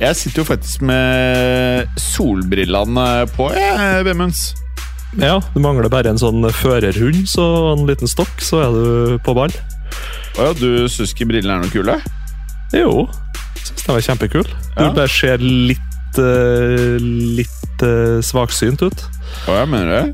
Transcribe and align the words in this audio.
Jeg 0.00 0.16
sitter 0.16 0.40
jo 0.40 0.46
faktisk 0.48 0.80
med 0.88 1.90
solbrillene 2.00 3.06
på, 3.36 3.50
jeg, 3.52 4.04
Vemunds. 4.06 4.46
Ja, 5.20 5.34
du 5.52 5.58
mangler 5.60 5.90
bare 5.92 6.12
en 6.12 6.20
sånn 6.20 6.44
førerhund 6.54 7.26
så 7.28 7.44
en 7.74 7.82
liten 7.88 8.08
stokk, 8.08 8.32
så 8.40 8.62
er 8.64 8.70
du 8.76 9.18
på 9.26 9.34
ball. 9.36 9.52
Å 10.38 10.46
ja, 10.48 10.52
du 10.56 10.86
syns 10.88 11.12
ikke 11.12 11.26
brillene 11.32 11.58
er 11.58 11.64
noe 11.66 11.72
kule? 11.74 11.96
Jo, 12.72 13.04
syns 13.60 13.84
den 13.84 13.96
er 13.98 14.06
kjempekule. 14.06 14.48
Du 14.78 14.84
Ja. 14.86 14.92
bare 14.94 15.10
ser 15.10 15.42
litt 15.42 16.20
eh, 16.22 16.96
litt 17.40 17.82
eh, 17.84 18.20
svaksynt 18.24 18.80
ut. 18.86 19.04
Å, 19.50 19.58
ja, 19.60 19.66
mener 19.68 19.90
det. 19.90 20.04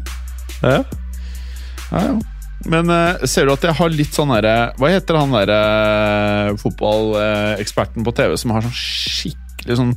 Ja. 0.65 0.79
Ja, 1.93 2.01
ja. 2.09 2.17
Men 2.67 2.91
eh, 2.91 3.23
ser 3.29 3.47
du 3.47 3.53
at 3.55 3.63
jeg 3.69 3.77
har 3.79 3.93
litt 3.93 4.17
sånn 4.17 4.33
derre 4.33 4.73
Hva 4.81 4.89
heter 4.91 5.15
han 5.21 5.31
derre 5.31 6.57
fotballeksperten 6.59 8.03
på 8.03 8.15
TV 8.17 8.35
som 8.41 8.51
har 8.57 8.65
sånn 8.67 8.81
skikkelig 9.67 9.81
sånn 9.81 9.97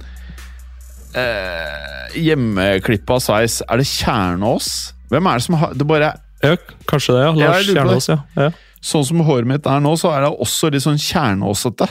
eh, 1.19 2.17
Hjemmeklippa 2.19 3.19
sveis? 3.21 3.61
Er 3.69 3.81
det 3.81 3.87
Kjernås? 3.89 4.71
Hvem 5.09 5.29
er 5.29 5.39
det 5.39 5.45
som 5.45 5.59
har 5.61 5.77
Det 5.77 5.87
bare 5.87 6.15
ja, 6.39 6.53
kanskje 6.87 7.17
det, 7.17 7.23
ja. 7.25 7.31
Ja, 7.35 7.47
Lars 7.51 7.65
det. 7.67 7.73
Kjernås, 7.75 8.05
ja. 8.07 8.19
ja. 8.39 8.51
Sånn 8.79 9.03
som 9.03 9.23
håret 9.27 9.47
mitt 9.49 9.65
er 9.67 9.81
nå, 9.83 9.91
så 9.99 10.13
er 10.15 10.23
det 10.23 10.29
også 10.39 10.69
litt 10.71 10.85
sånn 10.85 10.99
kjernåsete. 11.03 11.89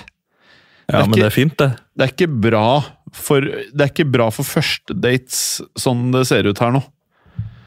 Ja, 0.89 1.03
men 1.03 1.11
ikke- 1.11 1.19
det 1.19 1.27
er 1.27 1.35
fint, 1.35 1.57
det. 1.61 1.67
Det 1.93 2.07
er 2.07 2.15
ikke 2.15 2.31
bra 2.49 2.69
for 3.13 3.41
Det 3.41 3.81
er 3.81 3.91
ikke 3.93 4.09
bra 4.09 4.31
for 4.33 4.45
førstedates 4.45 5.61
sånn 5.77 6.11
det 6.13 6.27
ser 6.29 6.49
ut 6.49 6.59
her 6.65 6.73
nå. 6.73 6.81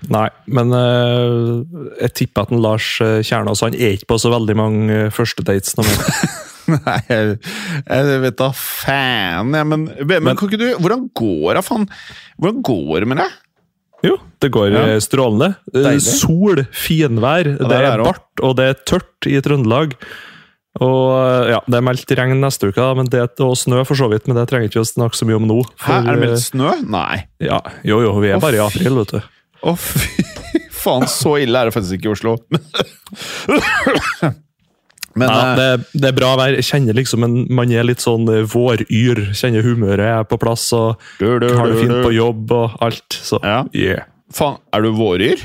Nei, 0.09 0.27
men 0.49 0.73
uh, 0.73 1.61
jeg 2.01 2.13
tipper 2.17 2.47
at 2.47 2.51
en 2.51 2.61
Lars 2.63 2.87
eh, 3.05 3.19
Kjernås 3.21 3.61
han 3.61 3.77
er 3.77 3.93
ikke 3.93 4.09
på 4.09 4.17
så 4.17 4.31
veldig 4.33 4.55
mange 4.57 5.03
uh, 5.05 5.11
førstedates 5.13 5.77
nå. 5.77 5.85
Nei, 6.87 6.97
jeg, 7.09 7.37
jeg 7.85 8.19
vet 8.25 8.39
da 8.41 8.49
faen, 8.57 9.53
jeg, 9.57 9.69
men, 9.71 9.85
men, 10.01 10.25
Men- 10.27 10.39
kan 10.39 10.49
ikke 10.49 10.61
du 10.61 10.67
Hvordan 10.81 11.07
går 11.17 11.59
det, 11.59 11.63
faen? 11.67 11.87
Hvordan 12.39 12.63
går 12.71 13.05
det 13.05 13.11
med 13.13 13.21
deg? 13.23 13.37
Jo, 14.01 14.15
det 14.41 14.49
går 14.55 14.71
Ja. 14.73 14.81
eh, 14.95 14.99
strålende. 15.03 15.51
Eh, 15.69 15.83
Deilig. 15.85 16.01
Sol, 16.21 16.63
finvær, 16.73 17.51
det 17.59 17.67
det 17.69 17.81
er 17.85 18.01
bart 18.01 18.41
og 18.41 18.55
det 18.57 18.65
er 18.71 18.79
tørt 18.89 19.27
i 19.29 19.35
Trøndelag. 19.45 19.93
Og 20.81 21.03
eh, 21.19 21.51
ja, 21.51 21.59
Det 21.67 21.77
er 21.77 21.83
meldt 21.85 22.13
regn 22.17 22.39
neste 22.41 22.71
uke, 22.71 22.87
men 22.97 23.11
det, 23.13 23.27
og 23.43 23.53
snø 23.59 23.83
for 23.85 23.99
så 23.99 24.07
vidt, 24.09 24.25
men 24.25 24.39
det 24.39 24.47
trenger 24.49 24.71
ikke 24.71 24.81
å 24.81 24.87
snakke 24.89 25.19
så 25.19 25.27
mye 25.29 25.37
om 25.37 25.45
nå. 25.51 25.59
Hæ, 25.83 25.99
er 25.99 26.15
det 26.15 26.21
meldt 26.23 26.41
snø? 26.47 26.71
Nei. 26.89 27.19
Ja, 27.43 27.59
jo, 27.85 27.99
jo, 28.07 28.15
vi 28.23 28.31
er 28.31 28.39
Å, 28.39 28.41
bare 28.41 28.57
i 28.57 28.63
april, 28.65 28.97
vet 29.03 29.13
du. 29.19 29.21
Å, 29.69 29.75
fy 29.77 30.25
faen, 30.81 31.05
så 31.11 31.35
ille 31.43 31.61
er 31.61 31.69
det 31.69 31.75
faktisk 31.75 31.99
ikke 31.99 32.09
i 32.09 32.15
Oslo. 32.15 32.39
Men 35.19 35.31
Ja, 35.31 35.39
eh, 35.51 35.55
det, 35.57 36.01
det 36.01 36.11
er 36.11 36.17
bra 36.17 36.33
vær. 36.39 36.55
Jeg 36.55 36.67
kjenner 36.67 36.97
liksom 36.97 37.25
en, 37.27 37.39
Man 37.51 37.71
er 37.73 37.87
litt 37.87 38.03
sånn 38.03 38.27
eh, 38.31 38.43
våryr. 38.47 39.23
Kjenner 39.37 39.65
humøret 39.65 40.05
er 40.07 40.27
på 40.27 40.39
plass 40.41 40.69
og 40.77 41.01
du, 41.19 41.27
du, 41.41 41.49
har 41.57 41.71
det 41.71 41.81
fint 41.81 41.97
på 41.99 42.13
jobb 42.15 42.53
og 42.57 42.77
alt. 42.83 43.19
Så 43.19 43.41
Ja. 43.43 43.63
yeah. 43.75 44.07
Faen, 44.31 44.61
er 44.71 44.85
du 44.85 44.93
våryr? 44.95 45.41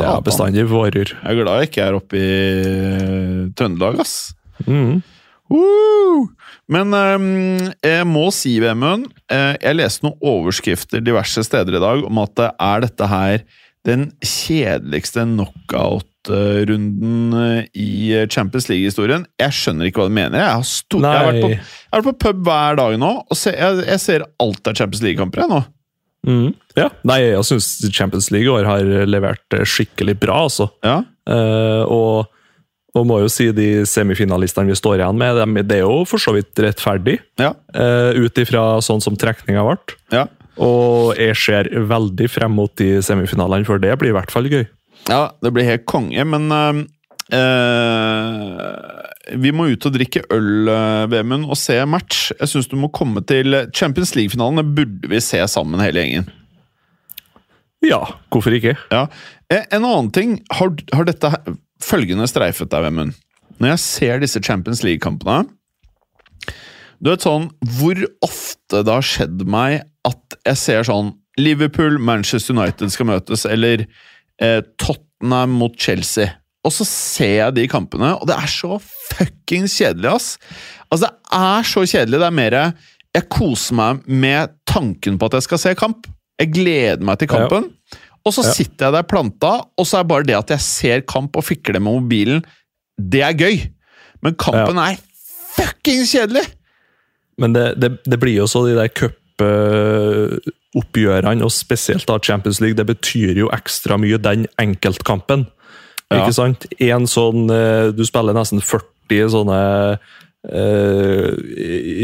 Ja, 0.00 0.16
bestandig 0.24 0.64
våryr. 0.70 1.12
Jeg 1.12 1.28
er 1.30 1.36
glad 1.42 1.60
jeg 1.60 1.68
ikke 1.68 1.84
er 1.84 1.98
oppe 1.98 2.18
i 2.18 2.30
eh, 2.64 3.42
Trøndelag, 3.58 4.00
ass. 4.02 4.32
Mm. 4.64 5.04
Uh! 5.52 6.24
Men 6.66 6.90
um, 6.90 7.68
jeg 7.84 8.06
må 8.08 8.24
si, 8.34 8.56
Vemund, 8.58 9.04
jeg 9.30 9.76
leste 9.76 10.02
noen 10.02 10.16
overskrifter 10.18 11.04
diverse 11.04 11.44
steder 11.46 11.76
i 11.78 11.82
dag 11.84 12.02
om 12.08 12.18
at 12.18 12.32
det 12.40 12.48
er 12.66 12.82
dette 12.82 13.10
her 13.12 13.44
den 13.86 14.08
kjedeligste 14.24 15.22
knockout-runden 15.28 16.15
eh, 16.30 17.68
i 17.76 18.26
Champions 18.32 18.68
League-historien. 18.70 19.26
Jeg 19.40 19.54
skjønner 19.56 19.88
ikke 19.88 20.02
hva 20.02 20.08
du 20.10 20.14
mener. 20.16 20.38
Jeg 20.40 20.52
har, 20.56 20.66
sto 20.68 21.00
jeg 21.00 21.06
har 21.06 21.26
vært, 21.30 21.40
på, 21.44 21.50
jeg 21.54 21.94
har 21.94 22.02
vært 22.02 22.10
på 22.10 22.18
pub 22.26 22.44
hver 22.48 22.78
dag 22.82 22.98
nå, 23.02 23.10
og 23.30 23.36
se, 23.38 23.52
jeg, 23.56 23.82
jeg 23.86 24.02
ser 24.02 24.26
alt 24.42 24.70
av 24.70 24.78
Champions 24.78 25.02
League-kamper 25.06 25.44
jeg 25.44 25.52
nå. 25.54 25.60
Mm. 26.26 26.48
Ja. 26.74 26.88
Nei, 27.06 27.20
jeg 27.28 27.44
syns 27.46 27.68
Champions 27.94 28.32
League 28.34 28.48
i 28.48 28.50
år 28.50 28.66
har 28.66 28.88
levert 29.06 29.54
eh, 29.54 29.62
skikkelig 29.68 30.16
bra, 30.24 30.42
altså. 30.48 30.70
Ja, 30.86 31.02
Uh, 31.26 31.82
og, 31.90 32.28
og 32.94 33.06
må 33.10 33.16
jo 33.18 33.26
si 33.34 33.48
de 33.50 33.80
semifinalistene 33.90 34.70
vi 34.70 34.76
står 34.78 35.00
igjen 35.00 35.16
med, 35.18 35.34
dem- 35.40 35.56
det 35.66 35.80
er 35.80 35.82
jo 35.82 36.04
for 36.06 36.22
så 36.22 36.30
vidt 36.36 36.54
rettferdig, 36.62 37.16
ja, 37.42 37.48
uh, 37.74 38.12
ut 38.14 38.38
ifra 38.38 38.76
sånn 38.86 39.02
som 39.02 39.18
trekninga 39.18 39.64
ble. 39.66 39.96
ja. 40.14 40.28
Og 40.62 41.18
jeg 41.18 41.34
ser 41.36 41.66
veldig 41.90 42.28
frem 42.30 42.54
mot 42.56 42.70
de 42.78 43.02
semifinalene, 43.02 43.66
for 43.66 43.82
det 43.82 43.90
blir 43.98 44.14
i 44.14 44.16
hvert 44.16 44.30
fall 44.30 44.46
gøy. 44.48 44.62
Ja, 45.06 45.36
det 45.42 45.52
blir 45.54 45.66
helt 45.68 45.86
konge, 45.86 46.24
men 46.26 46.50
uh, 46.52 46.82
Vi 49.36 49.52
må 49.54 49.68
ut 49.70 49.86
og 49.86 49.94
drikke 49.94 50.22
øl, 50.34 50.68
eh, 50.70 51.06
Vemund, 51.10 51.48
og 51.50 51.58
se 51.58 51.78
match. 51.86 52.32
Jeg 52.38 52.48
syns 52.52 52.68
du 52.70 52.76
må 52.78 52.88
komme 52.94 53.22
til 53.26 53.54
Champions 53.74 54.14
League-finalen. 54.14 54.60
Det 54.62 54.74
burde 54.78 55.10
vi 55.10 55.18
se 55.22 55.40
sammen, 55.50 55.82
hele 55.82 56.04
gjengen. 56.04 56.28
Ja, 57.84 58.00
hvorfor 58.30 58.54
ikke? 58.54 58.76
Ja. 58.90 59.06
En 59.50 59.82
annen 59.82 60.12
ting. 60.14 60.38
Har, 60.54 60.70
har 60.94 61.04
dette 61.08 61.32
følgende 61.82 62.28
streifet 62.30 62.70
deg, 62.70 62.86
Vemund? 62.86 63.18
Når 63.58 63.74
jeg 63.74 63.82
ser 63.82 64.22
disse 64.22 64.42
Champions 64.44 64.82
League-kampene 64.84 65.46
Du 67.00 67.08
vet 67.08 67.24
sånn 67.24 67.46
Hvor 67.78 68.02
ofte 68.26 68.82
det 68.84 68.92
har 68.92 69.06
skjedd 69.06 69.46
meg 69.48 69.86
at 70.06 70.36
jeg 70.44 70.60
ser 70.60 70.84
sånn 70.86 71.14
Liverpool, 71.40 71.98
Manchester 72.00 72.54
United 72.54 72.92
skal 72.94 73.08
møtes, 73.10 73.42
eller 73.44 73.82
eh, 74.42 74.60
Tottenham 74.80 75.54
mot 75.60 75.76
Chelsea. 75.80 76.28
Og 76.66 76.72
så 76.74 76.84
ser 76.88 77.34
jeg 77.38 77.54
de 77.60 77.68
kampene, 77.70 78.14
og 78.18 78.26
det 78.26 78.34
er 78.36 78.50
så 78.50 78.80
fuckings 78.82 79.76
kjedelig, 79.78 80.10
ass! 80.16 80.32
Altså, 80.90 81.06
det 81.12 81.38
er 81.38 81.68
så 81.70 81.84
kjedelig. 81.86 82.18
Det 82.22 82.26
er 82.26 82.34
mer 82.34 82.56
Jeg 83.16 83.28
koser 83.32 83.74
meg 83.78 84.02
med 84.06 84.50
tanken 84.68 85.16
på 85.18 85.26
at 85.30 85.38
jeg 85.38 85.46
skal 85.46 85.58
se 85.62 85.74
kamp. 85.78 86.06
Jeg 86.38 86.50
gleder 86.52 87.04
meg 87.06 87.18
til 87.22 87.30
kampen. 87.30 87.70
Og 88.26 88.34
så 88.34 88.42
Ja. 88.44 88.52
sitter 88.52 88.86
jeg 88.88 88.92
der 88.92 89.06
planta, 89.08 89.52
og 89.78 89.86
så 89.86 90.00
er 90.00 90.04
bare 90.10 90.26
det 90.26 90.34
at 90.36 90.50
jeg 90.50 90.60
ser 90.60 91.00
kamp 91.06 91.36
og 91.38 91.44
fikler 91.46 91.78
med 91.80 91.92
mobilen, 92.02 92.44
det 92.98 93.22
er 93.22 93.32
gøy. 93.32 93.70
Men 94.22 94.34
kampen 94.34 94.76
er 94.82 94.98
fuckings 95.56 96.12
kjedelig! 96.12 96.44
Men 97.38 97.52
det, 97.52 97.64
det, 97.80 97.90
det 98.04 98.18
blir 98.20 98.34
jo 98.40 98.46
så 98.50 98.66
de 98.66 98.74
der 98.74 98.88
cupoppgjørene, 99.36 101.44
og 101.44 101.52
spesielt 101.52 102.06
da 102.08 102.18
Champions 102.22 102.60
League, 102.60 102.76
det 102.76 102.86
betyr 102.88 103.36
jo 103.36 103.50
ekstra 103.54 103.98
mye 104.00 104.18
den 104.18 104.46
enkeltkampen. 104.60 105.46
Ja. 106.10 106.22
Ikke 106.22 106.32
sant? 106.36 106.66
En 106.78 107.08
sånn 107.10 107.48
eh, 107.50 107.88
Du 107.90 108.04
spiller 108.06 108.30
nesten 108.36 108.60
40 108.62 109.26
sånne 109.32 109.56
eh, 110.46 111.30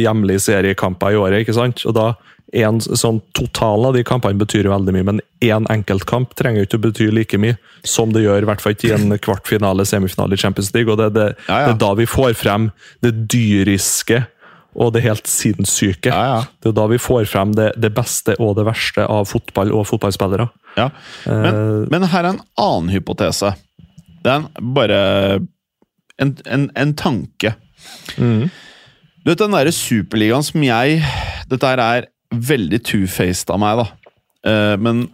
hjemlige 0.03 0.43
seriekamper 0.43 1.15
i 1.15 1.21
året, 1.21 1.45
ikke 1.45 1.55
sant? 1.55 1.85
Og 1.87 1.95
da 1.95 2.09
en 2.53 2.81
sånn 2.83 3.21
Totalen 3.33 3.87
av 3.89 3.95
de 3.97 4.03
kampene 4.05 4.37
betyr 4.41 4.67
jo 4.67 4.73
veldig 4.75 4.93
mye, 4.97 5.07
men 5.09 5.21
én 5.41 5.65
enkeltkamp 5.73 6.35
trenger 6.37 6.61
jo 6.61 6.67
ikke 6.67 6.81
å 6.81 6.85
bety 6.89 7.07
like 7.15 7.39
mye 7.41 7.57
som 7.87 8.13
det 8.13 8.25
gjør 8.27 8.43
i 8.45 8.49
hvert 8.51 8.65
fall 8.65 8.75
i 8.75 8.91
en 8.93 9.15
kvartfinale, 9.27 9.87
semifinale 9.89 10.35
i 10.37 10.43
Champions 10.43 10.73
League. 10.75 10.91
og 10.93 10.99
Det, 11.01 11.09
det, 11.15 11.29
Ja, 11.47 11.57
ja. 11.63 11.67
det 11.71 11.75
er 11.77 11.81
da 11.87 11.93
vi 12.03 12.07
får 12.11 12.35
frem 12.43 12.65
det 13.07 13.15
dyriske 13.33 14.19
og 14.73 14.93
det 14.95 15.03
helt 15.05 15.29
sinnssyke. 15.29 16.09
Ja, 16.09 16.23
ja. 16.31 16.41
Det 16.63 16.71
er 16.71 16.77
da 16.79 16.87
vi 16.89 17.01
får 17.03 17.27
frem 17.29 17.53
det, 17.57 17.73
det 17.81 17.93
beste 17.97 18.37
og 18.41 18.55
det 18.57 18.65
verste 18.69 19.05
av 19.05 19.27
fotball 19.29 19.73
og 19.77 19.87
fotballspillere. 19.91 20.49
Ja. 20.79 20.89
Men, 21.27 21.49
Eh, 21.53 21.89
men 21.93 22.09
her 22.09 22.25
er 22.25 22.31
en 22.33 22.45
annen 22.61 22.93
hypotese. 22.95 23.53
Det 24.23 24.31
er 24.31 24.41
en, 24.41 24.73
bare 24.75 25.01
en, 26.23 26.37
en, 26.47 26.71
en 26.79 26.95
tanke. 26.97 27.55
Mm. 28.17 28.49
Du 29.23 29.31
vet 29.31 29.43
den 29.43 29.55
derre 29.55 29.73
superligaen 29.75 30.45
som 30.47 30.63
jeg 30.65 31.03
Dette 31.51 31.69
her 31.69 31.81
er 31.83 32.07
veldig 32.33 32.79
two-faced 32.87 33.51
av 33.53 33.61
meg, 33.61 33.83
da. 33.83 34.15
Eh, 34.49 34.77
men 34.81 35.05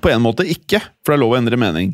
på 0.00 0.08
en 0.12 0.22
måte 0.24 0.46
ikke, 0.48 0.80
for 1.04 1.12
det 1.12 1.18
er 1.18 1.22
lov 1.24 1.34
å 1.34 1.38
endre 1.40 1.58
mening. 1.60 1.92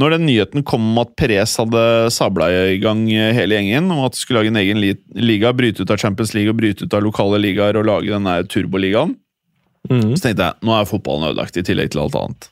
Når 0.00 0.14
den 0.14 0.22
nyheten 0.24 0.62
kom 0.64 0.84
om 0.92 1.00
at 1.02 1.10
Perez 1.20 1.52
hadde 1.60 1.82
sabla 2.14 2.46
i 2.72 2.78
gang 2.80 3.02
hele 3.10 3.58
gjengen, 3.58 3.90
om 3.92 4.04
at 4.06 4.14
de 4.16 4.20
skulle 4.22 4.40
lage 4.40 4.48
en 4.52 4.56
egen 4.62 4.80
liga, 4.80 5.50
bryte 5.52 5.84
ut 5.84 5.90
av 5.92 6.00
Champions 6.00 6.32
League 6.32 6.48
og 6.48 6.56
bryte 6.62 6.86
ut 6.86 6.94
av 6.96 7.04
lokale 7.04 7.40
ligaer 7.42 7.76
og 7.76 7.84
lage 7.90 8.12
denne 8.14 8.38
turboligaen, 8.48 9.16
Mm. 9.90 10.12
så 10.14 10.22
tenkte 10.28 10.44
jeg 10.46 10.54
nå 10.62 10.72
er 10.78 10.84
fotballen 10.86 11.24
ødelagt, 11.26 11.56
i 11.58 11.62
tillegg 11.66 11.88
til 11.90 12.00
alt 12.04 12.14
annet. 12.14 12.44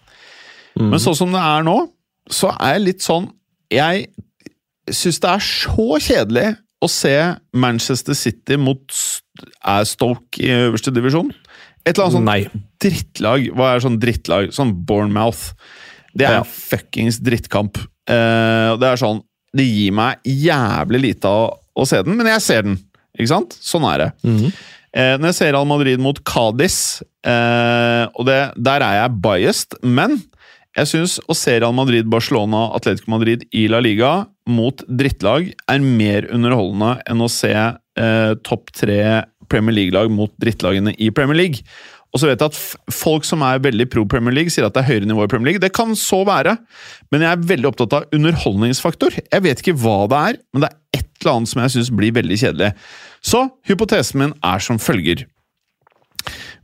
Mm. 0.74 0.88
Men 0.90 0.98
sånn 0.98 1.14
som 1.14 1.30
det 1.30 1.38
er 1.38 1.62
nå, 1.62 1.76
så 2.28 2.50
er 2.58 2.72
jeg 2.74 2.82
litt 2.88 3.04
sånn 3.04 3.28
Jeg 3.70 4.08
syns 4.90 5.20
det 5.22 5.30
er 5.30 5.44
så 5.46 5.86
kjedelig 6.02 6.56
å 6.82 6.88
se 6.90 7.12
Manchester 7.54 8.14
City 8.18 8.56
mot 8.58 8.82
er 9.62 9.84
Stoke 9.86 10.42
i 10.42 10.50
øverste 10.50 10.90
divisjon. 10.92 11.30
Et 11.86 11.94
eller 11.94 12.08
annet 12.08 12.16
sånt 12.18 12.26
Nei. 12.26 12.64
drittlag. 12.82 13.46
Hva 13.54 13.68
er 13.76 13.84
sånn 13.86 14.00
drittlag? 14.02 14.50
Sånn 14.52 14.74
Bournemouth. 14.84 15.52
Det 16.16 16.26
er 16.26 16.40
en 16.40 16.48
fuckings 16.48 17.20
drittkamp. 17.22 17.78
Eh, 18.10 18.70
det 18.80 18.88
er 18.88 19.00
sånn 19.00 19.22
Det 19.54 19.66
gir 19.66 19.94
meg 19.94 20.20
jævlig 20.26 21.00
lite 21.02 21.30
av 21.30 21.56
å 21.74 21.86
se 21.88 21.98
den, 22.06 22.14
men 22.18 22.28
jeg 22.30 22.42
ser 22.44 22.66
den. 22.68 22.76
Ikke 23.18 23.32
sant? 23.32 23.56
Sånn 23.58 23.86
er 23.90 24.04
det. 24.04 24.10
Mhm. 24.26 24.52
Eh, 24.90 25.14
når 25.18 25.30
jeg 25.30 25.34
ser 25.38 25.52
Real 25.54 25.66
Madrid 25.70 26.00
mot 26.02 26.18
Cádiz, 26.26 27.02
eh, 27.26 28.06
og 28.14 28.26
det, 28.26 28.38
der 28.58 28.82
er 28.82 28.94
jeg 29.02 29.20
biased, 29.22 29.76
men 29.86 30.16
jeg 30.78 30.86
syns 30.86 31.18
å 31.30 31.34
se 31.34 31.56
Real 31.58 31.74
Madrid, 31.74 32.06
Barcelona, 32.10 32.68
Atletico 32.74 33.10
Madrid 33.10 33.42
i 33.54 33.66
La 33.70 33.80
Liga 33.82 34.26
mot 34.50 34.82
drittlag 34.86 35.52
er 35.70 35.82
mer 35.82 36.26
underholdende 36.30 36.96
enn 37.10 37.22
å 37.22 37.30
se 37.30 37.52
eh, 37.54 38.32
topp 38.46 38.70
tre 38.74 39.00
Premier 39.50 39.74
League-lag 39.74 40.10
mot 40.14 40.30
drittlagene 40.42 40.94
i 40.98 41.10
Premier 41.14 41.38
League. 41.38 41.64
Og 42.10 42.18
så 42.18 42.26
vet 42.26 42.42
jeg 42.42 42.50
at 42.50 42.92
folk 42.94 43.26
som 43.26 43.44
er 43.46 43.62
veldig 43.62 43.86
pro 43.92 44.04
Premier 44.10 44.34
League, 44.34 44.50
sier 44.52 44.66
at 44.66 44.74
det 44.74 44.82
er 44.82 44.90
høyere 44.90 45.08
nivå 45.10 45.24
i 45.26 45.30
Premier 45.30 45.52
League. 45.52 45.62
Det 45.62 45.72
kan 45.76 45.94
så 45.98 46.22
være, 46.26 46.56
men 47.14 47.24
jeg 47.24 47.30
er 47.30 47.50
veldig 47.52 47.70
opptatt 47.70 47.98
av 48.00 48.16
underholdningsfaktor. 48.16 49.20
Jeg 49.22 49.46
vet 49.46 49.62
ikke 49.62 49.78
hva 49.78 49.98
det 50.10 50.22
er, 50.30 50.40
men 50.50 50.64
det 50.64 50.70
er 50.72 51.00
et 51.00 51.10
eller 51.20 51.36
annet 51.36 51.52
som 51.52 51.62
jeg 51.62 51.74
syns 51.76 51.92
blir 51.94 52.16
veldig 52.16 52.40
kjedelig. 52.42 52.72
Så 53.22 53.44
hypotesen 53.68 54.24
min 54.24 54.34
er 54.46 54.64
som 54.64 54.80
følger. 54.82 55.26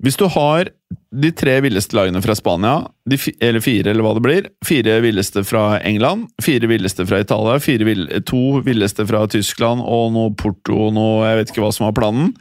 Hvis 0.02 0.18
du 0.20 0.26
har 0.28 0.68
de 1.16 1.30
tre 1.32 1.54
villeste 1.64 1.96
lagene 1.96 2.20
fra 2.24 2.34
Spania, 2.36 2.74
eller 3.08 3.62
fire, 3.64 3.90
eller 3.90 4.04
hva 4.04 4.12
det 4.18 4.24
blir, 4.26 4.48
fire 4.66 4.98
villeste 5.04 5.42
fra 5.48 5.78
England, 5.78 6.26
fire 6.44 6.68
villeste 6.68 7.06
fra 7.08 7.22
Italia, 7.22 7.56
vill, 7.86 8.04
to 8.28 8.60
villeste 8.66 9.06
fra 9.08 9.24
Tyskland 9.32 9.80
og 9.80 10.12
noe 10.16 10.34
Porto 10.36 10.88
og 10.88 10.94
noe 10.98 11.24
Jeg 11.30 11.40
vet 11.40 11.52
ikke 11.54 11.64
hva 11.64 11.72
som 11.72 11.88
var 11.88 11.96
planen. 11.96 12.34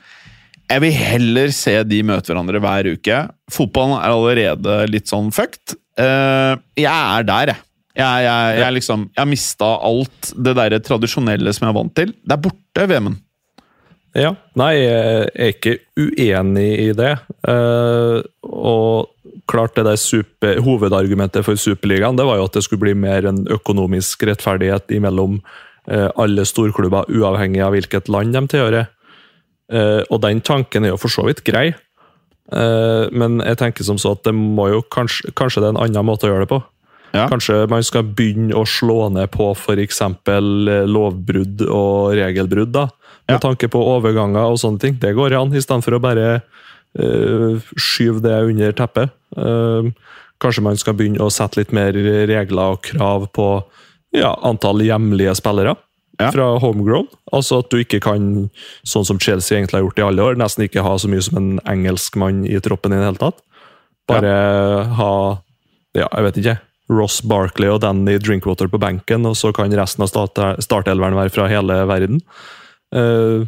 Jeg 0.66 0.82
vil 0.82 0.96
heller 0.98 1.52
se 1.54 1.76
de 1.86 2.02
møte 2.08 2.32
hverandre 2.32 2.62
hver 2.64 2.90
uke. 2.96 3.20
Fotballen 3.54 4.00
er 4.00 4.14
allerede 4.14 4.78
litt 4.90 5.12
sånn 5.12 5.30
fucked. 5.36 5.76
Eh, 6.02 6.56
jeg 6.80 6.90
er 6.90 7.28
der, 7.28 7.54
jeg. 7.54 7.62
Jeg, 7.96 8.24
jeg, 8.26 8.56
jeg, 8.60 8.76
liksom, 8.76 9.06
jeg 9.14 9.22
har 9.22 9.30
mista 9.32 9.68
alt 9.88 10.32
det 10.36 10.54
der 10.58 10.74
tradisjonelle 10.84 11.54
som 11.56 11.64
jeg 11.64 11.72
er 11.72 11.78
vant 11.78 11.94
til. 11.96 12.10
Det 12.12 12.36
er 12.36 12.42
borte, 12.44 12.88
Vemund. 12.92 13.22
Ja. 14.16 14.32
Nei, 14.56 14.72
jeg 14.80 15.30
er 15.32 15.54
ikke 15.54 15.76
uenig 16.00 16.70
i 16.86 16.90
det. 16.96 17.14
Eh, 17.52 18.18
og 18.48 19.44
klart 19.52 19.76
det 19.78 19.86
der 19.88 20.00
super, 20.00 20.60
Hovedargumentet 20.66 21.46
for 21.46 21.60
Superligaen 21.60 22.18
det 22.18 22.26
var 22.28 22.40
jo 22.40 22.48
at 22.48 22.58
det 22.58 22.66
skulle 22.66 22.84
bli 22.88 22.96
mer 22.98 23.28
en 23.30 23.44
økonomisk 23.54 24.26
rettferdighet 24.28 24.92
imellom 24.98 25.38
eh, 25.92 26.10
alle 26.16 26.48
storklubber, 26.48 27.12
uavhengig 27.12 27.64
av 27.64 27.76
hvilket 27.76 28.12
land 28.12 28.36
de 28.36 28.44
tilhører. 28.56 28.92
Eh, 29.72 30.04
og 30.10 30.22
den 30.22 30.42
tanken 30.46 30.86
er 30.86 30.94
jo 30.94 30.98
for 31.02 31.10
så 31.10 31.26
vidt 31.26 31.44
grei, 31.48 31.74
Eh, 32.54 33.08
men 33.10 33.40
jeg 33.42 33.58
tenker 33.58 33.86
som 33.88 33.98
så 33.98 34.12
at 34.14 34.26
det 34.28 34.34
må 34.38 34.68
jo 34.70 34.84
kanskje, 34.94 35.32
kanskje 35.38 35.64
det 35.64 35.70
er 35.70 35.76
en 35.76 35.82
annen 35.82 36.06
måte 36.06 36.28
å 36.28 36.30
gjøre 36.30 36.46
det 36.46 36.52
på. 36.52 36.60
Ja. 37.16 37.28
Kanskje 37.32 37.64
man 37.72 37.86
skal 37.88 38.04
begynne 38.06 38.54
å 38.60 38.66
slå 38.68 39.08
ned 39.10 39.32
på 39.34 39.48
f.eks. 39.56 40.02
lovbrudd 40.92 41.64
og 41.66 42.14
regelbrudd. 42.20 42.72
da, 42.76 42.90
Med 43.28 43.36
Ja. 43.36 43.40
tanke 43.40 43.68
på 43.68 43.80
overganger 43.82 44.52
og 44.52 44.60
sånne 44.60 44.80
ting. 44.80 45.00
Det 45.00 45.16
går 45.16 45.34
an, 45.34 45.56
i 45.56 45.62
stedet 45.62 45.84
for 45.84 45.96
å 45.98 46.02
bare 46.02 46.44
uh, 47.00 47.58
skyve 47.76 48.22
det 48.22 48.44
under 48.44 48.72
teppet. 48.74 49.10
Uh, 49.36 49.90
kanskje 50.40 50.62
man 50.62 50.78
skal 50.78 50.94
begynne 50.94 51.24
å 51.24 51.32
sette 51.32 51.58
litt 51.58 51.72
mer 51.72 51.92
regler 51.94 52.76
og 52.76 52.84
krav 52.84 53.32
på 53.34 53.64
ja, 54.14 54.36
antall 54.44 54.84
hjemlige 54.86 55.34
spillere. 55.36 55.76
Ja. 56.20 56.30
Fra 56.32 56.46
homegrown. 56.64 57.10
Altså 57.36 57.60
at 57.60 57.72
du 57.74 57.82
ikke 57.82 58.00
kan, 58.04 58.46
sånn 58.88 59.08
som 59.08 59.20
Chelsea 59.20 59.58
egentlig 59.58 59.82
har 59.82 59.88
gjort 59.88 60.00
i 60.00 60.06
alle 60.06 60.28
år, 60.30 60.38
nesten 60.40 60.64
ikke 60.64 60.84
ha 60.86 60.94
så 61.02 61.10
mye 61.12 61.24
som 61.26 61.40
en 61.42 61.50
engelskmann 61.68 62.46
i 62.48 62.60
troppen 62.64 62.96
i 62.96 63.00
det 63.02 63.10
hele 63.10 63.20
tatt. 63.20 63.42
Bare 64.08 64.36
ha 64.96 65.12
ja, 65.96 66.08
jeg 66.12 66.26
vet 66.28 66.40
ikke. 66.42 66.56
Ross 66.92 67.22
Barkley 67.26 67.72
og 67.72 67.82
Danny 67.82 68.18
Drinkwater 68.22 68.70
på 68.70 68.80
benken, 68.82 69.26
og 69.26 69.38
så 69.40 69.52
kan 69.56 69.74
resten 69.74 70.04
av 70.06 70.12
start- 70.12 70.62
startelveren 70.64 71.18
være 71.18 71.34
fra 71.34 71.48
hele 71.50 71.80
verden. 71.90 72.20
Eh, 72.94 73.48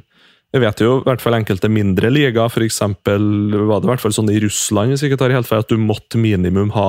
jeg 0.56 0.64
vet 0.64 0.82
jo 0.82 0.94
i 1.02 1.04
hvert 1.06 1.22
fall 1.22 1.36
enkelte 1.38 1.70
mindre 1.70 2.10
ligaer, 2.10 2.50
f.eks. 2.50 2.80
var 2.82 3.20
det 3.20 3.86
i 3.86 3.92
hvert 3.92 4.02
fall 4.02 4.16
sånn 4.16 4.32
i 4.34 4.40
Russland, 4.42 4.94
hvis 4.94 5.04
jeg 5.04 5.12
ikke 5.12 5.22
tar 5.22 5.36
helt 5.36 5.50
feil, 5.50 5.62
at 5.66 5.70
du 5.70 5.78
måtte 5.78 6.18
minimum 6.18 6.72
ha 6.74 6.88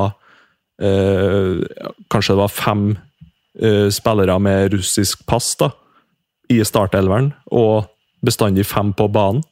eh, 0.81 1.59
Kanskje 2.09 2.37
det 2.37 2.41
var 2.41 2.55
fem 2.55 2.85
eh, 3.63 3.89
spillere 3.95 4.39
med 4.43 4.73
russisk 4.75 5.27
pass 5.27 5.55
da, 5.61 5.71
i 6.53 6.61
startelveren, 6.65 7.33
og 7.53 7.89
bestandig 8.25 8.67
fem 8.67 8.93
på 8.97 9.09
banen. 9.13 9.43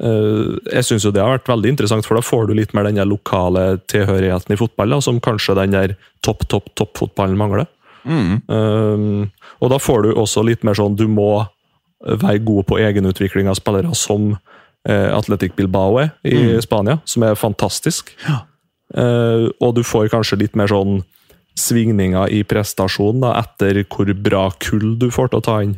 Eh, 0.00 0.56
jeg 0.72 0.88
syns 0.88 1.06
det 1.08 1.22
har 1.22 1.38
vært 1.38 1.52
veldig 1.52 1.74
interessant, 1.74 2.06
for 2.06 2.18
da 2.18 2.24
får 2.24 2.48
du 2.48 2.56
litt 2.58 2.74
mer 2.76 2.88
den 2.88 3.00
lokale 3.08 3.78
tilhørigheten 3.90 4.56
i 4.56 4.60
fotball, 4.60 4.96
da, 4.96 5.00
som 5.04 5.22
kanskje 5.22 5.58
den 5.60 5.76
der 5.76 5.96
topp, 6.26 6.46
topp, 6.50 6.72
topp-fotballen 6.78 7.38
mangler. 7.38 7.70
Mm. 8.06 8.42
Um, 8.46 9.22
og 9.58 9.72
da 9.72 9.80
får 9.82 10.04
du 10.04 10.12
også 10.14 10.44
litt 10.46 10.62
mer 10.62 10.76
sånn 10.78 10.94
Du 10.94 11.08
må 11.10 11.40
være 12.06 12.38
god 12.46 12.68
på 12.68 12.76
egenutvikling 12.78 13.48
av 13.50 13.56
spillere, 13.58 13.90
som 13.98 14.36
uh, 14.36 15.08
Atletic 15.10 15.56
Bilbao 15.58 15.96
er 16.04 16.12
i 16.22 16.60
Spania, 16.62 17.00
som 17.08 17.24
er 17.26 17.34
fantastisk. 17.40 18.12
Eh, 18.94 19.46
og 19.58 19.74
du 19.74 19.82
får 19.82 20.10
kanskje 20.12 20.38
litt 20.44 20.56
mer 20.58 20.70
sånn 20.70 21.00
svingninger 21.56 22.30
i 22.32 22.42
prestasjon 22.48 23.22
da, 23.24 23.32
etter 23.40 23.82
hvor 23.88 24.12
bra 24.20 24.48
kull 24.62 24.94
du 25.00 25.08
får 25.12 25.32
til 25.32 25.40
å 25.40 25.46
ta 25.46 25.56
inn, 25.64 25.74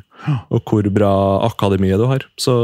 og 0.50 0.62
hvor 0.66 0.88
bra 0.92 1.12
akademiet 1.46 2.00
du 2.00 2.08
har. 2.10 2.26
Så 2.40 2.56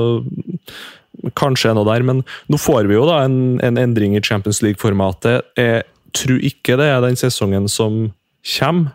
kanskje 1.39 1.75
noe 1.77 1.87
der, 1.89 2.05
men 2.07 2.25
nå 2.51 2.59
får 2.61 2.91
vi 2.91 2.99
jo 2.99 3.07
da 3.09 3.23
en, 3.25 3.61
en 3.65 3.79
endring 3.81 4.17
i 4.19 4.23
Champions 4.25 4.61
League-formatet. 4.65 5.47
Jeg 5.59 5.87
tror 6.15 6.43
ikke 6.51 6.79
det 6.81 6.91
er 6.91 7.01
den 7.05 7.19
sesongen 7.19 7.71
som 7.71 8.09
kommer. 8.57 8.95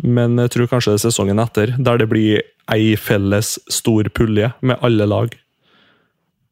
Men 0.00 0.38
jeg 0.38 0.52
tror 0.54 0.68
kanskje 0.70 0.94
det 0.94 1.00
er 1.00 1.08
sesongen 1.10 1.42
etter, 1.42 1.74
der 1.76 1.98
det 2.00 2.06
blir 2.08 2.44
ei 2.70 2.94
felles 2.96 3.56
stor 3.68 4.06
pulje 4.14 4.52
med 4.62 4.78
alle 4.86 5.04
lag. 5.10 5.34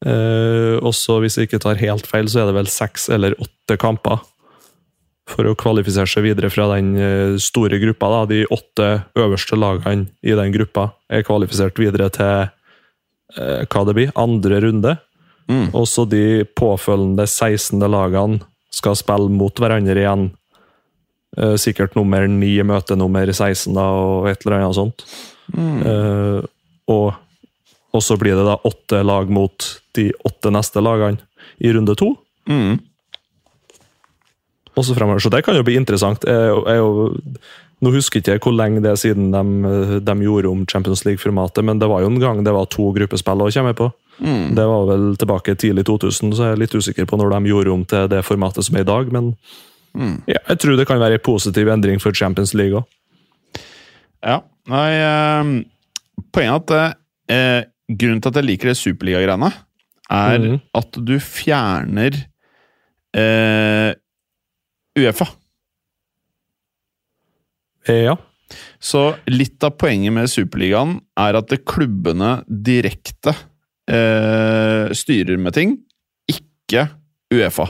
Eh, 0.04 0.74
også 0.84 1.20
hvis 1.22 1.38
jeg 1.38 1.48
ikke 1.48 1.62
tar 1.62 1.80
helt 1.80 2.06
feil, 2.10 2.28
så 2.28 2.42
er 2.42 2.50
det 2.50 2.58
vel 2.58 2.68
seks 2.70 3.08
eller 3.14 3.38
åtte 3.40 3.78
kamper 3.80 4.20
for 5.28 5.48
å 5.48 5.56
kvalifisere 5.58 6.08
seg 6.08 6.24
videre 6.26 6.50
fra 6.52 6.68
den 6.74 6.94
eh, 6.96 7.34
store 7.42 7.80
gruppa. 7.82 8.10
Da. 8.14 8.20
De 8.30 8.44
åtte 8.54 8.88
øverste 9.18 9.58
lagene 9.58 10.08
i 10.22 10.36
den 10.38 10.54
gruppa 10.54 10.90
er 11.12 11.26
kvalifisert 11.26 11.78
videre 11.80 12.08
til 12.14 12.48
eh, 12.48 13.64
hva 13.68 13.84
det 13.88 13.96
blir, 13.98 14.14
andre 14.18 14.62
runde. 14.64 14.96
Mm. 15.48 15.70
Også 15.76 16.04
de 16.08 16.44
påfølgende 16.58 17.24
16. 17.26 17.80
lagene 17.88 18.42
skal 18.74 18.96
spille 18.98 19.32
mot 19.32 19.60
hverandre 19.60 20.00
igjen. 20.00 20.28
Eh, 21.36 21.56
sikkert 21.60 21.96
nummer 21.98 22.24
9 22.28 22.64
møter 22.68 22.98
nummer 23.00 23.28
16, 23.28 23.72
da, 23.76 23.86
og 23.92 24.30
et 24.30 24.44
eller 24.44 24.60
annet 24.60 24.78
sånt. 24.78 25.06
Eh, 25.54 26.40
og, 26.88 27.08
og 27.92 28.04
så 28.04 28.16
blir 28.20 28.36
det 28.36 28.46
da 28.48 28.58
åtte 28.68 29.02
lag 29.04 29.30
mot 29.32 29.70
de 29.96 30.10
åtte 30.28 30.52
neste 30.52 30.82
lagene 30.84 31.20
i 31.60 31.72
runde 31.74 31.96
to. 31.98 32.14
Mm. 32.48 32.78
Og 34.78 34.86
så 34.86 34.94
fremover. 34.94 35.22
Så 35.22 35.32
det 35.34 35.42
kan 35.46 35.56
jo 35.58 35.64
bli 35.66 35.74
interessant. 35.78 36.22
Jeg, 36.22 36.58
jeg, 36.70 37.22
nå 37.82 37.92
husker 37.94 38.22
ikke 38.22 38.36
jeg 38.36 38.42
hvor 38.44 38.54
lenge 38.54 38.82
det 38.84 38.92
er 38.92 39.00
siden 39.00 39.32
de, 39.34 40.00
de 40.06 40.14
gjorde 40.22 40.50
om 40.50 40.66
Champions 40.70 41.04
League-formatet, 41.06 41.66
men 41.66 41.80
det 41.82 41.88
var 41.90 42.04
jo 42.04 42.12
en 42.12 42.20
gang 42.22 42.44
det 42.46 42.54
var 42.54 42.70
to 42.70 42.92
gruppespill 42.94 43.42
å 43.42 43.50
komme 43.54 43.74
på. 43.78 43.90
Mm. 44.18 44.54
Det 44.58 44.66
var 44.66 44.86
vel 44.88 45.08
tilbake 45.18 45.54
tidlig 45.58 45.84
2000, 45.86 46.34
så 46.34 46.48
jeg 46.48 46.56
er 46.56 46.62
litt 46.62 46.74
usikker 46.74 47.06
på 47.06 47.18
når 47.18 47.34
de 47.34 47.52
gjorde 47.52 47.74
om 47.74 47.84
til 47.86 48.06
det 48.10 48.24
formatet 48.26 48.66
som 48.66 48.78
er 48.78 48.86
i 48.86 48.90
dag. 48.90 49.10
Men 49.14 49.34
Mm. 49.96 50.20
ja, 50.28 50.40
jeg 50.50 50.60
tror 50.62 50.76
det 50.78 50.86
kan 50.88 51.00
være 51.00 51.18
en 51.18 51.24
positiv 51.24 51.68
endring 51.72 52.00
for 52.02 52.14
Champions 52.16 52.54
League 52.56 52.76
òg. 52.78 52.86
Ja. 54.22 54.40
Nei 54.68 54.88
eh, 54.98 55.52
Poenget 56.34 56.72
er 56.74 56.82
at 56.82 56.98
eh, 57.32 57.60
grunnen 57.88 58.20
til 58.20 58.32
at 58.32 58.40
jeg 58.40 58.48
liker 58.48 58.70
det 58.70 58.78
superliga-greiene, 58.80 59.52
er 60.12 60.42
mm. 60.42 60.56
at 60.76 60.98
du 61.08 61.14
fjerner 61.22 62.16
eh, 63.14 63.92
Uefa. 64.98 65.28
Ja. 67.88 68.16
Så 68.80 69.02
litt 69.28 69.64
av 69.64 69.76
poenget 69.80 70.14
med 70.14 70.30
Superligaen 70.30 70.98
er 71.20 71.38
at 71.40 71.52
klubbene 71.68 72.38
direkte 72.48 73.34
eh, 73.90 74.94
styrer 74.96 75.40
med 75.40 75.56
ting, 75.56 75.76
ikke 76.30 76.88
Uefa. 77.34 77.68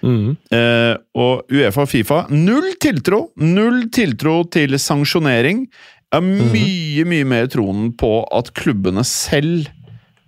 Mm. 0.00 0.36
Eh, 0.56 0.94
og 1.20 1.50
Uefa 1.52 1.84
og 1.84 1.90
Fifa 1.90 2.20
null 2.32 2.72
tiltro! 2.80 3.26
Null 3.40 3.90
tiltro 3.92 4.40
til 4.52 4.78
sanksjonering. 4.80 5.66
Jeg 6.10 6.16
har 6.16 6.24
mye, 6.26 7.04
mye 7.06 7.26
mer 7.28 7.50
troen 7.52 7.90
på 7.98 8.14
at 8.34 8.50
klubbene 8.56 9.04
selv 9.06 9.68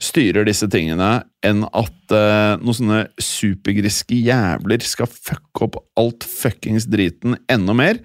styrer 0.02 0.46
disse 0.48 0.66
tingene, 0.72 1.22
enn 1.46 1.62
at 1.70 2.14
uh, 2.14 2.58
noen 2.58 2.74
sånne 2.74 3.00
supergriske 3.22 4.16
jævler 4.18 4.82
skal 4.82 5.06
fucke 5.10 5.66
opp 5.68 5.78
alt 6.00 6.26
fuckings 6.26 6.88
driten 6.90 7.36
enda 7.52 7.76
mer. 7.78 8.00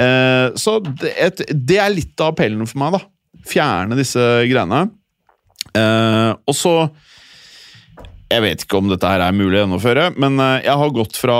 Uh, 0.00 0.52
så 0.56 0.78
det, 0.84 1.12
et, 1.20 1.42
det 1.52 1.78
er 1.82 1.92
litt 1.92 2.16
av 2.20 2.32
appellen 2.34 2.64
for 2.68 2.80
meg, 2.80 2.96
da. 2.96 3.02
Fjerne 3.46 3.98
disse 3.98 4.22
greiene. 4.48 4.86
Uh, 5.76 6.32
og 6.48 6.54
så 6.56 6.72
Jeg 8.30 8.42
vet 8.42 8.62
ikke 8.64 8.78
om 8.80 8.88
dette 8.90 9.06
her 9.06 9.22
er 9.22 9.34
mulig 9.36 9.58
å 9.58 9.60
gjennomføre, 9.60 10.08
men 10.18 10.40
jeg 10.64 10.74
har 10.80 10.94
gått 10.94 11.18
fra 11.20 11.36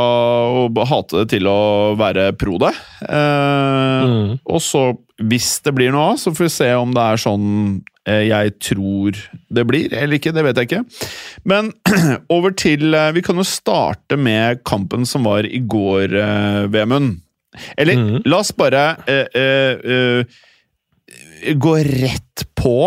å 0.54 0.84
hate 0.86 1.24
det 1.24 1.32
til 1.32 1.48
å 1.50 1.96
være 1.98 2.28
pro 2.38 2.60
det. 2.62 2.70
Eh, 3.08 4.04
Mm. 4.06 4.36
Og 4.44 4.60
så, 4.62 4.82
hvis 5.24 5.60
det 5.64 5.72
blir 5.76 5.92
noe 5.94 6.12
av, 6.12 6.18
så 6.20 6.32
får 6.34 6.44
vi 6.44 6.52
se 6.52 6.70
om 6.76 6.92
det 6.94 7.02
er 7.02 7.20
sånn 7.20 7.46
eh, 8.08 8.26
jeg 8.28 8.56
tror 8.60 9.20
det 9.48 9.64
blir, 9.68 9.94
eller 9.96 10.18
ikke. 10.18 10.34
Det 10.36 10.44
vet 10.44 10.60
jeg 10.60 10.68
ikke. 10.68 10.82
Men 11.48 11.72
over 12.36 12.52
til 12.56 12.92
eh, 12.92 13.12
Vi 13.16 13.24
kan 13.24 13.40
jo 13.40 13.46
starte 13.48 14.18
med 14.20 14.60
kampen 14.68 15.08
som 15.08 15.24
var 15.28 15.48
i 15.48 15.62
går, 15.64 16.16
eh, 16.20 16.62
Vemund. 16.72 17.22
Eller 17.80 17.96
mm. 17.96 18.16
la 18.28 18.42
oss 18.42 18.52
bare 18.52 18.84
eh, 19.08 19.26
eh, 19.32 19.94
eh, 19.96 21.54
gå 21.56 21.76
rett 21.86 22.44
på 22.58 22.78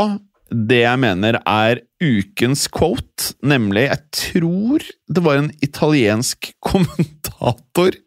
det 0.49 0.81
jeg 0.81 1.01
mener 1.01 1.37
er 1.45 1.81
ukens 2.01 2.65
quote, 2.73 3.35
nemlig 3.45 3.83
Jeg 3.85 3.99
tror 4.15 4.85
det 5.09 5.23
var 5.25 5.41
en 5.41 5.51
italiensk 5.65 6.51
kommentator 6.69 7.97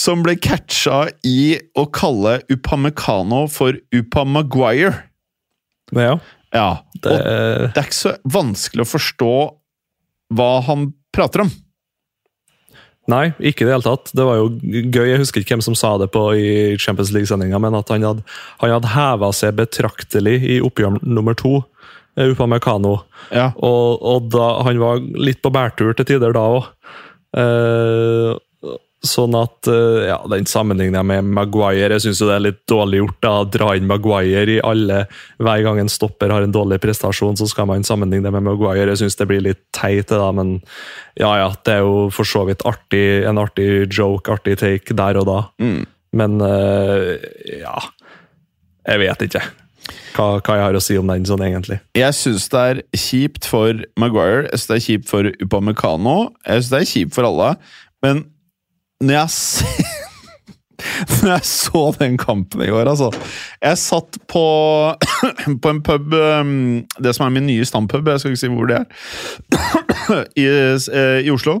som 0.00 0.22
ble 0.24 0.36
catcha 0.40 1.06
i 1.26 1.58
å 1.76 1.86
kalle 1.92 2.38
Upamecano 2.52 3.44
for 3.52 3.76
Upamaguire. 3.92 5.06
Ja, 5.96 6.18
Ja, 6.50 6.82
og 7.04 7.04
det 7.04 7.78
er 7.78 7.86
ikke 7.86 7.94
så 7.94 8.16
vanskelig 8.26 8.82
å 8.82 8.90
forstå 8.90 9.34
hva 10.34 10.48
han 10.66 10.88
prater 11.14 11.44
om. 11.44 11.52
Nei, 13.10 13.30
ikke 13.38 13.64
i 13.64 13.68
det 13.68 13.74
hele 13.74 13.86
tatt. 13.86 14.10
Det 14.14 14.26
var 14.26 14.38
jo 14.38 14.48
gøy. 14.60 15.06
Jeg 15.08 15.20
husker 15.22 15.42
ikke 15.42 15.56
hvem 15.56 15.64
som 15.64 15.76
sa 15.78 15.92
det 15.98 16.10
på 16.14 16.24
i 16.38 16.50
Champions 16.78 17.10
League-sendinga, 17.14 17.58
men 17.62 17.74
at 17.78 17.90
han 17.90 18.06
hadde, 18.06 18.26
han 18.60 18.74
hadde 18.74 18.92
heva 18.92 19.30
seg 19.34 19.56
betraktelig 19.58 20.36
i 20.46 20.58
oppgjør 20.62 21.00
nummer 21.02 21.38
to, 21.38 21.56
eh, 22.16 22.30
Upamecano. 22.30 23.00
Ja. 23.34 23.50
Og, 23.56 24.02
og 24.02 24.30
da, 24.34 24.50
han 24.66 24.82
var 24.82 25.02
litt 25.02 25.42
på 25.42 25.52
bærtur 25.54 25.94
til 25.98 26.10
tider 26.12 26.36
da 26.36 26.46
òg. 26.58 26.70
Sånn 29.06 29.32
at 29.38 29.68
eh, 29.70 30.10
ja, 30.10 30.18
den 30.28 30.48
sammenligninga 30.48 31.00
med 31.06 31.28
Maguire 31.32 31.94
Jeg 31.94 32.02
syns 32.04 32.20
det 32.20 32.34
er 32.34 32.42
litt 32.44 32.58
dårlig 32.68 33.00
gjort 33.00 33.20
da, 33.24 33.30
å 33.40 33.46
dra 33.48 33.70
inn 33.76 33.88
Maguire 33.88 34.58
i 34.58 34.58
alle 34.60 35.06
Hver 35.40 35.62
gang 35.64 35.80
en 35.80 35.92
stopper 35.92 36.32
har 36.34 36.44
en 36.44 36.52
dårlig 36.52 36.80
prestasjon, 36.82 37.38
så 37.40 37.48
skal 37.48 37.68
man 37.70 37.86
sammenligne 37.86 38.28
det 38.28 38.34
med 38.34 38.44
Maguire. 38.44 38.90
Jeg 38.92 39.00
syns 39.00 39.16
det 39.16 39.28
blir 39.30 39.44
litt 39.44 39.62
teit, 39.76 40.12
da, 40.12 40.28
men 40.36 40.58
ja 41.20 41.32
ja, 41.40 41.48
det 41.64 41.78
er 41.78 41.86
jo 41.86 42.10
for 42.12 42.28
så 42.28 42.44
vidt 42.48 42.64
artig, 42.68 43.22
en 43.28 43.40
artig 43.40 43.88
joke, 43.88 44.32
artig 44.32 44.58
take 44.60 44.96
der 44.96 45.20
og 45.20 45.28
da. 45.30 45.38
Mm. 45.62 45.80
Men 46.20 46.40
eh, 46.42 47.16
ja 47.60 47.76
Jeg 48.88 49.02
vet 49.06 49.26
ikke 49.28 49.44
hva, 50.16 50.40
hva 50.42 50.56
jeg 50.58 50.64
har 50.66 50.76
å 50.76 50.82
si 50.82 50.96
om 51.00 51.08
den 51.08 51.24
sånn, 51.26 51.42
egentlig. 51.46 51.78
Jeg 51.96 52.16
syns 52.18 52.50
det 52.52 52.64
er 52.72 52.82
kjipt 52.92 53.46
for 53.48 53.80
Maguire, 54.00 54.44
jeg 54.50 54.60
syns 54.60 54.68
det 54.68 54.76
er 54.76 54.84
kjipt 54.84 55.08
for 55.08 55.30
Upamecano, 55.40 56.18
jeg 56.44 56.60
syns 56.60 56.70
det 56.74 56.80
er 56.80 56.90
kjipt 56.90 57.16
for 57.16 57.28
alle, 57.30 57.54
men 58.04 58.22
når 59.00 59.14
jeg 59.16 59.30
ser 59.30 59.90
Når 61.20 61.30
jeg 61.34 61.44
så 61.44 61.80
den 61.98 62.14
kampen 62.20 62.62
i 62.64 62.70
går, 62.72 62.88
altså 62.88 63.10
Jeg 63.60 63.78
satt 63.78 64.16
på, 64.28 64.44
på 65.62 65.72
en 65.72 65.82
pub 65.84 66.14
um, 66.16 66.54
Det 66.96 67.12
som 67.16 67.26
er 67.26 67.34
min 67.34 67.48
nye 67.50 67.66
stampub, 67.68 68.08
jeg 68.08 68.20
skal 68.22 68.32
ikke 68.32 68.40
si 68.40 68.52
hvor 68.54 68.70
det 68.70 68.78
er, 68.80 68.86
i, 70.40 70.46
eh, 70.46 71.20
i 71.26 71.30
Oslo. 71.32 71.60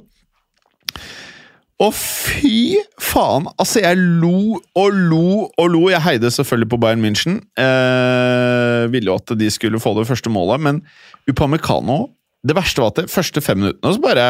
Og 1.80 1.94
fy 1.96 2.76
faen! 3.00 3.48
Altså, 3.56 3.80
jeg 3.80 3.96
lo 3.96 4.58
og 4.76 4.96
lo 4.96 5.48
og 5.48 5.70
lo. 5.72 5.86
Jeg 5.88 6.02
heide 6.04 6.30
selvfølgelig 6.32 6.68
på 6.74 6.78
Bayern 6.82 7.04
München. 7.04 7.38
Eh, 7.56 8.92
ville 8.92 9.08
jo 9.08 9.16
at 9.16 9.32
de 9.40 9.48
skulle 9.52 9.80
få 9.80 9.94
det 9.96 10.08
første 10.08 10.32
målet, 10.32 10.60
men 10.60 10.82
Upamecano 11.30 12.06
Det 12.46 12.56
verste 12.56 12.82
var 12.82 12.92
at 12.92 13.02
det 13.02 13.12
første 13.12 13.40
fem 13.40 13.58
minuttene 13.60 13.94
så 13.94 14.00
bare 14.00 14.28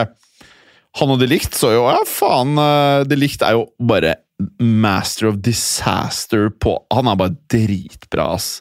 Han 0.99 1.13
og 1.15 1.21
de 1.21 1.29
likt 1.31 1.55
så 1.55 1.71
jo 1.75 1.85
Ja, 1.87 2.01
faen, 2.09 2.57
eh, 2.59 3.05
de 3.07 3.17
likt 3.21 3.43
er 3.47 3.53
jo 3.59 3.69
bare 3.79 4.17
master 4.59 5.29
of 5.29 5.37
disaster 5.45 6.49
på 6.51 6.73
Han 6.97 7.07
er 7.13 7.19
bare 7.21 7.37
dritbra, 7.53 8.33
ass. 8.35 8.61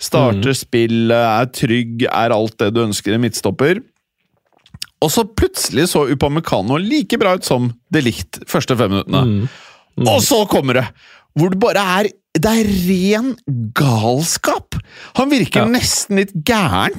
Starter 0.00 0.54
spillet, 0.54 1.12
er 1.12 1.46
trygg, 1.52 2.04
er 2.08 2.34
alt 2.34 2.56
det 2.58 2.72
du 2.74 2.80
ønsker 2.84 3.14
i 3.14 3.18
midtstopper. 3.20 3.80
Og 5.02 5.10
så 5.14 5.22
plutselig 5.26 5.88
så 5.92 6.04
Upamecano 6.10 6.78
like 6.82 7.18
bra 7.18 7.36
ut 7.38 7.44
som 7.46 7.68
De 7.94 8.00
likt 8.02 8.40
første 8.50 8.74
fem 8.78 8.90
minuttene. 8.96 9.48
Og 10.06 10.22
så 10.22 10.44
kommer 10.50 10.80
det! 10.80 10.86
Hvor 11.38 11.50
det 11.52 11.60
bare 11.62 11.82
er 12.00 12.08
Det 12.38 12.50
er 12.50 12.70
ren 12.88 13.32
galskap! 13.74 14.74
Han 15.18 15.30
virker 15.30 15.64
Ja. 15.64 15.66
nesten 15.70 16.16
litt 16.18 16.32
gæren. 16.46 16.94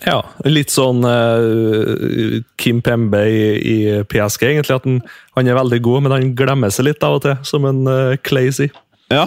Ja, 0.00 0.22
litt 0.48 0.72
sånn 0.72 1.04
uh, 1.04 2.40
Kim 2.56 2.80
Pembe 2.84 3.20
i, 3.28 3.42
i 3.60 3.76
PSG, 4.08 4.46
egentlig. 4.48 4.78
At 4.78 4.86
han, 4.88 5.02
han 5.36 5.50
er 5.50 5.58
veldig 5.58 5.80
god, 5.84 6.06
men 6.06 6.14
han 6.16 6.32
glemmer 6.38 6.72
seg 6.72 6.88
litt 6.88 7.04
av 7.04 7.18
og 7.18 7.26
til, 7.26 7.36
som 7.46 7.68
en 7.68 7.84
uh, 7.86 8.16
Clazy. 8.24 8.70
Ja. 9.12 9.26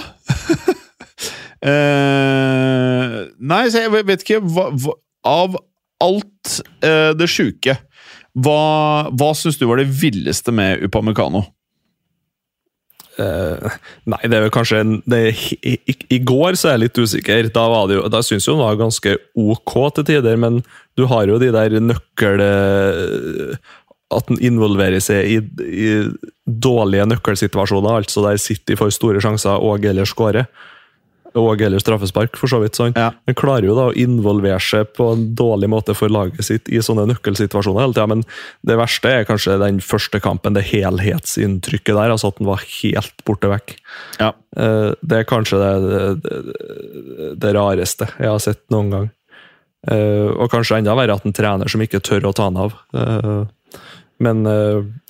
uh, 1.62 3.18
nei, 3.54 3.64
så 3.70 3.86
jeg 3.86 3.94
vet 4.10 4.26
ikke 4.26 4.42
hva, 4.42 4.72
hva, 4.74 4.98
Av 5.26 5.56
alt 6.06 6.58
uh, 6.86 7.14
det 7.18 7.30
sjuke, 7.32 7.78
hva, 8.36 8.60
hva 9.16 9.30
syns 9.38 9.58
du 9.62 9.66
var 9.70 9.80
det 9.80 9.88
villeste 10.02 10.52
med 10.54 10.84
Upamecano? 10.86 11.46
Eh, 13.22 13.78
nei, 14.12 14.20
det 14.28 14.36
er 14.36 14.44
vel 14.44 14.52
kanskje 14.54 14.82
en, 14.84 14.98
det, 15.08 15.22
i, 15.64 15.78
i, 15.88 15.96
I 16.18 16.20
går 16.28 16.58
så 16.60 16.70
er 16.70 16.76
jeg 16.76 16.84
litt 16.88 17.00
usikker. 17.00 17.50
Da, 17.56 17.64
var 17.72 17.88
det 17.88 18.00
jo, 18.02 18.06
da 18.12 18.20
syns 18.26 18.48
jeg 18.48 18.58
han 18.58 18.66
var 18.66 18.82
ganske 18.82 19.16
ok 19.40 19.74
til 19.96 20.10
tider, 20.12 20.38
men 20.42 20.62
du 21.00 21.06
har 21.12 21.28
jo 21.32 21.40
de 21.42 21.54
der 21.56 21.80
nøkkel... 21.80 22.44
eh, 22.44 23.58
At 24.16 24.28
han 24.30 24.38
involverer 24.38 25.02
seg 25.02 25.26
i, 25.26 25.38
i 25.66 25.88
dårlige 26.46 27.08
nøkkelsituasjoner, 27.10 28.04
altså 28.04 28.22
der 28.28 28.38
City 28.38 28.76
får 28.78 28.94
store 28.94 29.20
sjanser 29.24 29.58
og 29.66 29.84
eller 29.90 30.06
skårer. 30.06 30.46
Og 31.36 31.60
eller 31.62 31.80
straffespark, 31.84 32.38
for 32.40 32.48
så 32.48 32.62
vidt. 32.62 32.76
sånn. 32.80 32.94
Ja. 32.96 33.10
Han 33.28 33.36
klarer 33.36 33.66
jo 33.68 33.76
da 33.76 33.90
å 33.90 33.96
involvere 34.00 34.60
seg 34.64 34.94
på 34.96 35.10
en 35.14 35.26
dårlig 35.36 35.68
måte 35.70 35.94
for 35.96 36.08
laget 36.08 36.46
sitt 36.48 36.70
i 36.72 36.80
sånne 36.80 37.04
nøkkelsituasjoner 37.12 37.82
hele 37.84 37.94
tida, 37.94 38.08
men 38.08 38.24
det 38.64 38.78
verste 38.80 39.12
er 39.12 39.26
kanskje 39.28 39.58
den 39.60 39.82
første 39.84 40.22
kampen, 40.24 40.54
det 40.56 40.64
helhetsinntrykket 40.72 41.96
der, 41.98 42.14
altså 42.14 42.32
at 42.32 42.40
han 42.40 42.48
var 42.48 42.64
helt 42.82 43.26
borte 43.28 43.52
vekk. 43.52 43.76
Ja. 44.22 44.32
Eh, 44.56 44.94
Det 45.04 45.18
er 45.20 45.28
kanskje 45.28 45.60
det, 45.60 45.74
det, 46.24 47.36
det, 47.44 47.54
rareste 47.56 48.08
jeg 48.20 48.32
har 48.32 48.40
sett 48.40 48.64
noen 48.72 48.90
gang. 48.96 49.10
Eh, 49.92 50.32
Og 50.40 50.50
kanskje 50.50 50.80
enda 50.80 50.96
verre 50.96 51.14
at 51.20 51.26
en 51.28 51.34
trener 51.36 51.68
som 51.70 51.82
ikke 51.84 52.00
tør 52.02 52.30
å 52.32 52.34
ta 52.34 52.48
han 52.48 52.58
av. 52.58 52.74
Eh, 52.96 53.46
Men 54.24 54.46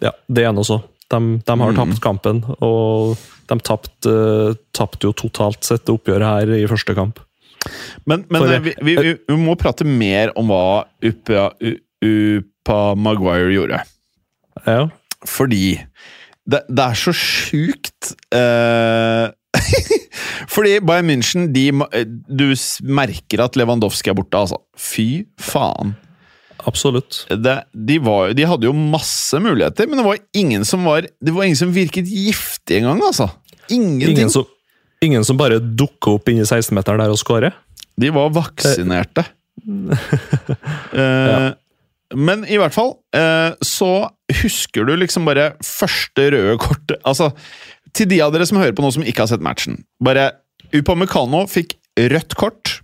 ja, 0.01 0.11
det 0.27 0.43
er 0.43 0.51
nå 0.57 0.63
så. 0.65 0.79
De, 1.13 1.19
de 1.45 1.53
har 1.61 1.71
Mm. 1.71 1.75
tapt 1.77 2.01
kampen, 2.01 2.39
og 2.65 3.15
de 3.49 3.57
tapte 3.61 4.13
tapt 4.75 5.05
jo 5.05 5.11
totalt 5.17 5.63
sett 5.67 5.85
det 5.85 5.93
oppgjøret 5.95 6.25
her 6.25 6.53
i 6.57 6.67
første 6.69 6.95
kamp. 6.97 7.21
Men, 8.05 8.25
men 8.29 8.41
For- 8.41 8.53
eh, 8.53 8.61
vi, 8.65 8.73
vi, 8.85 8.95
vi, 9.01 9.13
vi 9.29 9.37
må 9.41 9.55
prate 9.57 9.85
mer 9.87 10.33
om 10.37 10.51
hva 10.53 10.85
Upa, 11.05 11.47
Upa 12.05 12.79
Maguire 12.99 13.53
gjorde. 13.55 13.81
Ja. 14.65 14.85
Fordi 15.25 15.79
det, 16.45 16.61
det 16.69 16.83
er 16.85 16.99
så 16.99 17.13
sjukt 17.17 18.11
eh, 18.35 19.31
Fordi 20.53 20.75
Bayern 20.85 21.07
München 21.09 21.47
de, 21.55 21.69
Du 22.29 22.45
merker 22.85 23.41
at 23.45 23.55
Lewandowski 23.57 24.11
er 24.11 24.17
borte, 24.19 24.37
altså. 24.37 24.59
Fy 24.77 25.25
faen. 25.41 25.95
Absolutt. 26.65 27.23
Det, 27.29 27.55
de, 27.73 27.97
var, 28.01 28.33
de 28.33 28.45
hadde 28.49 28.67
jo 28.67 28.73
masse 28.73 29.37
muligheter, 29.41 29.87
men 29.89 29.99
det 30.01 30.05
var 30.07 30.17
ingen 30.33 30.65
som 30.65 30.85
var 30.87 31.05
Det 31.21 31.33
var 31.35 31.45
ingen 31.45 31.59
som 31.59 31.73
virket 31.75 32.09
giftig 32.09 32.79
engang, 32.81 33.01
altså. 33.05 33.29
Ingenting. 33.69 34.15
Ingen 34.17 34.29
som, 34.33 34.45
ingen 35.05 35.25
som 35.25 35.37
bare 35.37 35.59
dukka 35.61 36.15
opp 36.17 36.29
inni 36.33 36.45
16-meteren 36.45 37.01
der 37.03 37.13
og 37.13 37.21
skårer? 37.21 37.53
De 38.01 38.09
var 38.15 38.33
vaksinerte. 38.35 39.27
Eh, 40.95 41.51
Men 42.13 42.43
i 42.45 42.57
hvert 42.59 42.73
fall, 42.75 42.91
eh, 43.15 43.55
så 43.65 44.09
husker 44.43 44.85
du 44.85 44.91
liksom 44.99 45.25
bare 45.25 45.53
første 45.63 46.27
røde 46.35 46.57
kortet 46.61 46.99
Altså, 47.07 47.31
til 47.95 48.09
de 48.11 48.19
av 48.21 48.33
dere 48.35 48.45
som 48.45 48.59
hører 48.59 48.75
på 48.77 48.83
nå 48.85 48.91
som 48.93 49.05
ikke 49.07 49.23
har 49.23 49.31
sett 49.31 49.43
matchen 49.43 49.79
Bare 50.03 50.27
Upamecano 50.75 51.45
fikk 51.49 51.77
rødt 52.11 52.35
kort. 52.35 52.74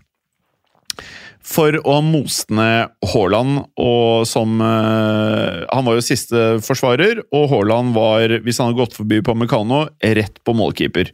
For 1.51 1.75
å 1.81 1.97
ha 1.97 2.01
most 2.05 2.51
ned 2.55 2.91
Haaland, 3.13 3.63
og 3.79 4.27
som 4.29 4.61
eh, 4.63 5.61
Han 5.71 5.87
var 5.87 5.97
jo 5.97 6.05
siste 6.05 6.43
forsvarer, 6.65 7.23
og 7.35 7.49
Haaland 7.51 7.95
var, 7.97 8.39
hvis 8.43 8.61
han 8.61 8.71
hadde 8.71 8.81
gått 8.81 8.97
forbi 8.99 9.21
på 9.25 9.35
Mekano, 9.37 9.85
rett 10.01 10.39
på 10.45 10.55
målkeeper. 10.57 11.11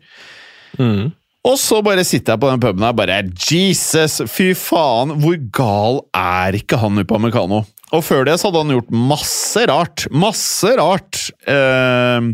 Mm. 0.77 1.15
Og 1.47 1.55
så 1.61 1.79
bare 1.85 2.03
sitter 2.07 2.33
jeg 2.33 2.41
på 2.41 2.49
den 2.51 2.61
puben 2.63 2.83
her 2.83 2.95
bare 2.97 3.21
Jesus, 3.39 4.19
fy 4.31 4.51
faen, 4.57 5.15
hvor 5.21 5.37
gal 5.55 6.01
er 6.17 6.57
ikke 6.59 6.79
han 6.81 6.99
Upamecano? 6.99 7.63
Og 7.95 8.03
før 8.03 8.25
det 8.27 8.35
så 8.39 8.49
hadde 8.49 8.65
han 8.65 8.73
gjort 8.75 8.89
masse 8.91 9.61
rart. 9.69 10.07
Masse 10.11 10.73
rart. 10.75 11.21
Eh, 11.47 12.27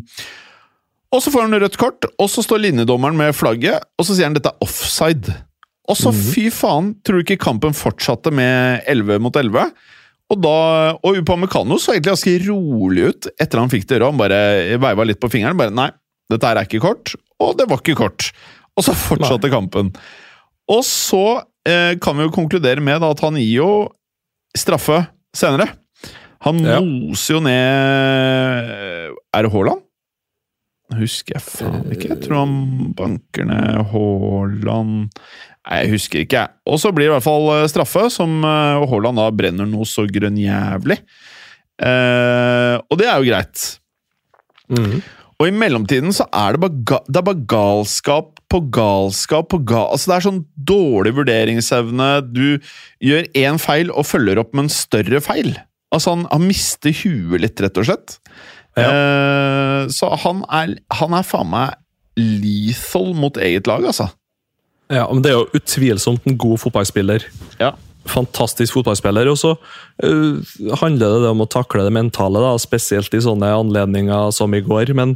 og 1.13 1.21
så 1.21 1.29
får 1.29 1.45
han 1.45 1.59
rødt 1.61 1.77
kort, 1.77 2.07
og 2.17 2.29
så 2.31 2.41
står 2.41 2.63
linjedommeren 2.63 3.19
med 3.19 3.35
flagget, 3.37 3.85
og 3.99 4.07
så 4.07 4.15
sier 4.15 4.31
han 4.31 4.37
dette 4.37 4.49
er 4.49 4.65
offside. 4.65 5.35
Og 5.91 5.97
så, 5.99 6.13
fy 6.15 6.45
faen, 6.53 6.93
tror 7.03 7.19
du 7.19 7.25
ikke 7.25 7.41
kampen 7.43 7.73
fortsatte 7.75 8.31
med 8.31 8.85
11 8.87 9.17
mot 9.19 9.35
11? 9.35 9.65
Og 10.31 10.39
da, 10.41 10.53
og 11.03 11.17
Upamecano 11.19 11.75
så 11.77 11.91
egentlig 11.93 12.13
ganske 12.13 12.35
rolig 12.47 13.09
ut 13.11 13.27
etter 13.43 13.59
han 13.59 13.69
fikk 13.69 13.83
det 13.89 13.99
røde. 13.99 14.13
Han 14.13 14.21
bare 14.21 14.77
veiva 14.81 15.05
litt 15.05 15.19
på 15.21 15.29
fingeren. 15.33 15.57
bare 15.59 15.75
Nei, 15.75 15.89
dette 16.31 16.47
her 16.47 16.61
er 16.61 16.69
ikke 16.69 16.79
kort. 16.85 17.13
Og 17.43 17.57
det 17.59 17.67
var 17.69 17.83
ikke 17.83 17.97
kort. 17.99 18.29
Og 18.79 18.87
så 18.87 18.95
fortsatte 18.97 19.51
kampen. 19.53 19.91
Og 20.71 20.81
så 20.87 21.43
eh, 21.67 21.99
kan 22.01 22.15
vi 22.17 22.23
jo 22.29 22.33
konkludere 22.33 22.81
med 22.81 23.03
da, 23.03 23.11
at 23.11 23.19
han 23.27 23.35
gir 23.37 23.59
jo 23.59 23.71
straffe 24.57 25.03
senere. 25.35 25.67
Han 26.47 26.63
Ja. 26.63 26.79
moser 26.83 27.35
jo 27.37 27.39
ned 27.43 29.13
Er 29.35 29.43
det 29.45 29.51
Haaland? 29.53 29.83
Husker 30.93 31.37
jeg 31.39 31.43
faen 31.45 31.85
ikke. 31.93 32.09
Jeg 32.11 32.19
tror 32.25 32.41
han 32.43 32.57
banker 32.97 33.47
ned 33.49 33.79
Haaland 33.93 35.07
Nei, 35.07 35.52
jeg 35.63 35.91
husker 35.93 36.23
ikke, 36.23 36.43
jeg. 36.43 36.55
Og 36.67 36.79
så 36.81 36.91
blir 36.91 37.07
det 37.07 37.13
i 37.13 37.15
hvert 37.15 37.25
fall 37.25 37.49
eh, 37.55 37.69
straffe, 37.71 38.09
som 38.11 38.41
eh, 38.43 38.83
Haaland 38.91 39.21
da 39.21 39.29
brenner 39.31 39.69
noe 39.69 39.87
så 39.87 40.05
grønnjævlig. 40.09 40.99
Eh, 41.83 42.75
og 42.83 42.99
det 42.99 43.07
er 43.09 43.19
jo 43.19 43.29
greit. 43.29 43.65
Mm. 44.73 44.97
Og 45.41 45.49
i 45.49 45.55
mellomtiden 45.55 46.13
så 46.15 46.27
er 46.35 46.55
det 46.55 46.63
bare, 46.63 47.01
det 47.07 47.19
er 47.19 47.27
bare 47.27 47.45
galskap 47.49 48.39
på 48.53 48.61
galskap 48.73 49.49
på 49.51 49.59
ga 49.65 49.81
Altså 49.91 50.11
Det 50.11 50.15
er 50.15 50.25
sånn 50.27 50.41
dårlig 50.55 51.15
vurderingsevne. 51.17 52.09
Du 52.29 52.59
gjør 53.03 53.29
én 53.39 53.59
feil 53.61 53.91
og 53.91 54.07
følger 54.07 54.39
opp 54.41 54.53
med 54.53 54.67
en 54.67 54.73
større 54.73 55.23
feil. 55.25 55.55
Altså 55.93 56.15
Han, 56.15 56.27
han 56.31 56.47
mister 56.47 56.93
huet 57.03 57.43
litt, 57.43 57.63
rett 57.63 57.79
og 57.81 57.89
slett. 57.89 58.17
Eh, 58.79 59.79
så 59.93 60.11
han 60.23 60.41
er, 60.49 60.77
han 60.97 61.17
er 61.17 61.25
faen 61.27 61.49
meg 61.51 61.79
lethal 62.17 63.13
mot 63.17 63.37
eget 63.41 63.69
lag, 63.69 63.85
altså. 63.89 64.11
Ja, 64.91 65.07
men 65.11 65.23
Det 65.23 65.31
er 65.31 65.39
jo 65.39 65.59
utvilsomt 65.59 66.27
en 66.27 66.37
god 66.37 66.59
fotballspiller. 66.63 67.25
Ja. 67.61 67.73
Fantastisk 68.09 68.75
fotballspiller. 68.75 69.29
Og 69.31 69.39
så 69.39 69.55
uh, 69.55 70.53
handler 70.81 71.23
det 71.23 71.31
om 71.31 71.45
å 71.45 71.49
takle 71.49 71.85
det 71.87 71.95
mentale, 71.95 72.41
da, 72.43 72.57
spesielt 72.59 73.13
i 73.15 73.23
sånne 73.23 73.53
anledninger 73.61 74.33
som 74.35 74.53
i 74.53 74.63
går. 74.63 74.93
Men 74.97 75.15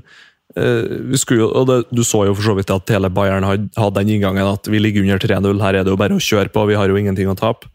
uh, 0.55 0.83
vi 1.11 1.19
skulle 1.19 1.45
jo, 1.45 1.51
og 1.51 1.69
det, 1.69 1.79
du 1.91 2.03
så 2.07 2.25
jo 2.29 2.35
for 2.37 2.51
så 2.51 2.57
vidt 2.59 2.73
at 2.73 2.95
hele 2.95 3.11
Bayern 3.13 3.47
hadde, 3.47 3.95
den 3.99 4.15
inngangen 4.15 4.47
at 4.47 4.69
vi 4.71 4.81
ligger 4.81 5.03
under 5.03 5.19
3-0, 5.23 5.65
her 5.65 5.81
er 5.81 5.87
det 5.87 5.93
jo 5.93 5.99
bare 5.99 6.15
å 6.15 6.23
kjøre 6.29 6.53
på, 6.53 6.69
vi 6.71 6.79
har 6.79 6.87
jo 6.87 6.99
ingenting 6.99 7.31
å 7.31 7.37
tape. 7.39 7.69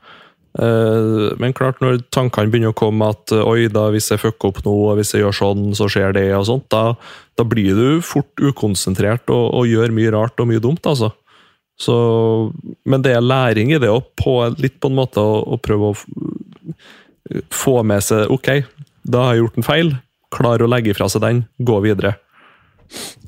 Uh, 0.53 1.33
men 1.41 1.55
klart, 1.57 1.79
når 1.81 2.03
tankene 2.13 2.53
begynner 2.53 2.75
å 2.75 2.77
komme 2.77 3.07
at 3.13 3.33
oi, 3.37 3.71
da 3.73 3.87
hvis 3.93 4.11
jeg 4.13 4.21
fucker 4.21 4.51
opp 4.51 4.65
nå, 4.65 4.75
og 4.89 4.99
hvis 4.99 5.15
jeg 5.15 5.27
gjør 5.27 5.39
sånn, 5.39 5.71
så 5.77 5.93
skjer 5.93 6.17
det, 6.17 6.31
og 6.37 6.49
sånt, 6.49 6.71
da, 6.73 6.97
da 7.37 7.47
blir 7.49 7.77
du 7.77 8.05
fort 8.05 8.33
ukonsentrert 8.41 9.29
og, 9.33 9.49
og 9.61 9.69
gjør 9.69 9.93
mye 9.97 10.13
rart 10.17 10.41
og 10.41 10.49
mye 10.49 10.61
dumt, 10.65 10.89
altså. 10.89 11.13
Så, 11.81 11.95
men 12.85 13.03
det 13.03 13.15
er 13.17 13.25
læring 13.25 13.73
i 13.73 13.81
det, 13.83 13.91
òg, 13.91 14.59
litt 14.61 14.79
på 14.81 14.91
en 14.91 14.99
måte 14.99 15.23
å, 15.23 15.41
å 15.55 15.59
prøve 15.59 15.93
å 15.93 15.97
få 17.53 17.81
med 17.87 18.05
seg 18.05 18.31
Ok, 18.33 18.51
da 19.09 19.27
har 19.27 19.37
jeg 19.37 19.45
gjort 19.45 19.61
en 19.61 19.67
feil. 19.67 19.95
Klar 20.33 20.63
å 20.63 20.71
legge 20.71 20.93
ifra 20.93 21.09
seg 21.13 21.25
den, 21.25 21.45
gå 21.59 21.79
videre. 21.85 22.17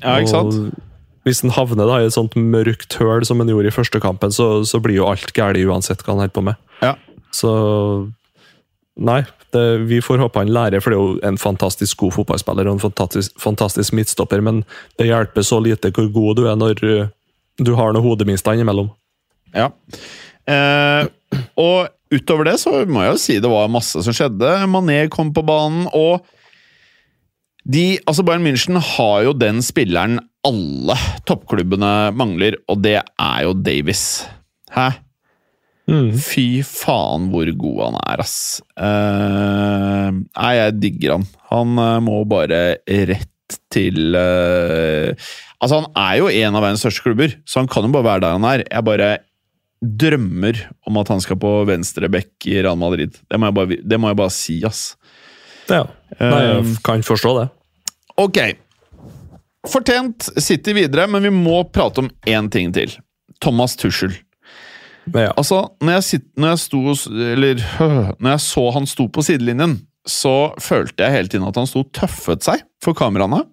Ja, 0.01 0.19
ikke 0.19 0.31
sant? 0.31 0.55
Og 0.55 1.25
hvis 1.25 1.41
en 1.41 1.53
havner 1.55 1.89
da, 1.89 1.97
i 2.01 2.07
et 2.07 2.13
sånt 2.13 2.35
mørkt 2.37 2.99
høl 3.01 3.25
som 3.25 3.41
en 3.41 3.49
gjorde 3.49 3.71
i 3.71 3.73
første 3.73 4.01
kampen, 4.01 4.33
så, 4.33 4.61
så 4.67 4.79
blir 4.81 4.99
jo 4.99 5.09
alt 5.09 5.33
galt 5.37 5.57
uansett 5.57 6.05
hva 6.05 6.13
han 6.13 6.21
holder 6.25 6.35
på 6.37 6.45
med. 6.51 6.61
Ja. 6.85 6.93
Så 7.33 7.51
Nei, 8.95 9.25
det, 9.51 9.61
vi 9.89 9.97
får 9.99 10.21
håpe 10.23 10.39
han 10.39 10.53
lærer, 10.55 10.79
for 10.79 10.93
det 10.93 10.95
er 10.95 11.01
jo 11.01 11.15
en 11.27 11.37
fantastisk 11.39 11.99
god 11.99 12.13
fotballspiller 12.15 12.69
og 12.69 12.77
en 12.77 12.83
fantastisk, 12.85 13.33
fantastisk 13.43 13.91
midtstopper, 13.97 14.39
men 14.39 14.61
det 14.95 15.09
hjelper 15.09 15.43
så 15.43 15.59
lite 15.59 15.91
hvor 15.91 16.07
god 16.15 16.39
du 16.39 16.45
er 16.47 16.55
når 16.55 16.79
du 17.61 17.73
har 17.77 17.93
noe 17.95 18.03
hodemiststand 18.03 18.61
imellom. 18.63 18.89
Ja. 19.55 19.69
Eh, 20.45 21.07
og 21.59 21.91
utover 22.13 22.49
det 22.49 22.57
så 22.61 22.83
må 22.87 23.05
jeg 23.05 23.13
jo 23.13 23.21
si 23.21 23.37
det 23.41 23.51
var 23.51 23.71
masse 23.71 24.03
som 24.05 24.15
skjedde. 24.15 24.57
Mané 24.71 25.05
kom 25.13 25.31
på 25.35 25.45
banen, 25.45 25.87
og 25.95 26.25
de, 27.65 27.95
altså 28.05 28.25
Bayern 28.25 28.45
München 28.45 28.77
har 28.77 29.23
jo 29.25 29.33
den 29.33 29.63
spilleren 29.65 30.19
alle 30.45 30.97
toppklubbene 31.25 32.11
mangler, 32.13 32.59
og 32.69 32.83
det 32.85 32.99
er 33.01 33.39
jo 33.47 33.55
Davies. 33.57 34.25
Hæ? 34.75 34.91
Fy 35.85 36.63
faen 36.65 37.27
hvor 37.29 37.49
god 37.61 37.81
han 37.83 37.97
er, 38.01 38.21
ass. 38.23 38.37
Eh, 38.73 40.07
nei, 40.13 40.53
jeg 40.57 40.77
digger 40.81 41.15
han. 41.15 41.25
Han 41.51 41.81
eh, 41.81 41.97
må 42.05 42.23
bare 42.29 42.61
rett 43.09 43.57
til 43.73 44.17
eh, 44.17 45.27
Altså, 45.65 45.79
han 45.81 45.87
er 45.97 46.19
jo 46.21 46.27
en 46.29 46.55
av 46.59 46.61
verdens 46.61 46.83
største 46.85 47.01
klubber, 47.07 47.31
så 47.49 47.63
han 47.63 47.69
kan 47.71 47.87
jo 47.87 47.93
bare 47.95 48.05
være 48.05 48.21
der 48.27 48.35
han 48.37 48.45
er. 48.45 48.63
Jeg 48.69 48.85
bare 48.85 49.07
drømmer 49.85 50.59
om 50.87 50.97
at 51.01 51.09
han 51.11 51.21
skal 51.23 51.37
på 51.41 51.51
venstre 51.67 52.09
bekk 52.13 52.45
i 52.49 52.59
Real 52.61 52.77
Madrid. 52.79 53.17
Det 53.29 53.39
må 53.41 53.49
jeg 53.49 53.57
bare, 53.57 53.77
det 53.81 53.99
må 54.01 54.11
jeg 54.11 54.19
bare 54.21 54.33
si, 54.33 54.59
ass. 54.67 54.83
Ja. 55.69 55.83
Nei, 56.21 56.41
jeg 56.45 56.59
Um, 56.61 56.75
kan 56.85 57.01
forstå 57.05 57.31
det. 57.39 57.47
Ok. 58.21 58.37
Fortjent 59.65 60.27
City 60.41 60.75
videre, 60.77 61.07
men 61.09 61.25
vi 61.25 61.31
må 61.33 61.63
prate 61.73 62.03
om 62.05 62.11
én 62.29 62.49
ting 62.53 62.71
til. 62.75 62.93
Thomas 63.41 63.73
Tuschel. 63.75 64.13
Ja. 65.13 65.31
Altså, 65.37 65.63
når 65.81 65.97
jeg, 65.99 66.03
sitt, 66.07 66.23
når 66.39 66.55
jeg 66.55 66.61
sto 66.63 66.79
Eller 67.13 67.59
når 68.21 68.29
jeg 68.31 68.41
så 68.41 68.63
han 68.73 68.87
sto 68.89 69.05
på 69.13 69.21
sidelinjen, 69.25 69.79
så 70.05 70.53
følte 70.61 71.03
jeg 71.05 71.13
hele 71.17 71.29
tiden 71.33 71.45
at 71.49 71.57
han 71.57 71.69
sto 71.69 71.83
tøffet 71.93 72.45
seg 72.45 72.63
for 72.81 72.97
kameraene. 72.97 73.43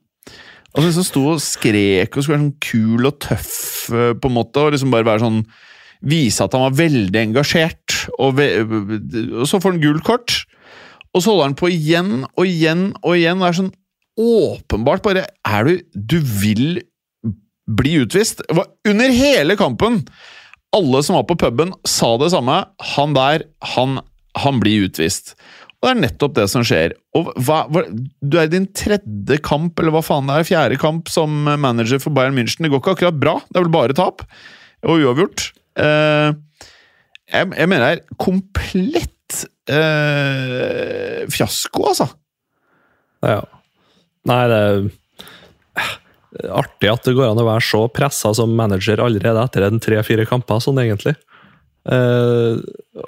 Altså 0.72 0.87
liksom 0.88 1.04
sto 1.04 1.22
og 1.35 1.42
skrek 1.44 2.16
og 2.16 2.24
skulle 2.24 2.38
være 2.38 2.44
sånn 2.46 2.62
kul 2.64 3.08
og 3.11 3.18
tøff, 3.20 3.56
eh, 3.92 4.14
på 4.16 4.30
en 4.30 4.37
måte, 4.38 4.62
og 4.62 4.72
liksom 4.72 4.92
bare 4.94 5.08
være 5.08 5.24
sånn 5.26 5.44
Vise 6.02 6.42
at 6.42 6.56
han 6.56 6.64
var 6.64 6.72
veldig 6.74 7.18
engasjert, 7.20 7.94
og, 8.16 8.32
ve 8.40 8.48
og 8.66 9.44
så 9.46 9.61
får 9.62 9.76
han 9.76 9.82
gult 9.85 10.02
kort. 10.02 10.40
Og 11.14 11.22
så 11.22 11.30
holder 11.30 11.46
han 11.46 11.58
på 11.61 11.70
igjen 11.70 12.24
og 12.24 12.42
igjen 12.42 12.88
og 13.04 13.14
igjen, 13.14 13.38
og 13.38 13.46
er 13.46 13.58
sånn 13.61 13.74
åpenbart 14.18 15.04
bare 15.06 15.22
Er 15.46 15.68
du 15.68 15.78
Du 15.94 16.18
vil 16.18 16.82
bli 17.70 18.00
utvist? 18.02 18.42
Under 18.88 19.14
hele 19.14 19.56
kampen! 19.56 20.02
Alle 20.74 21.02
som 21.04 21.18
var 21.18 21.26
på 21.28 21.37
puben, 21.37 21.70
sa 21.85 22.16
det 22.18 22.32
samme. 22.32 22.62
Han 22.96 23.14
der, 23.14 23.44
han, 23.76 24.00
han 24.40 24.61
blir 24.61 24.88
utvist. 24.88 25.35
Og 25.82 25.88
det 25.88 25.92
er 25.96 26.02
nettopp 26.04 26.34
det 26.36 26.44
som 26.46 26.62
skjer. 26.62 26.92
Og 27.18 27.32
hva, 27.42 27.64
hva, 27.74 27.82
du 27.90 28.36
er 28.38 28.46
i 28.46 28.52
din 28.52 28.68
tredje 28.70 29.40
kamp, 29.42 29.74
eller 29.82 29.96
hva 29.96 30.04
faen 30.06 30.28
det 30.30 30.36
er, 30.38 30.46
fjerde 30.46 30.78
kamp 30.78 31.10
som 31.10 31.42
manager 31.58 31.98
for 32.02 32.14
Bayern 32.14 32.36
München. 32.38 32.62
Det 32.62 32.70
går 32.70 32.84
ikke 32.84 32.94
akkurat 32.94 33.18
bra. 33.18 33.34
Det 33.48 33.58
er 33.58 33.66
vel 33.66 33.74
bare 33.74 33.96
tap 33.98 34.22
og 34.86 35.02
uavgjort. 35.02 35.48
Eh, 35.82 36.30
jeg, 37.32 37.50
jeg 37.58 37.70
mener 37.72 37.82
det 37.82 37.96
er 37.96 38.22
komplett 38.22 39.42
eh, 39.74 41.26
fiasko, 41.34 41.88
altså. 41.90 42.06
Ja. 43.26 43.40
Nei, 44.30 44.40
det 44.50 44.62
er 44.62 46.52
artig 46.62 46.90
at 46.92 47.06
det 47.06 47.16
går 47.18 47.32
an 47.32 47.42
å 47.42 47.48
være 47.48 47.64
så 47.66 47.84
pressa 47.92 48.30
som 48.38 48.54
manager 48.58 49.02
allerede 49.02 49.42
etter 49.42 49.66
en 49.66 49.82
tre-fire 49.82 50.26
kamper, 50.30 50.62
sånn 50.62 50.80
egentlig. 50.82 51.16
Eh, 51.82 52.60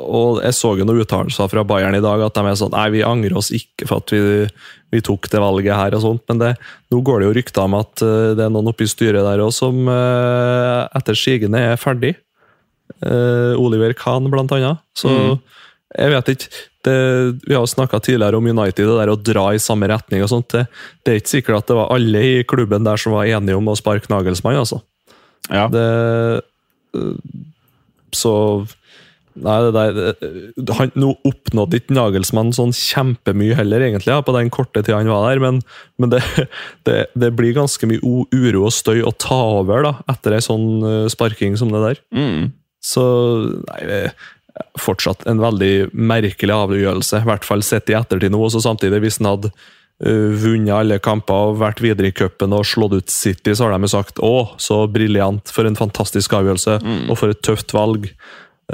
og 0.02 0.40
jeg 0.42 0.54
så 0.58 0.72
jo 0.74 0.82
noen 0.86 1.04
uttalelser 1.04 1.46
fra 1.52 1.62
Bayern 1.62 1.94
i 1.94 2.02
dag 2.02 2.24
at 2.26 2.34
de 2.34 2.42
er 2.50 2.56
sånn 2.58 2.72
Nei, 2.74 2.88
vi 2.90 3.04
angrer 3.06 3.36
oss 3.38 3.52
ikke 3.54 3.86
for 3.86 4.02
at 4.02 4.10
vi, 4.10 4.48
vi 4.90 5.02
tok 5.06 5.28
det 5.30 5.38
valget 5.38 5.76
her, 5.78 5.94
og 5.94 6.02
sånt, 6.02 6.24
men 6.26 6.40
det, 6.40 6.48
nå 6.90 6.98
går 7.06 7.22
det 7.22 7.28
jo 7.28 7.36
rykter 7.38 7.68
om 7.68 7.76
at 7.78 8.02
eh, 8.02 8.32
det 8.34 8.48
er 8.48 8.50
noen 8.54 8.72
oppe 8.72 8.82
i 8.82 8.90
styret 8.90 9.22
der 9.22 9.44
også 9.44 9.68
som 9.68 9.86
uh, 9.86 10.90
etter 10.98 11.14
sigende 11.18 11.62
er 11.70 11.78
ferdig. 11.78 12.16
Uh, 13.04 13.54
Oliver 13.62 13.94
Kahn, 13.96 14.26
blant 14.32 14.52
annet. 14.56 14.82
Så 14.98 15.12
Mm. 15.14 15.38
jeg 15.94 16.10
vet 16.16 16.28
ikke. 16.34 16.48
Det, 16.84 16.94
vi 17.46 17.54
har 17.54 17.62
jo 17.62 17.70
snakka 17.70 18.00
tidligere 18.02 18.36
om 18.36 18.46
United, 18.50 18.84
det 18.90 18.98
der 18.98 19.12
å 19.12 19.16
dra 19.16 19.44
i 19.54 19.62
samme 19.62 19.86
retning 19.88 20.20
og 20.24 20.28
sånt. 20.34 20.50
Det, 20.52 20.66
det 21.00 21.12
er 21.12 21.20
ikke 21.22 21.32
sikkert 21.36 21.62
at 21.62 21.70
det 21.70 21.76
var 21.78 21.94
alle 21.94 22.20
i 22.20 22.42
klubben 22.44 22.84
der 22.84 22.98
som 23.00 23.14
var 23.14 23.30
enige 23.30 23.56
om 23.56 23.70
å 23.70 23.76
sparke 23.78 24.10
Nagelsmann, 24.12 24.58
altså. 24.60 24.82
Ja. 25.48 25.68
Det, 25.72 25.86
så 28.16 28.34
Nei, 29.34 29.54
det 29.66 29.72
der 29.74 30.74
han, 30.78 30.92
Nå 30.94 31.08
oppnådde 31.26 31.80
ikke 31.80 31.96
Nagelsmann 31.96 32.52
sånn 32.54 32.70
kjempemye 32.70 33.56
heller, 33.58 33.82
egentlig, 33.82 34.12
ja, 34.12 34.22
på 34.22 34.34
den 34.36 34.50
korte 34.54 34.78
tida 34.78 35.00
han 35.00 35.10
var 35.10 35.26
der, 35.26 35.40
men, 35.42 35.58
men 35.98 36.12
det, 36.12 36.20
det, 36.86 36.98
det 37.18 37.32
blir 37.34 37.56
ganske 37.56 37.88
mye 37.90 37.98
uro 38.30 38.68
og 38.68 38.76
støy 38.76 39.02
å 39.02 39.10
ta 39.18 39.40
over 39.56 39.82
da, 39.88 39.92
etter 40.14 40.36
ei 40.36 40.44
sånn 40.44 40.68
øh, 40.86 41.08
sparking 41.10 41.58
som 41.58 41.74
det 41.74 41.82
der. 41.82 42.02
Mm. 42.14 42.52
Så 42.84 43.02
nei, 43.72 44.06
fortsatt 44.78 45.26
en 45.30 45.42
veldig 45.42 45.90
merkelig 45.94 46.54
avgjørelse, 46.54 47.22
i 47.22 47.28
hvert 47.28 47.46
fall 47.46 47.64
sett 47.66 47.90
i 47.90 47.96
ettertid 47.98 48.30
nå. 48.30 48.38
og 48.38 48.52
så 48.54 48.62
Samtidig, 48.62 49.02
hvis 49.02 49.18
han 49.18 49.32
hadde 49.32 49.50
vunnet 50.02 50.74
alle 50.74 50.98
kamper 50.98 51.52
og 51.52 51.60
vært 51.60 51.78
videre 51.80 52.10
i 52.10 52.14
cupen 52.16 52.52
og 52.56 52.66
slått 52.66 52.96
ut 52.98 53.12
City, 53.12 53.54
så 53.54 53.68
har 53.68 53.76
de 53.76 53.86
jo 53.86 53.92
sagt 53.92 54.18
å, 54.18 54.32
så 54.58 54.82
briljant, 54.90 55.48
for 55.54 55.64
en 55.68 55.78
fantastisk 55.78 56.34
avgjørelse, 56.34 56.80
Mm. 56.82 57.10
og 57.10 57.18
for 57.20 57.30
et 57.30 57.42
tøft 57.46 57.72
valg 57.72 58.08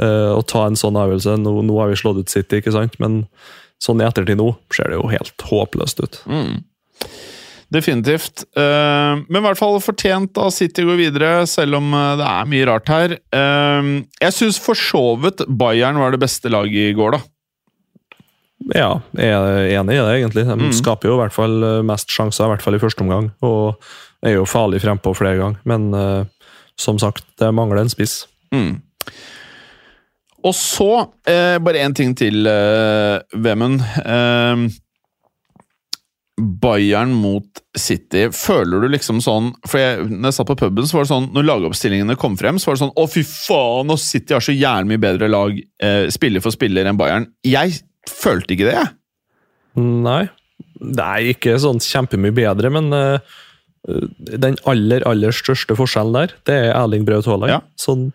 uh, 0.00 0.32
å 0.32 0.42
ta 0.42 0.66
en 0.66 0.78
sånn 0.80 0.96
avgjørelse. 0.96 1.36
Nå, 1.42 1.52
nå 1.66 1.76
har 1.80 1.90
vi 1.92 1.98
slått 2.00 2.22
ut 2.22 2.32
City, 2.32 2.62
ikke 2.62 2.72
sant? 2.72 2.96
men 2.98 3.26
sånn 3.80 4.00
i 4.00 4.06
ettertid 4.08 4.40
nå 4.40 4.54
ser 4.72 4.90
det 4.92 4.98
jo 4.98 5.08
helt 5.12 5.44
håpløst 5.50 6.02
ut. 6.04 6.20
Definitivt. 7.70 8.42
Uh, 8.58 9.20
men 9.28 9.38
i 9.38 9.44
hvert 9.44 9.60
fall 9.60 9.78
fortjent 9.82 10.38
av 10.42 10.50
City 10.54 10.82
går 10.88 10.98
videre, 10.98 11.30
selv 11.46 11.78
om 11.78 11.92
eh, 11.94 12.16
det 12.18 12.26
er 12.26 12.48
mye 12.50 12.66
rart 12.66 12.90
her. 12.90 13.14
Uh, 13.30 14.00
jeg 14.18 14.34
syns 14.34 14.58
for 14.58 14.74
så 14.78 15.04
vidt 15.22 15.44
Bayern 15.46 16.00
var 16.02 16.10
det 16.10 16.22
beste 16.24 16.50
laget 16.50 16.90
i 16.90 16.96
går, 16.98 17.14
da. 17.14 17.22
Ja, 18.74 19.00
jeg 19.16 19.30
er 19.34 19.80
enig 19.80 19.96
i 19.96 20.02
det, 20.04 20.12
egentlig. 20.20 20.44
De 20.46 20.56
Mm. 20.68 20.72
skaper 20.76 21.08
jo 21.10 21.16
i 21.16 21.20
hvert 21.24 21.34
fall 21.34 21.62
eh, 21.64 21.82
mest 21.82 22.08
sjanser, 22.12 22.44
i 22.46 22.52
hvert 22.54 22.62
fall 22.62 22.74
i 22.76 22.82
første 22.82 23.02
omgang. 23.02 23.30
Og 23.42 23.74
er 24.22 24.36
jo 24.36 24.44
farlig 24.46 24.80
frempå 24.82 25.14
flere 25.16 25.38
ganger. 25.40 25.58
Men 25.64 25.94
uh, 25.94 26.24
som 26.78 26.98
sagt, 26.98 27.24
det 27.40 27.48
mangler 27.54 27.80
en 27.82 27.88
spiss. 27.92 28.26
Mm. 28.54 28.80
Og 30.44 30.54
så, 30.54 31.08
eh, 31.28 31.58
bare 31.58 31.82
én 31.84 31.94
ting 31.94 32.14
til, 32.16 32.46
eh, 32.46 33.18
Vemund. 33.34 33.80
Eh, 34.04 34.68
Bayern 36.40 37.10
mot 37.12 37.44
City. 37.76 38.30
Føler 38.32 38.80
du 38.80 38.88
liksom 38.88 39.18
sånn 39.20 39.50
For 39.68 39.76
jeg, 39.78 40.06
når 40.08 40.30
jeg 40.30 40.36
satt 40.38 40.48
på 40.48 40.56
puben, 40.56 40.86
så 40.88 40.96
var 40.96 41.04
det 41.04 41.10
sånn 41.10 41.26
Når 41.36 41.44
lagoppstillingene 41.44 42.16
kom 42.16 42.38
frem, 42.40 42.56
så 42.56 42.70
var 42.70 42.78
det 42.78 42.80
sånn 42.86 42.94
Å, 42.96 43.04
fy 43.12 43.22
faen! 43.28 43.92
Og 43.92 44.00
City 44.00 44.32
har 44.32 44.40
så 44.40 44.54
jævlig 44.56 44.88
mye 44.94 45.02
bedre 45.02 45.28
lag, 45.28 45.58
eh, 45.84 46.06
spiller 46.08 46.40
for 46.40 46.54
spiller, 46.56 46.88
enn 46.88 46.96
Bayern. 46.96 47.26
Jeg 47.44 47.82
følte 48.08 48.54
ikke 48.54 48.68
det, 48.68 48.76
jeg. 48.78 48.92
Nei. 49.80 50.24
Det 50.80 51.04
er 51.04 51.30
ikke 51.34 51.58
sånn 51.60 51.80
kjempemye 51.84 52.34
bedre, 52.34 52.70
men 52.72 52.88
uh, 52.94 53.20
den 54.16 54.58
aller, 54.68 55.04
aller 55.08 55.34
største 55.34 55.76
forskjellen 55.78 56.16
der, 56.16 56.34
det 56.48 56.56
er 56.56 56.74
Erling 56.74 57.06
Braut 57.08 57.28
Haaland. 57.28 57.52
Ja. 57.52 57.60
Sånn 57.80 58.10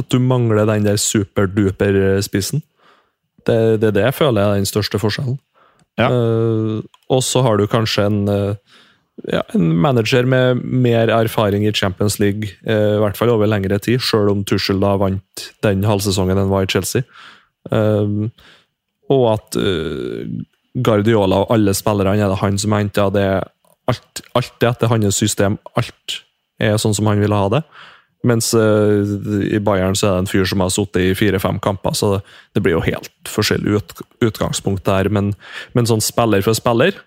at 0.00 0.10
du 0.10 0.18
mangler 0.22 0.66
den 0.66 0.86
der 0.86 0.98
superduper-spissen. 0.98 2.64
Det, 3.46 3.56
det 3.80 3.92
er 3.92 3.96
det 3.96 4.06
jeg 4.08 4.18
føler 4.18 4.42
er 4.42 4.58
den 4.58 4.68
største 4.68 4.98
forskjellen. 5.02 5.38
Ja. 6.00 6.08
Uh, 6.10 6.80
og 7.12 7.22
så 7.26 7.42
har 7.44 7.58
du 7.60 7.66
kanskje 7.70 8.06
en, 8.08 8.22
uh, 8.30 8.80
ja, 9.28 9.42
en 9.54 9.72
manager 9.82 10.26
med 10.28 10.62
mer 10.64 11.12
erfaring 11.12 11.66
i 11.66 11.74
Champions 11.76 12.18
League, 12.22 12.54
eh, 12.64 12.96
i 12.96 13.00
hvert 13.02 13.18
fall 13.18 13.32
over 13.32 13.48
lengre 13.50 13.78
tid, 13.82 14.00
sjøl 14.00 14.30
om 14.32 14.44
Tussel 14.48 14.80
da 14.80 14.94
vant 15.00 15.50
den 15.66 15.84
halvsesongen 15.84 16.38
den 16.40 16.48
var 16.48 16.64
i 16.64 16.70
Chelsea. 16.70 17.04
Eh, 17.70 18.30
og 19.10 19.26
at 19.34 19.58
uh, 19.58 20.24
Guardiola 20.74 21.42
og 21.44 21.54
alle 21.54 21.74
spillerne 21.74 22.18
er 22.20 22.30
det 22.30 22.40
han 22.42 22.58
som 22.60 22.76
henter 22.76 23.14
det. 23.14 23.28
Alt, 23.90 24.22
alt 24.38 24.62
er 24.62 24.70
etter 24.70 24.92
hans 24.92 25.18
system. 25.18 25.58
Alt 25.78 26.20
er 26.62 26.78
sånn 26.78 26.94
som 26.94 27.08
han 27.10 27.22
ville 27.22 27.36
ha 27.36 27.48
det. 27.50 27.64
Mens 28.26 28.50
uh, 28.52 29.00
i 29.48 29.58
Bayern 29.64 29.96
så 29.96 30.10
er 30.10 30.16
det 30.18 30.24
en 30.24 30.30
fyr 30.30 30.48
som 30.48 30.60
har 30.60 30.72
sittet 30.74 31.06
i 31.06 31.16
fire-fem 31.16 31.58
kamper, 31.64 31.94
så 31.96 32.12
det, 32.14 32.20
det 32.54 32.62
blir 32.64 32.76
jo 32.76 32.84
helt 32.84 33.32
forskjellig 33.32 33.78
ut, 33.80 33.94
utgangspunkt 34.28 34.84
der. 34.88 35.08
Men, 35.12 35.32
men 35.76 35.88
sånn 35.88 36.04
spiller 36.04 36.44
for 36.44 36.58
spiller, 36.58 36.98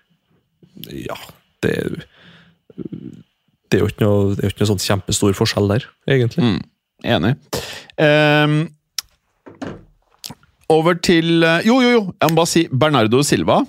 ja 0.90 1.14
Det, 1.62 1.70
det 3.70 3.78
er 3.78 3.84
jo 3.84 3.90
ikke 3.92 4.02
noe, 4.02 4.32
det 4.34 4.42
er 4.42 4.50
ikke 4.50 4.64
noe 4.64 4.72
sånn 4.72 4.82
kjempestor 4.82 5.36
forskjell 5.38 5.70
der, 5.70 5.86
egentlig. 6.10 6.42
Mm, 6.42 6.58
enig. 7.14 7.36
Ehm, 8.02 8.58
over 10.72 10.98
til 11.02 11.44
eh, 11.44 11.64
Jo, 11.66 11.80
jo, 11.82 11.90
jo! 11.92 12.02
Jeg 12.20 12.30
må 12.30 12.38
bare 12.40 12.50
si 12.50 12.66
Bernardo 12.70 13.22
Silva. 13.26 13.62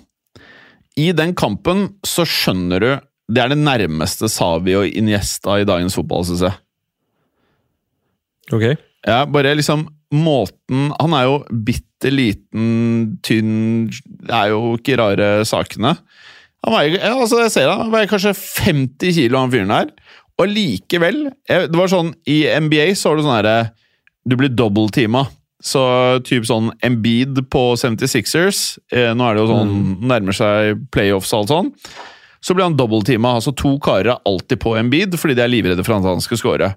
I 0.95 1.09
den 1.15 1.33
kampen 1.35 1.89
så 2.07 2.23
skjønner 2.27 2.83
du 2.83 2.91
Det 3.27 3.41
er 3.41 3.51
det 3.51 3.59
nærmeste 3.59 4.29
Savi 4.31 4.77
og 4.79 4.87
Iniesta 4.87 5.59
i 5.59 5.67
dagens 5.67 5.97
fotball, 5.97 6.23
syns 6.27 6.45
jeg. 6.47 6.55
Ok? 8.53 8.65
Ja, 9.05 9.23
bare 9.29 9.55
liksom 9.57 9.87
måten 10.15 10.91
Han 11.01 11.13
er 11.17 11.25
jo 11.27 11.39
bitte 11.65 12.11
liten, 12.13 13.17
tynn 13.25 13.89
Det 13.89 14.33
er 14.33 14.53
jo 14.53 14.75
ikke 14.77 14.99
rare 15.01 15.29
sakene. 15.47 15.95
Han 16.65 16.73
veier, 16.73 16.97
ja, 16.97 17.13
altså 17.13 17.43
jeg 17.43 17.53
ser 17.53 17.67
det, 17.69 17.77
han 17.77 17.91
veier 17.93 18.09
kanskje 18.09 18.33
50 18.33 19.17
kilo, 19.19 19.41
han 19.41 19.51
fyren 19.53 19.73
her. 19.73 19.91
Og 20.41 20.51
likevel 20.51 21.25
jeg, 21.47 21.69
Det 21.71 21.79
var 21.79 21.91
sånn 21.91 22.13
I 22.29 22.43
NBA 22.65 22.93
så 22.97 23.11
var 23.11 23.19
det 23.19 23.25
sånn 23.25 23.37
herre 23.37 23.57
Du 24.25 24.37
blir 24.39 24.53
dobbeltteama. 24.53 25.25
Så 25.65 25.81
typ 26.27 26.45
sånn 26.45 26.69
Embiid 26.85 27.39
på 27.49 27.61
76ers 27.73 28.77
eh, 28.93 29.15
Nå 29.17 29.25
er 29.25 29.33
det 29.33 29.41
jo 29.41 29.47
sånn 29.49 29.71
Nærmer 30.05 30.37
seg 30.37 30.83
playoffs 30.93 31.33
og 31.33 31.39
alt 31.39 31.53
sånn. 31.53 31.71
Så 32.45 32.53
blir 32.53 32.67
han 32.67 32.77
dobbeltteama. 32.77 33.31
Altså 33.39 33.55
to 33.57 33.71
karer 33.81 34.11
er 34.13 34.27
alltid 34.29 34.61
på 34.61 34.75
Embiid 34.77 35.17
fordi 35.17 35.37
de 35.37 35.41
er 35.45 35.49
livredde 35.49 35.85
for 35.85 35.97
at 35.97 36.05
han 36.05 36.21
skal 36.21 36.41
score. 36.41 36.71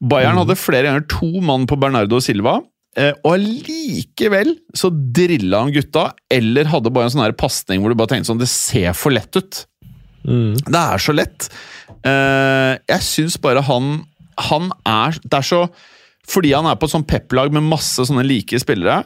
Bayern 0.00 0.40
hadde 0.40 0.56
flere 0.56 0.88
ganger 0.88 1.04
to 1.12 1.42
mann 1.44 1.66
på 1.68 1.76
Bernardo 1.80 2.22
Silva. 2.24 2.62
Eh, 2.98 3.12
og 3.22 3.36
allikevel 3.36 4.54
så 4.74 4.88
drilla 4.90 5.60
han 5.62 5.74
gutta, 5.74 6.08
eller 6.32 6.72
hadde 6.72 6.90
bare 6.90 7.06
en 7.06 7.12
sånn 7.14 7.36
pasning 7.38 7.84
hvor 7.84 7.92
du 7.92 7.98
bare 8.00 8.10
tenkte 8.16 8.32
sånn 8.32 8.40
Det 8.40 8.48
ser 8.50 8.96
for 8.98 9.14
lett 9.14 9.36
ut. 9.36 9.60
Mm. 10.24 10.56
Det 10.64 10.80
er 10.80 11.04
så 11.04 11.14
lett. 11.14 11.50
Eh, 12.04 12.72
jeg 12.88 13.04
syns 13.04 13.36
bare 13.40 13.62
han 13.64 14.02
Han 14.50 14.68
er 14.88 15.16
Det 15.20 15.36
er 15.36 15.44
så 15.44 15.60
Fordi 16.30 16.52
han 16.54 16.68
er 16.70 16.76
på 16.78 16.86
et 16.86 16.92
sånn 16.94 17.06
pep-lag 17.10 17.50
med 17.54 17.66
masse 17.66 18.04
sånne 18.06 18.22
like 18.26 18.58
spillere. 18.62 19.00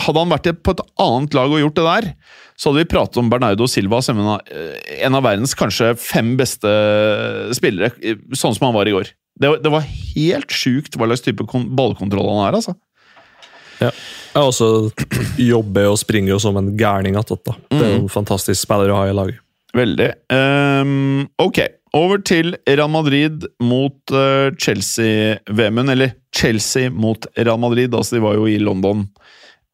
Hadde 0.00 0.22
han 0.24 0.32
vært 0.32 0.48
på 0.66 0.72
et 0.74 0.80
annet 1.04 1.34
lag 1.36 1.52
og 1.54 1.60
gjort 1.60 1.76
det 1.78 1.84
der, 1.86 2.06
så 2.58 2.70
hadde 2.70 2.80
vi 2.82 2.90
pratet 2.90 3.18
om 3.20 3.28
Bernardo 3.30 3.68
Silva 3.70 4.00
som 4.02 4.18
en 4.18 4.30
av, 4.32 4.40
eh, 4.50 5.04
en 5.06 5.14
av 5.14 5.22
verdens 5.26 5.52
kanskje 5.58 5.92
fem 6.00 6.32
beste 6.40 6.70
spillere, 7.54 7.92
sånn 8.34 8.56
som 8.56 8.66
han 8.68 8.74
var 8.74 8.90
i 8.90 8.94
går. 8.96 9.12
Det, 9.38 9.50
det 9.62 9.70
var 9.70 9.84
helt 9.86 10.50
sjukt 10.54 10.96
hva 10.98 11.06
slags 11.10 11.22
type 11.26 11.46
kon- 11.50 11.68
ballkontroll 11.78 12.26
han 12.32 12.42
er, 12.48 12.58
altså. 12.58 12.74
Ja. 13.82 13.90
Jeg 14.34 14.50
også 14.50 14.68
jobber 15.52 15.90
og 15.92 15.98
springer 16.00 16.34
jo 16.34 16.40
som 16.42 16.58
en 16.58 16.72
gærning 16.78 17.18
attåt. 17.18 17.46
Det 17.70 17.80
er 17.82 17.94
jo 17.96 18.02
en 18.04 18.12
fantastisk 18.12 18.62
spiller 18.64 18.90
å 18.94 19.00
ha 19.02 19.08
i 19.10 19.14
laget. 19.16 19.40
Veldig. 19.74 20.10
Um, 20.30 21.24
ok, 21.42 21.58
over 21.94 22.20
til 22.26 22.56
Real 22.66 22.90
Madrid 22.90 23.46
mot 23.62 24.14
uh, 24.14 24.50
Chelsea-VM-en. 24.60 25.92
Eller 25.94 26.16
Chelsea 26.34 26.90
mot 26.90 27.26
Real 27.38 27.60
Madrid, 27.62 27.94
altså 27.94 28.18
de 28.18 28.24
var 28.24 28.36
jo 28.38 28.48
i 28.50 28.58
London. 28.62 29.06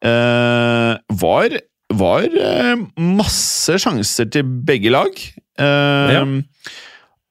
Uh, 0.05 0.95
var 1.21 1.59
var 1.91 2.23
uh, 2.23 2.85
masse 3.03 3.75
sjanser 3.83 4.29
til 4.31 4.47
begge 4.67 4.93
lag. 4.93 5.11
Eh, 5.59 6.15
Ja. 6.15 6.23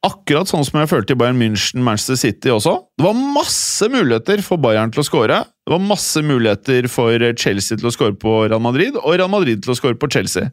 Akkurat 0.00 0.48
sånn 0.48 0.62
som 0.64 0.78
jeg 0.80 0.88
følte 0.88 1.12
i 1.12 1.18
Bayern 1.20 1.36
München, 1.36 1.82
Manchester 1.84 2.16
City 2.16 2.48
også. 2.48 2.72
Det 2.96 3.04
var 3.04 3.18
masse 3.36 3.84
muligheter 3.92 4.40
for 4.40 4.56
Bayern 4.56 4.88
til 4.94 5.02
å 5.02 5.04
skåre. 5.04 5.42
Det 5.44 5.74
var 5.74 5.82
masse 5.84 6.22
muligheter 6.24 6.88
for 6.88 7.20
Chelsea 7.36 7.76
til 7.76 7.90
å 7.90 7.92
skåre 7.92 8.16
på 8.16 8.32
Real 8.46 8.62
Madrid, 8.64 8.96
og 8.96 9.18
Real 9.20 9.28
Madrid 9.28 9.60
til 9.60 9.74
å 9.74 9.76
skåre 9.76 10.00
på 10.00 10.08
Chelsea. 10.08 10.48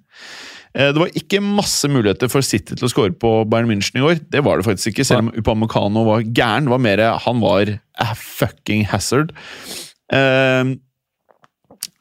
Eh, 0.77 0.91
Det 0.93 1.01
var 1.01 1.09
ikke 1.17 1.41
masse 1.41 1.89
muligheter 1.89 2.29
for 2.29 2.45
City 2.45 2.75
til 2.77 2.85
å 2.87 2.91
skåre 2.91 3.15
på 3.17 3.31
Bayern 3.49 3.69
München 3.71 3.97
i 3.97 4.05
år. 4.05 4.19
Det 4.29 4.43
var 4.45 4.59
det 4.61 4.67
faktisk 4.67 4.93
ikke, 4.93 5.05
selv 5.09 5.25
om 5.25 5.31
Upamecano 5.33 6.03
var 6.05 6.21
gæren. 6.27 6.69
Var 6.69 6.81
mer 6.83 7.01
han 7.25 7.41
var 7.41 7.71
a 7.97 8.11
fucking 8.13 8.85
hazard. 8.91 9.33
Eh, 10.13 10.75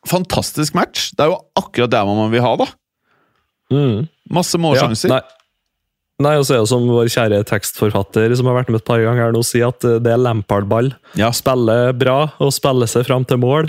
fantastisk 0.06 0.76
match. 0.76 1.10
Det 1.16 1.24
er 1.24 1.32
jo 1.32 1.40
akkurat 1.58 1.90
det 1.94 2.02
man 2.06 2.30
vil 2.34 2.44
ha, 2.44 2.52
da. 2.60 2.68
Masse 4.30 4.58
målsjanser. 4.60 5.10
Ja, 5.10 5.16
nei. 5.16 5.32
Nei, 6.16 6.30
og 6.40 6.46
så 6.48 6.54
er 6.56 6.62
det 6.62 6.70
som 6.70 6.84
vår 6.88 7.10
kjære 7.12 7.42
tekstforfatter 7.44 8.32
som 8.38 8.46
har 8.48 8.54
vært 8.62 8.70
med 8.72 8.78
et 8.80 8.86
par 8.88 9.02
ganger 9.04 9.26
her 9.26 9.34
nå, 9.36 9.42
sier 9.44 9.66
at 9.68 9.84
eh, 9.84 9.98
det 10.00 10.14
er 10.14 10.20
Lampard-ball. 10.22 10.94
Ja. 11.20 11.28
Spille 11.36 11.74
bra 11.98 12.14
og 12.40 12.54
spille 12.56 12.86
seg 12.88 13.04
fram 13.04 13.26
til 13.28 13.36
mål, 13.42 13.68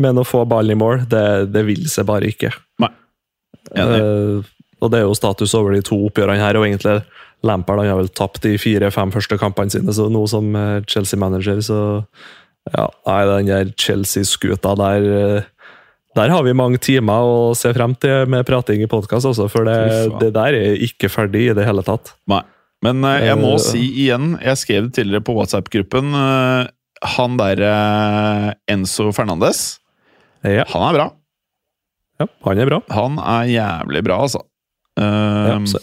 men 0.00 0.16
å 0.16 0.24
få 0.24 0.46
ballen 0.48 0.72
i 0.72 0.78
mål, 0.80 1.02
det, 1.12 1.24
det 1.52 1.66
vil 1.68 1.84
seg 1.92 2.08
bare 2.08 2.30
ikke. 2.32 2.48
Nei. 2.80 2.88
Enig. 3.74 4.00
Eh, 4.00 4.52
og 4.84 4.92
det 4.92 5.00
er 5.00 5.06
jo 5.06 5.16
status 5.16 5.54
over 5.56 5.74
de 5.74 5.82
to 5.84 5.98
oppgjørene 6.08 6.42
her, 6.42 6.58
og 6.58 6.66
egentlig 6.66 7.00
Lampard 7.46 7.82
han 7.82 7.90
har 7.90 8.00
vel 8.00 8.10
tapt 8.12 8.42
de 8.44 8.56
fire-fem 8.60 9.12
første 9.14 9.38
kampene 9.40 9.72
sine, 9.72 9.92
så 9.94 10.08
nå 10.12 10.24
som 10.30 10.50
eh, 10.56 10.80
Chelsea-manager, 10.88 11.60
så 11.64 11.78
ja, 12.72 12.88
nei, 13.06 13.20
den 13.30 13.50
der 13.52 13.70
Chelsea-skuta 13.78 14.74
der 14.78 15.06
eh, 15.20 15.52
der 16.16 16.32
har 16.32 16.46
vi 16.46 16.54
mange 16.56 16.78
timer 16.80 17.28
å 17.28 17.40
se 17.52 17.68
frem 17.76 17.92
til 18.00 18.24
med 18.32 18.46
prating 18.48 18.80
i 18.80 18.88
podkast, 18.88 19.28
også, 19.28 19.50
for 19.52 19.68
det, 19.68 20.14
det 20.22 20.30
der 20.32 20.56
er 20.56 20.78
ikke 20.86 21.10
ferdig 21.12 21.50
i 21.50 21.56
det 21.56 21.66
hele 21.68 21.84
tatt. 21.84 22.14
Nei. 22.32 22.40
Men 22.84 23.04
jeg 23.04 23.36
må 23.40 23.50
si 23.60 23.82
igjen, 24.04 24.34
jeg 24.40 24.60
skrev 24.60 24.86
det 24.86 24.94
tidligere 24.98 25.24
på 25.24 25.32
WhatsApp-gruppen 25.32 26.12
Han 27.16 27.38
der 27.40 27.62
eh, 27.64 28.48
Enzo 28.72 29.10
Fernandes, 29.16 29.78
Ja, 30.44 30.64
han 30.72 30.84
er 30.88 30.96
bra. 30.96 31.06
Ja 32.20 32.26
han 32.46 32.62
er 32.62 32.70
bra. 32.70 32.80
Han 32.96 33.20
er 33.20 33.52
jævlig 33.52 34.02
bra, 34.06 34.22
altså. 34.28 34.42
Eh, 35.00 35.52
Ja, 35.52 35.60
så, 35.68 35.82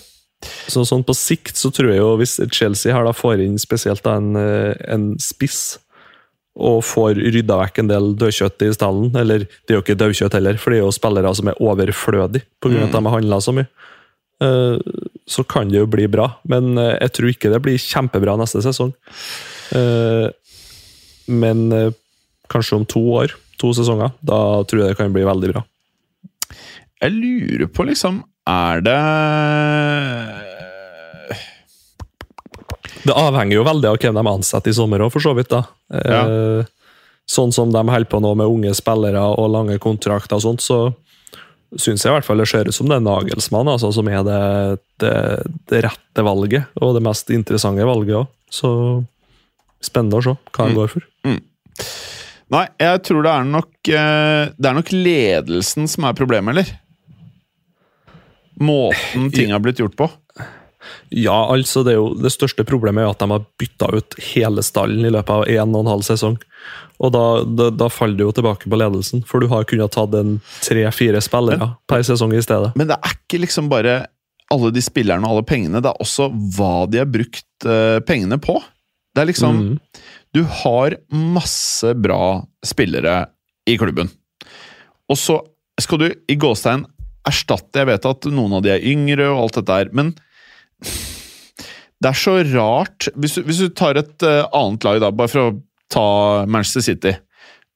så 0.68 0.84
sånn 0.88 1.06
på 1.08 1.16
sikt 1.16 1.60
så 1.60 1.72
tror 1.72 1.94
jeg 1.94 2.02
jo 2.02 2.18
hvis 2.20 2.40
Chelsea 2.52 2.94
her 2.96 3.06
da 3.08 3.14
får 3.16 3.44
inn 3.46 3.60
spesielt 3.62 4.06
en, 4.12 4.36
eh, 4.36 4.74
en 4.92 5.14
spiss 5.22 5.78
og 6.54 6.84
får 6.86 7.18
rydda 7.34 7.56
vekk 7.64 7.80
en 7.82 7.90
del 7.90 8.12
dødkjøtt 8.22 8.62
i 8.62 8.74
stallen. 8.76 9.10
Eller 9.18 9.48
det 9.48 9.74
er 9.74 9.80
jo 9.80 9.84
ikke 9.86 9.98
dødkjøtt 9.98 10.36
heller, 10.38 10.60
for 10.62 10.70
det 10.70 10.80
er 10.80 10.84
jo 10.84 10.94
spillere 10.94 11.32
som 11.34 11.50
er 11.50 11.62
overflødige 11.64 12.46
pga. 12.62 12.76
Mm. 12.76 12.84
at 12.86 12.94
de 12.94 13.02
har 13.02 13.16
handla 13.16 13.40
så 13.42 13.56
mye. 13.58 13.70
Uh, 14.44 14.78
Så 15.30 15.46
kan 15.48 15.70
det 15.72 15.80
jo 15.80 15.88
bli 15.88 16.06
bra, 16.12 16.28
men 16.50 16.78
uh, 16.78 16.98
jeg 17.00 17.14
tror 17.16 17.30
ikke 17.32 17.50
det 17.54 17.62
blir 17.64 17.80
kjempebra 17.80 18.36
neste 18.38 18.62
sesong. 18.66 18.92
Uh, 19.74 20.30
Men 21.26 21.94
kanskje 22.52 22.76
om 22.76 22.86
to 22.86 23.00
år, 23.16 23.32
to 23.58 23.70
sesonger, 23.74 24.12
da 24.22 24.62
tror 24.68 24.82
jeg 24.82 24.92
det 24.92 24.98
kan 25.00 25.14
bli 25.16 25.24
veldig 25.24 25.54
bra. 25.54 25.62
Jeg 27.04 27.12
lurer 27.18 27.68
på, 27.68 27.84
liksom 27.90 28.22
Er 28.48 28.80
det 28.86 29.00
Det 33.04 33.16
avhenger 33.20 33.58
jo 33.58 33.66
veldig 33.68 33.90
av 33.90 33.98
hvem 34.00 34.16
de 34.16 34.24
ansetter 34.32 34.72
i 34.72 34.76
sommer 34.78 35.04
òg, 35.04 35.12
for 35.12 35.24
så 35.24 35.34
vidt. 35.36 35.52
da. 35.52 35.66
Eh, 35.92 36.64
Sånn 37.28 37.54
som 37.56 37.72
de 37.72 37.80
holder 37.88 38.08
på 38.12 38.20
nå 38.20 38.34
med 38.36 38.48
unge 38.52 38.74
spillere 38.76 39.22
og 39.40 39.48
lange 39.52 39.78
kontrakter 39.80 40.36
og 40.40 40.44
sånt, 40.44 40.64
så 40.64 40.94
syns 41.80 42.04
jeg 42.04 42.12
i 42.12 42.16
hvert 42.18 42.28
fall 42.28 42.38
det 42.44 42.48
ser 42.52 42.68
ut 42.68 42.76
som 42.76 42.90
det 42.92 42.98
er 43.00 43.06
Nagelsmann 43.06 43.70
altså, 43.72 43.90
som 43.96 44.10
er 44.12 44.26
det, 44.28 44.40
det, 45.02 45.14
det 45.72 45.80
rette 45.88 46.26
valget, 46.28 46.68
og 46.84 46.94
det 46.98 47.04
mest 47.08 47.32
interessante 47.34 47.88
valget 47.88 48.20
òg. 48.22 48.28
Så 48.54 48.70
spennende 49.84 50.20
å 50.20 50.26
se 50.28 50.36
hva 50.36 50.68
han 50.68 50.76
går 50.78 50.92
for. 50.92 51.08
Nei, 52.54 52.66
jeg 52.84 53.00
tror 53.08 53.24
det 53.26 53.32
er 53.34 53.46
nok 53.50 53.90
eh, 53.90 54.52
Det 54.60 54.68
er 54.70 54.76
nok 54.78 54.92
ledelsen 54.94 55.88
som 55.90 56.06
er 56.06 56.14
problemet, 56.20 56.54
eller? 56.54 56.70
Måten 58.62 59.32
ting 59.34 59.54
har 59.54 59.64
blitt 59.64 59.82
gjort 59.82 59.96
på. 59.98 60.10
Ja, 61.10 61.54
altså 61.54 61.84
det, 61.86 61.94
er 61.94 62.02
jo, 62.02 62.10
det 62.20 62.34
største 62.34 62.66
problemet 62.68 63.06
er 63.06 63.12
at 63.14 63.22
de 63.22 63.30
har 63.32 63.46
bytta 63.60 63.88
ut 63.96 64.18
hele 64.34 64.64
stallen 64.66 65.06
i 65.06 65.12
løpet 65.14 65.32
av 65.32 65.46
en 65.48 65.76
og 65.78 65.86
en 65.86 65.92
halv 65.94 66.08
sesong. 66.08 66.36
Og 67.04 67.14
da, 67.16 67.24
da, 67.48 67.70
da 67.74 67.88
faller 67.92 68.20
det 68.20 68.26
jo 68.26 68.34
tilbake 68.36 68.70
på 68.70 68.80
ledelsen, 68.80 69.24
for 69.28 69.44
du 69.44 69.50
har 69.52 69.66
kunnet 69.70 69.94
tatt 69.96 70.16
en 70.18 70.38
tre-fire 70.64 71.22
spillere 71.24 71.74
per 71.90 72.04
sesong 72.06 72.36
i 72.36 72.44
stedet. 72.44 72.74
Men 72.80 72.92
det 72.92 73.00
er 73.00 73.16
ikke 73.16 73.42
liksom 73.44 73.72
bare 73.72 74.04
alle 74.54 74.74
de 74.76 74.84
spillerne 74.84 75.26
og 75.26 75.38
alle 75.38 75.48
pengene, 75.50 75.82
det 75.82 75.90
er 75.90 76.04
også 76.04 76.28
hva 76.58 76.86
de 76.92 77.00
har 77.02 77.10
brukt 77.10 77.66
uh, 77.66 77.98
pengene 78.06 78.38
på. 78.44 78.60
Det 79.14 79.24
er 79.24 79.32
liksom 79.32 79.64
Mm. 79.64 79.80
Du 80.34 80.42
har 80.50 80.96
masse 81.14 81.92
bra 81.94 82.42
spillere 82.66 83.28
i 83.70 83.76
klubben. 83.78 84.08
Og 85.06 85.18
så 85.22 85.36
skal 85.78 86.00
du 86.02 86.08
i 86.10 86.36
gåstein 86.42 86.88
erstatte 87.30 87.80
Jeg 87.82 87.88
vet 87.90 88.06
at 88.10 88.26
noen 88.32 88.58
av 88.58 88.64
de 88.66 88.72
er 88.74 88.86
yngre 88.94 89.30
og 89.32 89.46
alt 89.46 89.60
dette 89.62 89.78
her, 89.80 89.92
men 89.96 90.14
det 92.04 92.10
er 92.10 92.18
så 92.20 92.34
rart 92.52 93.08
Hvis 93.16 93.38
du, 93.38 93.44
hvis 93.48 93.62
du 93.64 93.70
tar 93.72 94.00
et 94.02 94.26
uh, 94.28 94.44
annet 94.52 94.84
lag, 94.84 95.00
da, 95.04 95.12
bare 95.16 95.32
for 95.32 95.46
å 95.46 95.54
ta 95.94 96.08
Manchester 96.50 96.82
City. 96.84 97.12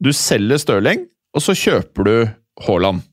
Du 0.02 0.10
selger 0.16 0.58
Stirling, 0.60 1.04
og 1.38 1.44
så 1.46 1.54
kjøper 1.56 2.08
du 2.08 2.14
Haaland. 2.66 3.04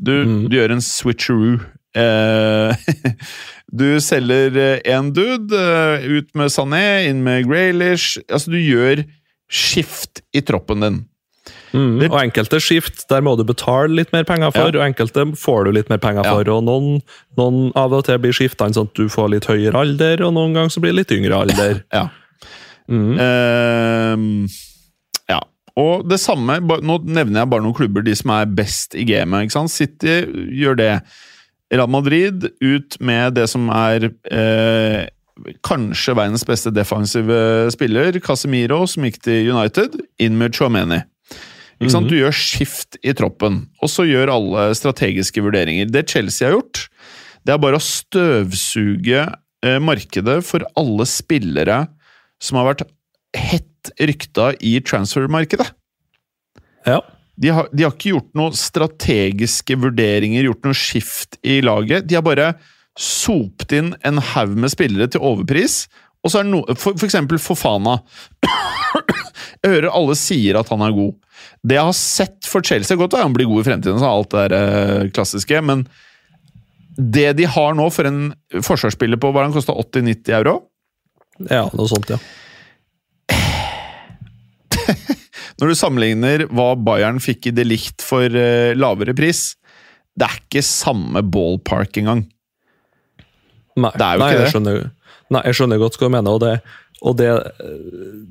Du, 0.00 0.14
Mm. 0.24 0.48
du 0.48 0.56
gjør 0.56 0.72
en 0.74 0.80
switcheroo. 0.82 1.58
Eh, 1.94 2.86
du 3.80 4.00
selger 4.00 4.56
én 4.80 4.80
en 4.96 5.10
dude, 5.14 5.52
eh, 5.54 6.06
ut 6.08 6.32
med 6.34 6.50
Sané, 6.50 7.06
inn 7.10 7.20
med 7.22 7.44
Graylish. 7.46 8.16
Altså, 8.26 8.50
du 8.50 8.58
gjør 8.58 9.04
skift 9.52 10.24
i 10.34 10.40
troppen 10.40 10.80
din. 10.82 10.98
Mm. 11.74 11.98
Og 12.10 12.14
enkelte 12.22 12.60
skift, 12.62 13.04
der 13.10 13.20
må 13.20 13.34
du 13.36 13.44
betale 13.44 13.90
litt 13.92 14.12
mer 14.14 14.24
penger 14.24 14.50
for, 14.54 14.70
Ja. 14.70 14.80
og 14.80 14.86
enkelte 14.86 15.26
får 15.36 15.64
du 15.66 15.72
litt 15.72 15.90
mer 15.90 15.98
penger 15.98 16.24
Ja. 16.24 16.32
for. 16.34 16.48
og 16.50 16.64
noen, 16.64 17.02
noen 17.36 17.72
av 17.76 17.92
og 17.92 18.04
til 18.06 18.18
blir 18.18 18.32
skiftene 18.32 18.72
sånn 18.72 18.88
at 18.88 18.94
du 18.94 19.08
får 19.08 19.28
litt 19.30 19.44
høyere 19.50 19.74
alder, 19.74 20.22
og 20.24 20.32
noen 20.34 20.54
ganger 20.54 20.70
så 20.70 20.80
blir 20.80 20.94
det 20.94 21.00
litt 21.02 21.12
yngre 21.18 21.40
alder. 21.44 21.82
Ja. 21.92 22.08
Mm. 22.88 23.14
Uh, 23.16 24.48
ja. 25.28 25.40
Og 25.76 26.08
det 26.08 26.20
samme, 26.20 26.58
nå 26.60 26.98
nevner 27.04 27.40
jeg 27.42 27.50
bare 27.50 27.64
noen 27.64 27.74
klubber, 27.76 28.04
de 28.04 28.14
som 28.14 28.30
er 28.30 28.46
best 28.46 28.94
i 28.94 29.04
gamet. 29.08 29.46
ikke 29.48 29.56
sant? 29.56 29.70
City 29.72 30.20
gjør 30.60 30.76
det. 30.76 31.02
Real 31.72 31.88
Madrid 31.90 32.44
ut 32.62 33.00
med 33.00 33.34
det 33.34 33.48
som 33.50 33.68
er 33.72 34.10
eh, 34.30 35.08
kanskje 35.66 36.14
verdens 36.14 36.44
beste 36.46 36.70
defensive 36.70 37.70
spiller, 37.74 38.20
Casemiro, 38.22 38.84
som 38.86 39.02
gikk 39.08 39.18
til 39.24 39.48
United, 39.50 39.96
inn 40.22 40.36
med 40.38 40.54
Chouameni. 40.54 41.00
Ikke 41.80 41.92
sant? 41.92 42.10
Du 42.10 42.16
gjør 42.16 42.34
skift 42.36 42.98
i 43.02 43.14
troppen, 43.16 43.64
og 43.82 43.90
så 43.90 44.06
gjør 44.06 44.32
alle 44.36 44.66
strategiske 44.78 45.42
vurderinger. 45.44 45.90
Det 45.90 46.06
Chelsea 46.10 46.48
har 46.48 46.58
gjort, 46.58 46.84
det 47.44 47.54
er 47.54 47.60
bare 47.60 47.80
å 47.80 47.84
støvsuge 47.84 49.24
eh, 49.24 49.80
markedet 49.82 50.38
for 50.46 50.64
alle 50.80 51.06
spillere 51.08 51.84
som 52.42 52.60
har 52.60 52.70
vært 52.72 52.86
hett 53.34 53.90
rykta 54.00 54.52
i 54.64 54.78
transfermarkedet. 54.84 55.66
Ja. 56.86 57.00
De 57.40 57.50
har, 57.50 57.68
de 57.74 57.82
har 57.82 57.94
ikke 57.94 58.14
gjort 58.14 58.30
noen 58.38 58.54
strategiske 58.56 59.76
vurderinger, 59.82 60.46
gjort 60.46 60.68
noe 60.68 60.78
skift 60.78 61.38
i 61.42 61.58
laget. 61.64 62.06
De 62.06 62.16
har 62.16 62.24
bare 62.24 62.52
sopt 63.00 63.74
inn 63.74 63.90
en 64.06 64.20
haug 64.22 64.54
med 64.54 64.70
spillere 64.70 65.10
til 65.10 65.24
overpris. 65.26 65.84
Og 66.24 66.32
så 66.32 66.40
er 66.40 66.46
det 66.46 66.54
noe 66.54 66.76
For, 66.80 66.96
for 66.96 67.06
eksempel 67.06 67.40
Fofana. 67.42 67.98
Jeg 69.64 69.72
hører 69.78 69.92
alle 69.96 70.16
sier 70.18 70.58
at 70.60 70.68
han 70.72 70.82
er 70.84 70.92
god. 70.96 71.14
Det 71.64 71.76
jeg 71.78 71.88
har 71.88 71.96
sett 71.96 72.48
for 72.48 72.64
Chelsea 72.64 72.98
Godt 73.00 73.16
at 73.16 73.24
han 73.24 73.32
blir 73.36 73.48
god 73.48 73.62
i 73.62 73.66
fremtiden, 73.68 74.00
så 74.00 74.10
alt 74.10 74.30
det 74.34 74.42
der, 74.52 74.56
eh, 74.58 75.10
klassiske, 75.14 75.60
men 75.64 75.86
det 76.94 77.32
de 77.40 77.46
har 77.50 77.74
nå 77.74 77.88
for 77.90 78.06
en 78.06 78.20
forsvarsspiller 78.62 79.18
på 79.18 79.32
hva 79.34 79.46
han 79.46 79.54
kosta 79.56 79.74
80-90 79.74 80.36
euro 80.36 80.54
ja, 81.50 81.64
noe 81.74 81.88
sånt, 81.90 82.12
ja. 82.12 82.18
Når 85.58 85.70
du 85.70 85.74
sammenligner 85.78 86.44
hva 86.54 86.74
Bayern 86.78 87.18
fikk 87.22 87.48
i 87.50 87.54
De 87.56 87.64
Licht 87.66 88.04
for 88.04 88.30
eh, 88.30 88.74
lavere 88.78 89.14
pris 89.16 89.56
Det 90.14 90.28
er 90.28 90.36
ikke 90.38 90.62
samme 90.66 91.24
ballpark 91.26 91.98
engang. 92.02 92.22
Nei, 93.74 93.90
Det 93.96 94.06
er 94.06 94.14
jo 94.14 94.22
nei, 94.22 94.28
ikke 94.30 94.44
jeg. 94.44 94.52
Skjønner, 94.54 94.78
nei, 95.32 95.44
jeg 95.48 95.60
skjønner 95.60 95.80
godt 95.80 95.96
hva 96.00 96.10
du 96.10 96.14
mener, 96.16 96.34
og 96.36 96.42
det, 96.42 96.54
og 97.04 97.16
det, 97.20 97.30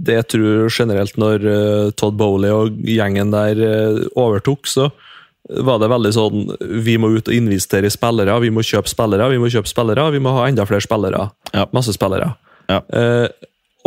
det 0.02 0.20
jeg 0.20 0.30
tror 0.34 0.74
generelt 0.74 1.18
når 1.22 1.48
eh, 1.50 1.88
Todd 2.00 2.18
Bowley 2.20 2.54
og 2.54 2.78
gjengen 2.90 3.34
der 3.34 3.60
eh, 3.64 4.04
overtok, 4.20 4.70
så 4.70 4.90
var 5.44 5.80
det 5.82 5.90
veldig 5.92 6.12
sånn 6.16 6.44
Vi 6.86 6.96
må 7.02 7.10
ut 7.18 7.28
og 7.28 7.36
investere 7.36 7.90
i 7.90 7.94
spillere, 7.94 8.36
vi 8.40 8.52
må 8.54 8.64
kjøpe 8.64 8.92
spillere, 8.92 9.28
vi 9.34 9.42
må 9.42 9.52
kjøpe 9.52 9.70
spillere, 9.70 10.08
vi 10.16 10.22
må 10.24 10.36
ha 10.38 10.48
enda 10.48 10.66
flere 10.68 10.84
spillere. 10.86 11.28
Ja. 11.52 11.68
Masse 11.76 11.96
spillere. 11.96 12.32
Ja. 12.72 12.80
Eh, 12.96 13.28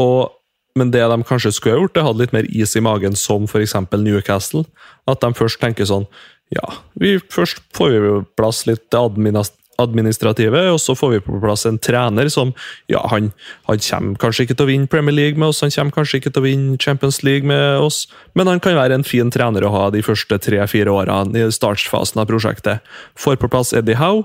og, 0.03 0.37
men 0.77 0.93
det 0.93 1.07
de 1.09 1.21
kanskje 1.25 1.55
skulle 1.57 1.79
ha 1.79 1.83
gjort, 1.83 1.95
det 1.97 2.05
hadde 2.05 2.23
litt 2.23 2.37
mer 2.37 2.49
is 2.53 2.77
i 2.77 2.85
magen, 2.85 3.17
som 3.17 3.49
f.eks. 3.49 3.75
Newcastle. 3.97 4.67
At 5.09 5.25
de 5.25 5.33
først 5.39 5.63
tenker 5.63 5.89
sånn 5.89 6.09
Ja, 6.55 6.77
vi 6.95 7.17
først 7.19 7.65
får 7.75 7.95
vi 8.05 8.11
plass 8.39 8.67
litt 8.69 8.95
admin 8.95 9.41
administrative, 9.83 10.63
og 10.73 10.81
så 10.81 10.95
får 10.99 11.13
vi 11.13 11.23
på 11.27 11.41
plass 11.43 11.67
en 11.69 11.79
trener 11.83 12.31
som 12.33 12.53
Ja, 12.91 13.03
han, 13.11 13.33
han 13.69 13.83
kommer 13.83 14.21
kanskje 14.23 14.47
ikke 14.47 14.57
til 14.57 14.67
å 14.67 14.71
vinne 14.71 14.91
Premier 14.91 15.17
League 15.17 15.41
med 15.41 15.51
oss, 15.51 15.63
han 15.65 15.75
kommer 15.75 15.97
kanskje 15.99 16.21
ikke 16.21 16.33
til 16.33 16.43
å 16.43 16.47
vinne 16.47 16.79
Champions 16.83 17.23
League 17.27 17.47
med 17.47 17.81
oss, 17.83 18.05
men 18.35 18.51
han 18.51 18.63
kan 18.63 18.79
være 18.79 18.99
en 18.99 19.07
fin 19.07 19.31
trener 19.33 19.67
å 19.67 19.73
ha 19.75 19.89
de 19.95 20.05
første 20.07 20.39
tre-fire 20.43 20.93
årene 20.93 21.47
i 21.47 21.51
startfasen 21.53 22.23
av 22.23 22.31
prosjektet. 22.31 22.85
Får 23.19 23.41
på 23.41 23.51
plass 23.53 23.75
Eddie 23.77 23.99
Howe. 24.01 24.25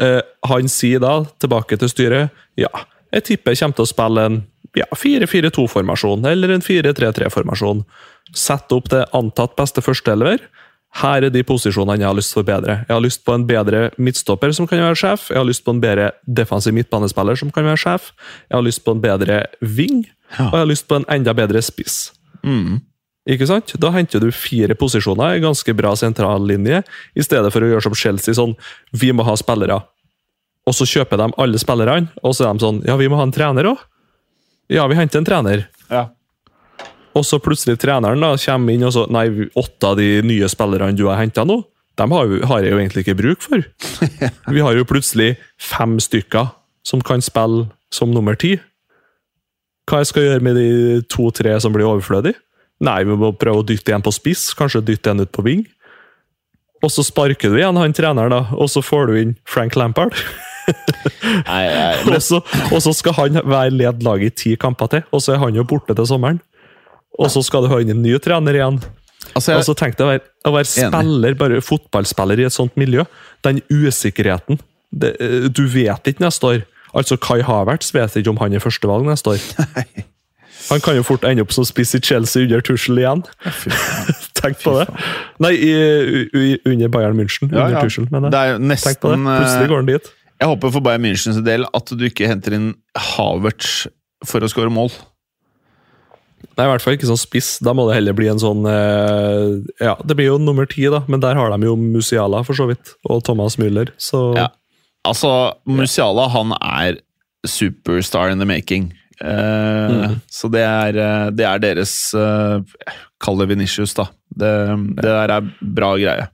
Eh, 0.00 0.20
han 0.48 0.70
sier 0.72 1.02
da, 1.02 1.20
tilbake 1.42 1.78
til 1.78 1.90
styret, 1.92 2.42
ja, 2.58 2.70
jeg 3.12 3.26
tipper 3.28 3.52
jeg 3.52 3.60
kommer 3.60 3.76
til 3.76 3.84
å 3.84 3.90
spille 3.90 4.24
en 4.28 4.40
ja, 4.78 4.86
4-4-2-formasjon, 4.96 6.24
eller 6.28 6.54
en 6.54 6.64
4-3-3-formasjon. 6.64 7.84
Sette 8.32 8.76
opp 8.78 8.88
det 8.92 9.04
antatt 9.16 9.56
beste 9.58 9.84
førsteelver. 9.84 10.46
Her 11.00 11.24
er 11.24 11.30
de 11.32 11.40
posisjonene 11.48 12.02
jeg 12.02 12.08
har 12.10 12.16
lyst 12.18 12.32
til 12.34 12.40
å 12.40 12.42
forbedre. 12.42 12.74
Jeg 12.84 12.92
har 12.92 13.00
lyst 13.00 13.22
på 13.24 13.32
en 13.34 13.46
bedre 13.48 13.78
midtstopper 13.96 14.52
som 14.52 14.66
kan 14.68 14.78
være 14.84 14.98
sjef. 15.00 15.30
Jeg 15.32 15.38
har 15.40 15.46
lyst 15.48 15.64
på 15.64 15.72
en 15.72 15.80
bedre 15.80 16.10
defensiv 16.28 16.74
midtbanespiller 16.76 17.38
som 17.40 17.50
kan 17.50 17.64
være 17.64 17.80
sjef. 17.80 18.10
Jeg 18.50 18.56
har 18.58 18.66
lyst 18.66 18.84
på 18.84 18.92
en 18.92 19.00
bedre 19.00 19.38
ving, 19.62 20.02
Ja. 20.38 20.46
og 20.50 20.52
jeg 20.52 20.60
har 20.60 20.66
lyst 20.68 20.88
på 20.88 20.96
en 21.00 21.04
enda 21.08 21.32
bedre 21.32 21.62
spiss. 21.64 22.12
Ikke 23.28 23.46
sant? 23.46 23.72
Da 23.78 23.90
henter 23.94 24.20
du 24.20 24.30
fire 24.34 24.74
posisjoner, 24.74 25.36
en 25.36 25.42
ganske 25.46 25.72
bra 25.78 25.92
sentrallinje, 25.96 26.82
i 27.16 27.22
stedet 27.22 27.52
for 27.54 27.62
å 27.62 27.68
gjøre 27.70 27.82
som 27.82 27.94
Chelsea 27.94 28.34
sånn 28.34 28.56
Vi 28.92 29.12
må 29.12 29.22
ha 29.24 29.34
spillere. 29.38 29.80
Og 30.66 30.74
så 30.74 30.84
kjøper 30.84 31.16
de 31.18 31.32
alle 31.38 31.58
spillerne, 31.58 32.10
og 32.22 32.34
så 32.34 32.48
er 32.50 32.54
de 32.58 32.64
sånn 32.66 32.84
Ja, 32.84 32.96
vi 32.96 33.08
må 33.08 33.16
ha 33.16 33.22
en 33.22 33.32
trener 33.32 33.64
òg. 33.64 33.78
Ja, 34.68 34.86
vi 34.88 34.94
henter 34.94 35.18
en 35.18 35.24
trener. 35.24 35.66
Ja. 35.90 36.08
Og 37.18 37.26
så 37.28 37.40
plutselig 37.42 37.76
treneren 37.82 38.22
da 38.24 38.32
kommer 38.40 38.72
inn 38.72 38.86
og 38.88 38.94
så 38.94 39.04
Nei, 39.12 39.26
åtte 39.58 39.90
av 39.90 39.98
de 40.00 40.22
nye 40.24 40.48
spillerne 40.48 40.96
du 40.96 41.06
har 41.10 41.20
henta 41.20 41.44
nå, 41.44 41.60
dem 42.00 42.14
har, 42.16 42.30
har 42.48 42.64
jeg 42.64 42.72
jo 42.72 42.80
egentlig 42.80 43.04
ikke 43.04 43.18
bruk 43.18 43.44
for. 43.44 43.64
Vi 44.54 44.64
har 44.64 44.76
jo 44.76 44.88
plutselig 44.88 45.34
fem 45.60 45.98
stykker 46.00 46.54
som 46.88 47.02
kan 47.04 47.22
spille 47.22 47.66
som 47.92 48.12
nummer 48.14 48.38
ti. 48.38 48.56
Hva 49.88 50.00
jeg 50.00 50.08
skal 50.12 50.24
gjøre 50.24 50.44
med 50.46 50.56
de 50.56 51.02
to-tre 51.10 51.52
som 51.60 51.74
blir 51.74 51.88
overflødige? 51.88 52.38
Nei, 52.82 53.02
vi 53.06 53.14
må 53.14 53.28
prøve 53.38 53.62
å 53.62 53.66
dytte 53.66 53.92
en 53.94 54.02
på 54.02 54.10
spiss, 54.14 54.48
kanskje 54.58 54.80
dytte 54.82 55.12
en 55.12 55.22
ut 55.22 55.30
på 55.30 55.44
ving. 55.46 55.60
Og 56.82 56.90
så 56.90 57.04
sparker 57.06 57.52
du 57.52 57.60
igjen 57.60 57.78
han 57.78 57.94
treneren, 57.94 58.32
da, 58.32 58.56
og 58.58 58.70
så 58.72 58.82
får 58.82 59.10
du 59.10 59.18
inn 59.20 59.34
Frank 59.46 59.76
Lampard. 59.78 60.16
Nei, 61.46 61.62
nei, 61.66 61.92
men, 62.06 62.14
Og 62.16 62.22
så, 62.22 62.40
og 62.70 62.82
så 62.82 62.94
skal 62.94 63.14
han 63.18 63.38
være 63.42 63.74
led 63.74 64.02
laget 64.06 64.32
i 64.32 64.36
ti 64.42 64.54
kamper 64.58 64.90
til, 64.90 65.04
og 65.14 65.22
så 65.22 65.36
er 65.36 65.42
han 65.44 65.58
jo 65.58 65.66
borte 65.68 65.94
til 65.98 66.08
sommeren. 66.10 66.42
Og 67.18 67.30
så 67.32 67.42
skal 67.44 67.64
du 67.66 67.72
ha 67.72 67.80
inn 67.82 67.92
en 67.94 68.02
ny 68.04 68.14
trener 68.22 68.58
igjen. 68.58 68.80
Altså, 69.32 69.52
jeg, 69.52 69.62
Altså, 69.62 69.74
tenk 69.78 69.96
deg 69.96 70.04
å 70.06 70.10
være, 70.10 70.24
å 70.48 70.52
være 70.56 70.68
spiller, 70.68 71.36
bare 71.38 71.60
fotballspiller 71.64 72.42
i 72.42 72.46
et 72.48 72.54
sånt 72.54 72.74
miljø. 72.80 73.04
Den 73.46 73.60
usikkerheten. 73.70 74.60
Det, 74.92 75.14
eh, 75.22 75.48
du 75.48 75.64
vet 75.72 76.10
ikke 76.10 76.24
neste 76.24 76.48
år. 76.48 76.64
Altså, 76.92 77.16
Kai 77.16 77.40
Havertz 77.46 77.92
vet 77.94 78.16
ikke 78.20 78.32
om 78.34 78.40
han 78.42 78.52
er 78.52 78.64
førstevalg 78.64 79.06
neste 79.08 79.36
år. 79.36 79.44
Han 80.70 80.78
kan 80.78 80.94
jo 80.94 81.02
fort 81.02 81.24
ende 81.26 81.42
opp 81.42 81.50
som 81.50 81.64
spiss 81.66 81.90
i 81.96 82.00
Chelsea 82.04 82.44
under 82.44 82.60
Tussel 82.62 83.00
igjen. 83.00 83.24
Tenk 84.38 84.60
på 84.62 84.74
det. 84.78 84.84
Nei, 85.42 85.52
i, 85.58 85.72
i, 86.38 86.52
under 86.68 86.92
Bayern 86.92 87.18
München. 87.18 87.50
Ja, 87.50 87.64
under 87.66 87.80
ja. 87.80 87.82
Tuchel, 87.82 88.06
mener 88.12 88.30
Det 88.30 88.38
jeg. 88.38 88.52
er 88.52 88.60
jo 88.60 88.76
Tenk 88.84 89.00
på 89.02 89.10
det. 89.10 89.18
Plutselig 89.26 89.64
eh, 89.66 89.70
går 89.72 89.80
han 89.82 89.90
dit. 89.90 90.12
Jeg 90.42 90.50
håper 90.52 90.74
for 90.76 90.86
Bayern 90.86 91.04
Münchens 91.06 91.40
del 91.46 91.66
at 91.66 91.92
du 91.98 92.04
ikke 92.06 92.30
henter 92.30 92.54
inn 92.58 92.68
Havertz 92.94 93.88
for 94.26 94.44
å 94.44 94.50
skåre 94.50 94.70
mål. 94.70 94.94
Nei, 96.56 96.66
i 96.66 96.70
hvert 96.72 96.84
fall 96.84 96.96
ikke 96.98 97.08
sånn 97.08 97.20
spiss. 97.20 97.54
Da 97.64 97.72
må 97.76 97.86
det 97.88 97.96
heller 97.96 98.16
bli 98.16 98.28
en 98.28 98.40
sånn 98.42 98.66
eh, 98.68 99.60
Ja, 99.80 99.94
det 100.04 100.16
blir 100.18 100.32
jo 100.32 100.40
nummer 100.42 100.66
ti, 100.68 100.84
da, 100.92 101.02
men 101.08 101.22
der 101.22 101.38
har 101.38 101.52
de 101.54 101.68
jo 101.68 101.76
Musiala, 101.80 102.42
for 102.46 102.58
så 102.58 102.66
vidt. 102.70 102.94
Og 103.08 103.22
Thomas 103.26 103.56
Müller, 103.60 103.94
så 104.00 104.32
Ja. 104.36 104.50
Altså, 105.08 105.30
Musiala 105.66 106.28
han 106.30 106.52
er 106.60 107.00
superstar 107.48 108.30
in 108.30 108.38
the 108.38 108.46
making. 108.46 108.92
Eh, 109.20 110.10
Så 110.30 110.50
det 110.52 110.62
er, 110.62 110.96
eh, 110.98 111.30
det 111.30 111.46
er 111.46 111.62
deres 111.62 111.94
uh, 112.14 112.62
Kall 113.22 113.38
det 113.38 113.48
Venitius, 113.50 113.94
da. 113.94 114.08
Det, 114.30 114.52
det 114.98 115.06
der 115.06 115.30
er 115.36 115.48
bra 115.60 115.94
greie. 116.00 116.28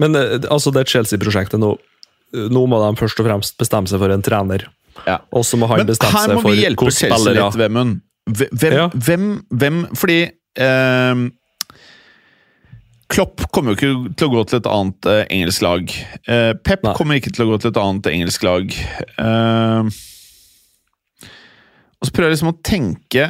Men 0.00 0.16
eh, 0.16 0.38
altså, 0.50 0.72
det 0.74 0.88
Chelsea-prosjektet 0.90 1.60
nå 1.60 1.76
Nå 2.30 2.60
må 2.70 2.78
de 2.78 2.94
først 2.94 3.18
og 3.18 3.26
fremst 3.26 3.56
bestemme 3.58 3.90
seg 3.90 3.98
for 3.98 4.12
en 4.14 4.22
trener. 4.22 4.62
Ja. 5.02 5.16
Og 5.34 5.42
så 5.42 5.58
må 5.58 5.66
han 5.66 5.82
bestemme 5.88 6.14
her 6.14 6.36
må 6.38 6.44
vi 6.46 6.60
hjelpe 6.60 6.92
Chelsea 6.94 7.32
litt, 7.34 7.56
Vemund. 7.58 8.04
Hvem, 8.28 8.72
Ja. 8.74 8.88
hvem, 8.94 9.24
hvem 9.50 9.78
Fordi 9.96 10.18
eh, 10.60 11.22
Klopp 13.10 13.42
kommer 13.50 13.74
jo 13.74 13.76
ikke 13.78 14.14
til 14.16 14.28
å 14.28 14.34
gå 14.36 14.42
til 14.46 14.60
et 14.60 14.68
annet 14.70 15.06
eh, 15.10 15.24
engelsk 15.34 15.62
lag. 15.66 15.90
Eh, 16.30 16.52
Pep 16.62 16.84
Nei. 16.86 16.92
kommer 16.94 17.18
ikke 17.18 17.32
til 17.34 17.42
å 17.46 17.50
gå 17.50 17.56
til 17.64 17.72
et 17.72 17.80
annet 17.82 18.06
engelsk 18.06 18.44
lag. 18.46 18.70
Eh, 19.18 19.88
og 22.00 22.06
så 22.06 22.14
prøver 22.14 22.30
jeg 22.30 22.36
liksom 22.38 22.52
å 22.52 22.60
tenke 22.64 23.24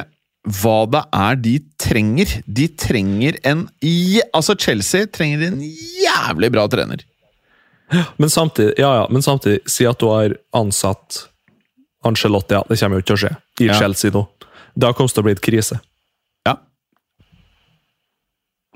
hva 0.61 0.75
det 0.89 1.01
er 1.17 1.35
de 1.41 1.55
trenger. 1.81 2.35
De 2.47 2.67
trenger 2.79 3.39
en 3.45 3.65
Altså, 4.33 4.53
Chelsea 4.57 5.05
trenger 5.09 5.47
en 5.49 5.59
jævlig 5.65 6.51
bra 6.53 6.67
trener. 6.71 7.01
Men 8.21 8.29
samtidig, 8.31 8.77
ja, 8.79 8.91
ja, 9.01 9.07
men 9.11 9.21
samtidig, 9.25 9.65
si 9.67 9.85
at 9.89 9.99
du 9.99 10.07
har 10.13 10.37
ansatt 10.55 11.25
Angelotti, 12.07 12.55
ja, 12.55 12.61
det 12.69 12.77
kommer 12.79 12.97
jo 12.97 13.03
ikke 13.03 13.09
til 13.11 13.17
å 13.17 13.21
skje, 13.25 13.33
i 13.61 13.65
Ja. 13.67 13.73
Chelsea 13.77 14.09
nå. 14.13 14.23
Da 14.75 14.93
kommer 14.93 15.09
det 15.09 15.15
til 15.15 15.23
å 15.23 15.27
bli 15.27 15.35
et 15.37 15.43
krise. 15.45 15.79
Ja. 16.47 16.57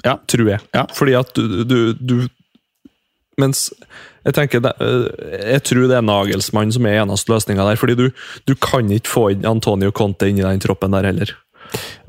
Ja. 0.06 0.18
Tror 0.28 0.50
jeg. 0.56 0.64
Ja. 0.76 0.86
Fordi 0.94 1.16
at 1.18 1.32
du, 1.38 1.64
du, 1.64 1.78
du 2.00 2.18
Mens 3.42 3.68
jeg 4.26 4.36
tenker 4.38 4.64
øh, 4.64 5.08
Jeg 5.52 5.64
tror 5.68 5.90
det 5.90 5.98
er 5.98 6.06
Nagelsmann 6.06 6.72
som 6.72 6.86
er 6.88 7.02
eneste 7.02 7.34
løsninga 7.34 7.66
der. 7.68 7.80
Fordi 7.80 7.98
du, 8.00 8.06
du 8.48 8.56
kan 8.56 8.90
ikke 8.92 9.12
få 9.12 9.26
inn 9.34 9.48
Antonio 9.50 9.92
Conte 9.96 10.30
inn 10.32 10.40
i 10.40 10.46
den 10.46 10.64
troppen 10.64 10.96
der 10.96 11.10
heller. 11.12 11.36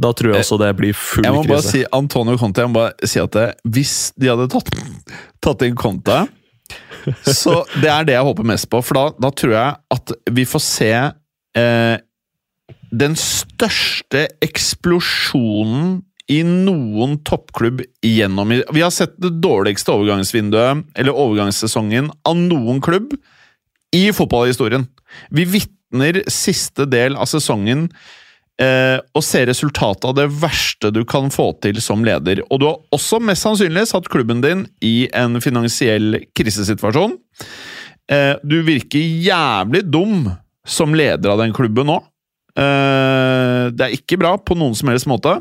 Da 0.01 0.13
tror 0.13 0.35
jeg 0.35 0.45
også 0.45 0.59
det 0.61 0.71
blir 0.79 0.95
full 0.97 1.25
krise. 1.25 1.29
Jeg 1.29 1.35
må 1.35 1.45
bare 1.49 1.63
krise. 1.63 1.75
si 1.75 1.85
Antonio 1.97 2.37
Conte, 2.41 2.63
jeg 2.63 2.71
må 2.71 2.79
bare 2.79 3.09
si 3.11 3.21
at 3.23 3.37
det, 3.37 3.47
hvis 3.75 3.95
de 4.21 4.31
hadde 4.31 4.49
tatt, 4.53 4.71
tatt 5.43 5.65
inn 5.67 5.79
Conte 5.79 6.27
Så 7.23 7.61
det 7.79 7.89
er 7.91 8.07
det 8.07 8.17
jeg 8.17 8.27
håper 8.27 8.47
mest 8.49 8.69
på, 8.71 8.81
for 8.83 8.99
da, 8.99 9.05
da 9.23 9.31
tror 9.31 9.53
jeg 9.55 9.77
at 9.97 10.13
vi 10.35 10.45
får 10.49 10.63
se 10.65 10.91
eh, 10.93 11.97
den 12.97 13.17
største 13.19 14.27
eksplosjonen 14.45 16.01
i 16.33 16.41
noen 16.47 17.21
toppklubb 17.27 17.85
gjennom 18.03 18.51
Vi 18.51 18.83
har 18.83 18.93
sett 18.95 19.15
det 19.23 19.37
dårligste 19.43 19.95
overgangsvinduet, 19.95 20.87
eller 20.99 21.15
overgangssesongen, 21.15 22.11
av 22.27 22.39
noen 22.39 22.81
klubb 22.83 23.15
i 23.95 24.09
fotballhistorien. 24.15 24.89
Vi 25.31 25.47
vitner 25.47 26.25
siste 26.33 26.89
del 26.91 27.15
av 27.15 27.31
sesongen 27.31 27.87
eh, 28.63 28.99
og 29.15 29.23
ser 29.25 29.47
resultatet 29.53 30.09
av 30.09 30.17
det 30.19 30.27
verste 30.43 30.91
du 30.91 31.05
kan 31.09 31.31
få 31.35 31.53
til 31.63 31.79
som 31.85 32.03
leder. 32.07 32.43
Og 32.51 32.61
du 32.61 32.67
har 32.69 32.83
også 32.97 33.23
mest 33.23 33.47
sannsynlig 33.47 33.87
satt 33.93 34.11
klubben 34.11 34.43
din 34.43 34.67
i 34.83 35.07
en 35.15 35.39
finansiell 35.45 36.25
krisesituasjon. 36.37 37.15
Eh, 38.11 38.35
du 38.43 38.61
virker 38.67 38.99
jævlig 38.99 39.87
dum 39.87 40.27
som 40.67 40.95
leder 40.99 41.31
av 41.37 41.45
den 41.45 41.55
klubben 41.55 41.87
nå. 41.93 42.01
Eh, 42.57 43.65
det 43.77 43.87
er 43.87 43.97
ikke 43.97 44.19
bra 44.21 44.37
på 44.41 44.57
noen 44.59 44.77
som 44.79 44.91
helst 44.93 45.09
måte. 45.11 45.37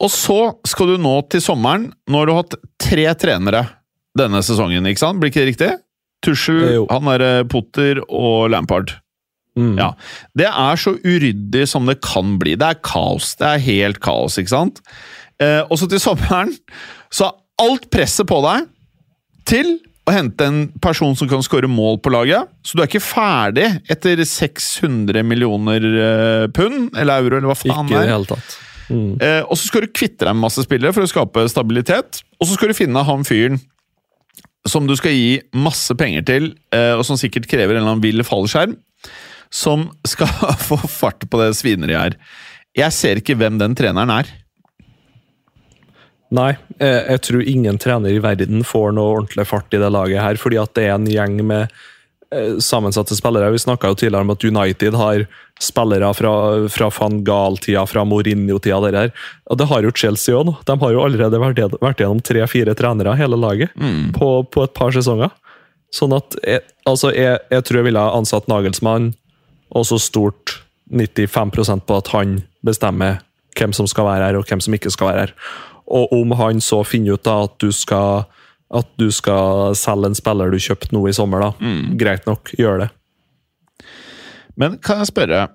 Og 0.00 0.10
så 0.12 0.38
skal 0.68 0.94
du 0.94 1.02
nå 1.02 1.14
til 1.30 1.42
sommeren. 1.44 1.90
Nå 2.08 2.22
har 2.22 2.30
du 2.30 2.36
hatt 2.38 2.56
tre 2.80 3.06
trenere 3.20 3.66
denne 4.18 4.40
sesongen, 4.44 4.88
ikke 4.88 5.04
sant? 5.04 5.20
Blir 5.20 5.30
ikke 5.32 5.44
det 5.44 5.52
riktig? 5.52 5.70
Tussel, 6.24 6.82
han 6.90 7.08
er 7.14 7.44
Potter 7.48 8.02
og 8.06 8.50
Lampard. 8.52 8.96
Mm. 9.58 9.76
Ja. 9.80 9.92
Det 10.36 10.48
er 10.48 10.80
så 10.80 10.94
uryddig 11.00 11.66
som 11.68 11.88
det 11.88 12.00
kan 12.04 12.36
bli. 12.40 12.56
Det 12.60 12.66
er 12.66 12.80
kaos. 12.84 13.34
Det 13.40 13.48
er 13.48 13.64
helt 13.64 14.00
kaos, 14.04 14.38
ikke 14.40 14.52
sant? 14.52 14.80
Eh, 15.40 15.62
og 15.66 15.78
så 15.80 15.88
til 15.88 16.02
sommeren 16.02 16.52
så 17.12 17.30
er 17.30 17.38
alt 17.64 17.88
presset 17.92 18.28
på 18.28 18.40
deg 18.44 18.68
til 19.48 19.78
å 20.10 20.14
hente 20.14 20.46
en 20.46 20.60
person 20.82 21.14
som 21.16 21.28
kan 21.30 21.42
skåre 21.46 21.70
mål 21.70 22.00
på 22.04 22.12
laget. 22.12 22.50
Så 22.66 22.76
du 22.76 22.82
er 22.82 22.90
ikke 22.90 23.02
ferdig 23.04 23.68
etter 23.90 24.20
600 24.26 25.24
millioner 25.26 25.86
eh, 25.90 26.46
pund, 26.54 26.90
eller 26.98 27.22
euro, 27.24 27.38
eller 27.38 27.52
hva 27.52 27.58
faen 27.58 27.72
Ikke 27.72 27.88
det 27.94 27.96
det 27.96 28.04
er. 28.08 28.12
hele 28.16 28.30
tatt. 28.30 28.56
Mm. 28.90 29.10
Eh, 29.22 29.42
og 29.46 29.54
så 29.54 29.70
skal 29.70 29.86
du 29.86 29.92
kvitte 29.94 30.26
deg 30.26 30.34
med 30.34 30.44
masse 30.48 30.64
spillere 30.66 30.94
for 30.96 31.06
å 31.06 31.10
skape 31.10 31.46
stabilitet. 31.52 32.22
Og 32.40 32.48
så 32.50 32.56
skal 32.58 32.72
du 32.72 32.78
finne 32.78 33.04
han 33.06 33.26
fyren 33.28 33.60
som 34.68 34.84
du 34.88 34.92
skal 34.98 35.14
gi 35.16 35.38
masse 35.56 35.94
penger 35.96 36.26
til, 36.28 36.50
eh, 36.74 36.92
og 36.98 37.04
som 37.08 37.18
sikkert 37.20 37.48
krever 37.48 37.76
en 37.76 37.82
eller 37.82 37.94
annen 37.94 38.04
vill 38.04 38.24
fallskjerm, 38.26 38.74
som 39.50 39.88
skal 40.08 40.28
få 40.68 40.78
fart 40.90 41.24
på 41.30 41.40
det 41.40 41.54
svineriet 41.58 42.02
her. 42.02 42.18
Jeg 42.76 42.94
ser 42.94 43.18
ikke 43.22 43.38
hvem 43.40 43.56
den 43.58 43.74
treneren 43.78 44.12
er. 44.20 44.28
Nei, 46.34 46.50
jeg, 46.78 46.98
jeg 47.10 47.22
tror 47.26 47.46
ingen 47.52 47.78
trener 47.82 48.14
i 48.14 48.22
verden 48.22 48.66
får 48.66 48.92
noe 48.94 49.16
ordentlig 49.16 49.46
fart 49.50 49.74
i 49.74 49.80
det 49.82 49.90
laget 49.90 50.22
her, 50.22 50.38
fordi 50.38 50.60
at 50.62 50.74
det 50.78 50.86
er 50.86 50.94
en 50.94 51.08
gjeng 51.10 51.40
med 51.46 51.72
eh, 52.30 52.58
sammensatte 52.62 53.16
spillere. 53.18 53.50
Vi 53.50 53.62
snakka 53.62 53.90
jo 53.90 53.98
tidligere 53.98 54.26
om 54.26 54.34
at 54.36 54.46
United 54.46 54.98
har 55.00 55.24
spillere 55.60 56.12
fra, 56.14 56.32
fra 56.70 56.88
van 57.00 57.18
Gaal-tida, 57.26 57.82
fra 57.90 58.04
Mourinho-tida. 58.06 58.78
Det, 58.86 58.92
der. 58.94 59.10
Og 59.50 59.58
det 59.58 59.68
har 59.72 59.84
jo 59.84 59.94
Chelsea 60.02 60.38
òg. 60.38 60.54
De 60.66 60.76
har 60.84 60.94
jo 60.94 61.02
allerede 61.04 61.40
vært, 61.42 61.62
vært 61.82 62.02
gjennom 62.02 62.22
tre-fire 62.24 62.76
trenere, 62.78 63.16
hele 63.18 63.38
laget, 63.38 63.74
på, 64.16 64.30
på 64.46 64.64
et 64.64 64.76
par 64.78 64.94
sesonger. 64.94 65.34
Sånn 65.94 66.14
at 66.14 66.36
jeg, 66.46 66.62
altså 66.86 67.10
jeg, 67.10 67.40
jeg 67.50 67.66
tror 67.66 67.80
jeg 67.80 67.88
ville 67.88 68.04
ha 68.06 68.14
ansatt 68.14 68.46
Nagelsmann, 68.50 69.10
og 69.74 69.86
så 69.86 69.98
stort 70.02 70.60
95% 70.94 71.84
på 71.86 71.98
at 71.98 72.10
han 72.14 72.38
bestemmer 72.66 73.18
hvem 73.58 73.74
som 73.74 73.88
skal 73.90 74.06
være 74.06 74.30
her, 74.30 74.38
og 74.38 74.46
hvem 74.46 74.62
som 74.62 74.74
ikke 74.74 74.92
skal 74.94 75.10
være 75.10 75.26
her. 75.26 75.34
Og 75.90 76.12
om 76.14 76.36
han 76.38 76.60
så 76.64 76.82
finner 76.86 77.18
ut 77.18 77.26
da 77.26 77.40
at 77.48 77.56
du 77.62 77.70
skal 77.74 78.28
at 78.70 78.86
du 79.02 79.08
skal 79.10 79.74
selge 79.74 80.06
en 80.06 80.14
spiller 80.14 80.52
du 80.52 80.60
kjøpte 80.62 80.94
nå 80.94 81.00
i 81.10 81.14
sommer, 81.16 81.42
da. 81.42 81.70
Greit 81.98 82.28
nok, 82.28 82.52
gjør 82.54 82.84
det. 82.84 82.90
Men 84.60 84.78
kan 84.84 85.02
jeg 85.02 85.10
spørre 85.10 85.48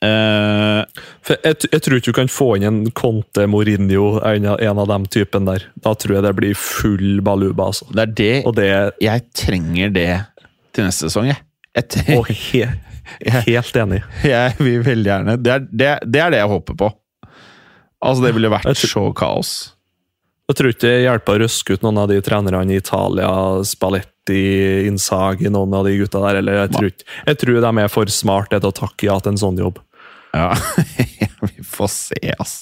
Uh, 0.00 0.80
jeg, 1.28 1.58
jeg 1.66 1.80
tror 1.84 1.98
ikke 1.98 2.08
du 2.08 2.16
kan 2.16 2.30
få 2.32 2.46
inn 2.56 2.64
en 2.64 2.78
Conte 2.96 3.42
Mourinho, 3.52 4.14
en 4.24 4.46
av, 4.48 4.62
en 4.64 4.78
av 4.80 4.86
dem 4.88 5.04
typen 5.12 5.44
der. 5.44 5.66
Da 5.84 5.92
tror 5.92 6.16
jeg 6.16 6.24
det 6.24 6.32
blir 6.38 6.54
full 6.56 7.20
baluba, 7.24 7.66
altså. 7.68 7.84
Det 7.92 8.06
er 8.06 8.14
det 8.16 8.54
det 8.56 8.70
Jeg 9.04 9.26
trenger 9.36 9.92
det 9.92 10.08
til 10.72 10.88
neste 10.88 11.10
sesong, 11.10 11.28
jeg. 11.28 11.44
Jeg, 11.76 12.16
og 12.16 12.30
he, 12.32 12.64
Helt 13.50 13.76
enig. 13.76 14.00
jeg 14.24 14.56
vil 14.58 14.80
veldig 14.86 15.10
gjerne 15.10 15.36
det 15.38 15.52
er 15.52 15.68
det, 15.68 15.90
det 16.08 16.22
er 16.24 16.32
det 16.32 16.40
jeg 16.40 16.50
håper 16.54 16.80
på. 16.80 16.90
Altså, 18.00 18.24
det 18.24 18.32
ville 18.38 18.50
vært 18.50 18.80
så 18.80 19.04
kaos. 19.12 19.52
Jeg 20.50 20.56
tror 20.58 20.72
ikke 20.72 20.82
det 20.82 21.02
hjelper 21.04 21.36
å 21.36 21.40
røske 21.44 21.74
ut 21.76 21.84
noen 21.84 21.98
av 22.02 22.08
de 22.10 22.16
trenerne 22.26 22.74
i 22.74 22.80
Italia, 22.80 23.28
Spalletti, 23.62 24.40
Inzaghi, 24.88 25.46
noen 25.46 25.76
av 25.78 25.86
de 25.86 25.92
gutta 26.00 26.22
der. 26.24 26.40
Eller 26.40 26.56
jeg 26.64 26.72
tror, 26.72 26.88
jeg 27.28 27.38
tror 27.38 27.60
de 27.62 27.70
er 27.78 27.92
for 27.92 28.10
smarte 28.10 28.58
til 28.58 28.72
å 28.72 28.74
takke 28.74 29.06
ja 29.06 29.18
til 29.22 29.36
en 29.36 29.38
sånn 29.38 29.60
jobb. 29.62 29.78
Ja, 30.34 30.48
vi 31.46 31.62
får 31.66 31.90
se, 31.94 32.34
ass. 32.42 32.54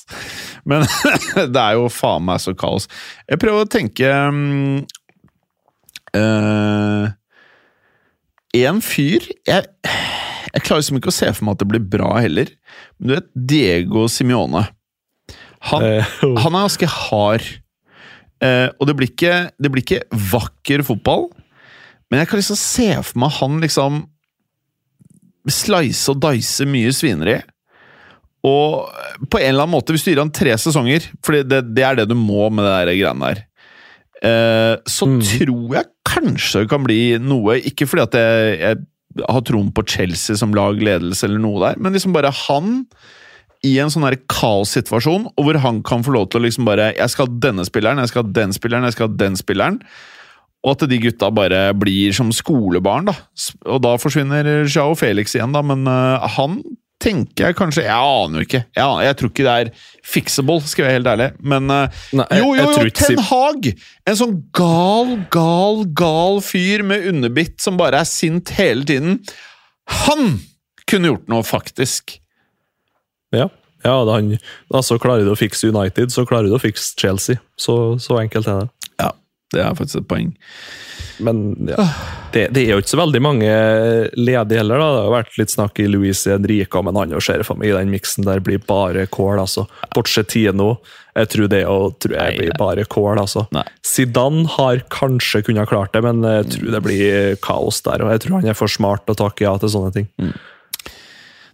Men 0.69 0.85
det 1.55 1.63
er 1.63 1.79
jo 1.79 1.89
faen 1.93 2.27
meg 2.29 2.43
så 2.45 2.53
kaos. 2.61 2.91
Jeg 3.25 3.41
prøver 3.41 3.65
å 3.65 3.71
tenke 3.73 4.11
um, 4.29 4.83
uh, 6.17 7.09
En 8.57 8.81
fyr 8.85 9.29
jeg, 9.49 9.69
jeg 9.85 10.65
klarer 10.65 10.81
liksom 10.83 11.01
ikke 11.01 11.13
å 11.13 11.17
se 11.21 11.31
for 11.33 11.49
meg 11.49 11.57
at 11.57 11.65
det 11.65 11.71
blir 11.73 11.89
bra 11.97 12.11
heller. 12.21 12.53
Men 12.99 13.09
du 13.09 13.15
vet, 13.17 13.33
Diego 13.33 14.05
Simione. 14.13 14.67
Han, 15.73 15.85
Eh, 15.85 16.05
han 16.23 16.53
er 16.53 16.69
ganske 16.69 16.89
hard. 16.93 17.49
Eh, 18.45 18.69
og 18.79 18.87
det 18.89 18.95
blir, 18.99 19.11
ikke, 19.11 19.37
det 19.59 19.71
blir 19.73 19.83
ikke 19.85 20.05
vakker 20.33 20.85
fotball. 20.87 21.29
Men 22.11 22.23
jeg 22.23 22.31
kan 22.31 22.41
liksom 22.41 22.59
se 22.61 22.89
for 23.03 23.21
meg 23.25 23.35
han 23.41 23.59
liksom 23.65 24.05
Slice 25.49 26.11
og 26.13 26.19
dice 26.21 26.67
mye 26.69 26.91
svineri. 26.93 27.39
Og 28.45 28.91
på 29.33 29.41
en 29.41 29.49
eller 29.49 29.65
annen 29.65 29.73
måte, 29.75 29.95
hvis 29.95 30.05
du 30.05 30.11
gir 30.13 30.21
han 30.21 30.33
tre 30.35 30.53
sesonger, 30.61 31.07
for 31.25 31.39
det, 31.41 31.63
det 31.75 31.85
er 31.85 31.97
det 31.99 32.09
du 32.11 32.15
må 32.19 32.51
med 32.53 32.67
det 32.67 32.75
der 32.75 32.97
greiene 32.99 33.31
der, 33.35 33.45
Uh, 34.19 34.75
så 34.83 35.07
Mm. 35.07 35.21
tror 35.23 35.75
jeg 35.77 35.87
kanskje 36.03 36.61
det 36.65 36.69
kan 36.73 36.83
bli 36.83 36.97
noe 37.23 37.55
Ikke 37.63 37.87
fordi 37.87 38.03
at 38.03 38.17
jeg, 38.19 38.57
jeg 38.59 39.27
har 39.31 39.45
troen 39.47 39.69
på 39.71 39.85
Chelsea 39.87 40.35
som 40.35 40.51
lag 40.59 40.75
ledelse 40.83 41.23
eller 41.29 41.39
noe 41.39 41.61
der, 41.63 41.79
men 41.79 41.95
liksom 41.95 42.17
bare 42.17 42.33
han 42.35 42.81
i 43.67 43.73
en 43.83 43.91
sånn 43.91 44.07
kaossituasjon, 44.31 45.25
og 45.35 45.45
hvor 45.49 45.59
han 45.65 45.81
kan 45.87 46.05
få 46.07 46.13
lov 46.15 46.29
til 46.31 46.41
å 46.41 46.45
liksom 46.47 46.69
bare 46.69 46.93
Jeg 46.95 47.11
skal 47.11 47.27
ha 47.27 47.39
denne 47.43 47.65
spilleren, 47.67 47.99
jeg 47.99 48.13
skal 48.13 48.23
ha 48.25 48.33
den 48.37 48.53
spilleren, 48.55 48.85
jeg 48.87 48.95
skal 48.95 49.09
ha 49.09 49.17
den 49.25 49.39
spilleren. 49.41 49.81
Og 50.67 50.75
at 50.75 50.89
de 50.91 50.99
gutta 50.99 51.31
bare 51.35 51.61
blir 51.79 52.13
som 52.17 52.31
skolebarn, 52.35 53.07
da. 53.11 53.15
Og 53.71 53.81
da 53.85 53.97
forsvinner 54.03 54.67
Jao 54.67 54.95
Felix 54.99 55.35
igjen, 55.37 55.55
da, 55.55 55.63
men 55.63 55.87
uh, 55.87 56.25
han 56.39 56.61
tenker 56.99 57.45
jeg 57.47 57.55
kanskje 57.55 57.85
Jeg 57.87 57.95
aner 57.95 58.41
jo 58.41 58.47
ikke. 58.49 58.61
Jeg, 58.75 58.83
aner, 58.83 59.05
jeg 59.07 59.17
tror 59.21 59.31
ikke 59.31 59.45
det 59.47 59.53
er 59.55 59.69
fixable, 60.03 60.57
skal 60.67 60.83
jeg 60.83 60.89
være 60.89 60.97
helt 60.99 61.11
ærlig. 61.13 61.29
Men 61.55 61.71
uh, 61.71 62.01
Nei, 62.19 62.27
jeg- 62.35 62.43
jo, 62.43 62.49
jo, 62.59 62.69
jo! 62.75 62.95
Ten 62.99 63.23
Hag! 63.29 63.69
En 64.11 64.19
sånn 64.19 64.37
gal, 64.59 65.13
gal, 65.35 65.85
gal 66.03 66.41
fyr 66.43 66.83
med 66.87 67.07
underbitt 67.11 67.63
som 67.63 67.79
bare 67.79 68.03
er 68.03 68.11
sint 68.11 68.51
hele 68.59 68.87
tiden. 68.89 69.21
Han 70.07 70.41
kunne 70.91 71.13
gjort 71.13 71.31
noe, 71.31 71.47
faktisk. 71.47 72.19
Ja, 73.35 73.49
ja 73.85 73.97
han, 74.11 74.35
altså 74.75 74.99
Klarer 74.99 75.27
du 75.27 75.35
å 75.35 75.39
fikse 75.39 75.71
United, 75.71 76.13
så 76.15 76.27
klarer 76.29 76.49
du 76.51 76.57
å 76.57 76.63
fikse 76.63 76.95
Chelsea. 76.99 77.41
Så, 77.61 77.99
så 78.03 78.19
enkelt 78.23 78.49
er 78.49 78.65
det. 78.65 78.93
Ja, 78.99 79.13
det 79.55 79.63
er 79.65 79.77
faktisk 79.79 80.03
et 80.03 80.09
poeng. 80.11 80.33
Men 81.25 81.41
ja, 81.67 81.83
det, 82.35 82.45
det 82.55 82.63
er 82.63 82.77
jo 82.77 82.83
ikke 82.83 82.93
så 82.93 83.01
veldig 83.01 83.21
mange 83.25 83.49
ledige 84.19 84.61
heller. 84.61 84.79
da. 84.79 84.89
Det 84.95 85.05
har 85.07 85.15
vært 85.17 85.39
litt 85.41 85.53
snakk 85.55 85.81
i 85.83 85.89
Luis 85.91 86.21
Enrica, 86.31 86.83
men 86.87 86.99
han 86.99 87.15
og 87.17 87.25
Sheriff 87.25 87.51
i 87.57 87.73
den 87.75 87.91
miksen 87.93 88.27
der 88.27 88.43
blir 88.45 88.61
bare 88.67 89.07
kål. 89.11 89.41
altså. 89.43 89.67
Pochettino, 89.95 90.77
jeg 91.19 91.33
tror 91.35 91.51
det 91.51 91.65
og 91.67 91.99
tror 92.03 92.15
jeg 92.19 92.35
Nei, 92.37 92.39
blir 92.43 92.59
bare 92.61 92.87
kål. 92.87 93.19
altså. 93.25 93.47
Nei. 93.55 93.65
Zidane 93.87 94.47
har 94.59 94.85
kanskje 94.95 95.43
kunnet 95.47 95.67
ha 95.67 95.71
klart 95.71 95.95
det, 95.97 96.05
men 96.07 96.23
jeg 96.27 96.51
tror 96.55 96.75
det 96.77 96.85
blir 96.87 97.37
kaos 97.45 97.83
der. 97.87 98.05
og 98.05 98.15
Jeg 98.15 98.27
tror 98.27 98.39
han 98.39 98.53
er 98.53 98.59
for 98.59 98.71
smart 98.71 99.07
til 99.07 99.17
å 99.17 99.23
takke 99.27 99.49
ja 99.49 99.57
til 99.59 99.75
sånne 99.75 99.95
ting. 99.97 100.11
Mm. 100.23 100.35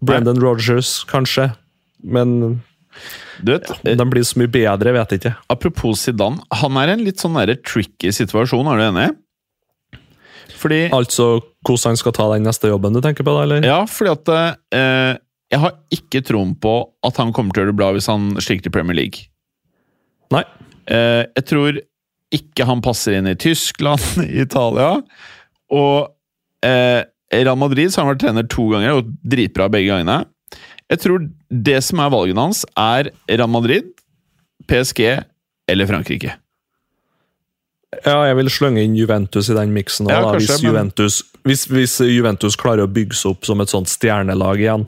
Brendan 0.04 0.40
Rogers, 0.42 0.98
kanskje. 1.08 1.52
Men 2.05 2.61
vet, 3.44 3.70
ja, 3.82 3.94
den 3.96 4.11
blir 4.12 4.24
så 4.26 4.38
mye 4.40 4.50
bedre, 4.52 4.92
vet 4.94 5.14
jeg 5.14 5.22
ikke. 5.22 5.34
Apropos 5.52 6.05
Zidane, 6.05 6.44
han 6.61 6.78
er 6.80 6.92
i 6.92 6.96
en 6.98 7.05
litt 7.07 7.22
sånn 7.22 7.36
der 7.40 7.57
tricky 7.64 8.12
situasjon, 8.14 8.68
er 8.70 8.80
du 8.80 8.86
enig? 8.90 9.09
Fordi 10.61 10.80
Altså 10.94 11.26
hvordan 11.64 11.92
han 11.92 11.98
skal 12.00 12.14
ta 12.16 12.26
den 12.34 12.44
neste 12.46 12.70
jobben 12.70 12.94
du 12.96 13.00
tenker 13.05 13.26
på, 13.26 13.32
da? 13.36 13.42
eller? 13.46 13.64
Ja, 13.66 13.78
fordi 13.90 14.12
at 14.12 14.30
eh, 14.76 15.16
Jeg 15.52 15.61
har 15.61 15.74
ikke 15.92 16.22
troen 16.24 16.55
på 16.61 16.74
at 17.05 17.18
han 17.20 17.32
kommer 17.36 17.52
til 17.52 17.62
å 17.62 17.64
gjøre 17.64 17.74
det 17.74 17.80
bra 17.80 17.90
hvis 17.96 18.09
han 18.11 18.30
stikker 18.38 18.66
til 18.68 18.74
Premier 18.74 18.96
League. 18.96 19.26
Nei. 20.34 20.44
Eh, 20.90 21.24
jeg 21.36 21.46
tror 21.50 21.80
ikke 22.34 22.66
han 22.66 22.82
passer 22.84 23.18
inn 23.18 23.28
i 23.30 23.36
Tyskland, 23.38 24.02
Italia. 24.44 24.96
Og 25.74 26.09
eh, 26.66 27.02
Real 27.34 27.59
Madrid 27.61 27.92
så 27.92 28.00
har 28.00 28.09
han 28.09 28.14
vært 28.14 28.24
trener 28.24 28.48
to 28.50 28.66
ganger 28.72 28.98
og 28.98 29.12
dritbra 29.22 29.68
begge 29.72 29.92
gangene. 29.92 30.24
Jeg 30.93 31.01
tror 31.01 31.28
det 31.49 31.78
som 31.87 32.01
er 32.05 32.11
valgene 32.12 32.45
hans, 32.49 32.64
er 32.76 33.09
Real 33.30 33.49
Madrid, 33.51 33.87
PSG 34.68 35.07
eller 35.70 35.89
Frankrike. 35.89 36.35
Ja, 38.05 38.24
jeg 38.26 38.37
vil 38.41 38.51
slenge 38.51 38.82
inn 38.82 38.97
Juventus 38.99 39.49
i 39.53 39.55
den 39.57 39.72
miksen. 39.74 40.09
Ja, 40.11 40.20
hvis, 40.35 40.51
men- 40.51 40.66
Juventus, 40.66 41.20
hvis, 41.47 41.64
hvis 41.70 42.01
Juventus 42.11 42.57
klarer 42.59 42.85
å 42.89 42.91
bygge 42.91 43.14
seg 43.16 43.37
opp 43.37 43.47
som 43.47 43.61
et 43.62 43.70
sånt 43.70 43.89
stjernelag 43.93 44.61
igjen, 44.61 44.87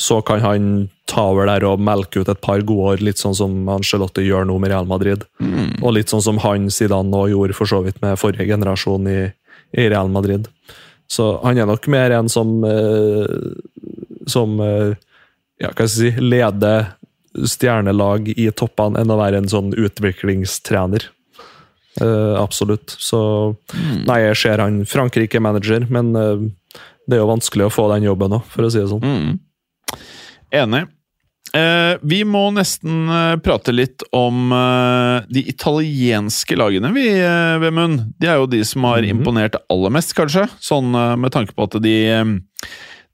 så 0.00 0.18
kan 0.26 0.40
han 0.42 0.64
ta 1.06 1.28
over 1.30 1.46
der 1.46 1.62
og 1.68 1.78
melke 1.78 2.18
ut 2.24 2.28
et 2.28 2.40
par 2.42 2.58
gode 2.66 2.96
år, 2.96 3.02
litt 3.06 3.20
sånn 3.22 3.36
som 3.38 3.68
Ancelotti 3.70 4.24
gjør 4.26 4.48
nå 4.48 4.56
med 4.58 4.72
Real 4.72 4.88
Madrid. 4.90 5.22
Og 5.84 5.92
litt 5.94 6.10
sånn 6.10 6.24
som 6.24 6.40
han 6.42 6.66
Zidane 6.74 7.06
nå 7.12 7.28
gjorde 7.30 7.54
for 7.54 7.70
så 7.70 7.78
vidt 7.84 8.00
med 8.02 8.18
forrige 8.18 8.48
generasjon 8.50 9.06
i, 9.06 9.20
i 9.78 9.86
Real 9.92 10.10
Madrid. 10.10 10.48
Så 11.06 11.36
han 11.44 11.60
er 11.62 11.68
nok 11.70 11.86
mer 11.92 12.10
en 12.16 12.30
som 12.32 12.64
eh, 12.64 13.28
Som 14.26 14.56
eh, 14.64 14.94
ja, 15.60 15.70
hva 15.70 15.86
skal 15.86 16.06
jeg 16.06 16.14
si, 16.14 16.24
leder 16.24 16.92
stjernelag 17.34 18.28
i 18.38 18.48
toppene, 18.54 19.00
enn 19.02 19.10
å 19.10 19.18
være 19.18 19.40
en 19.42 19.50
sånn 19.50 19.72
utviklingstrener. 19.74 21.08
Uh, 22.00 22.34
absolutt. 22.40 22.90
Så 22.98 23.18
Nei, 24.06 24.20
jeg 24.24 24.38
ser 24.40 24.62
han 24.62 24.80
Frankrike-manager, 24.86 25.86
men 25.94 26.10
uh, 26.18 26.42
det 27.06 27.16
er 27.18 27.22
jo 27.22 27.30
vanskelig 27.30 27.68
å 27.68 27.72
få 27.74 27.88
den 27.94 28.06
jobben 28.08 28.34
òg, 28.38 28.44
for 28.50 28.66
å 28.66 28.70
si 28.72 28.80
det 28.82 28.90
sånn. 28.90 29.02
Mm. 29.04 29.98
Enig. 30.62 30.84
Uh, 31.54 32.00
vi 32.02 32.24
må 32.26 32.48
nesten 32.54 33.06
prate 33.46 33.70
litt 33.74 34.02
om 34.14 34.50
de 35.30 35.44
italienske 35.52 36.56
lagene, 36.58 36.90
vi, 36.96 37.04
Vemund. 37.62 38.08
De 38.18 38.30
er 38.30 38.40
jo 38.42 38.48
de 38.50 38.64
som 38.66 38.86
har 38.90 39.02
Mhm. 39.02 39.10
imponert 39.20 39.58
aller 39.70 39.94
mest, 39.94 40.14
kanskje. 40.18 40.48
Sånn 40.58 40.90
med 41.20 41.30
tanke 41.34 41.54
på 41.54 41.66
at 41.68 41.78
de 41.82 41.96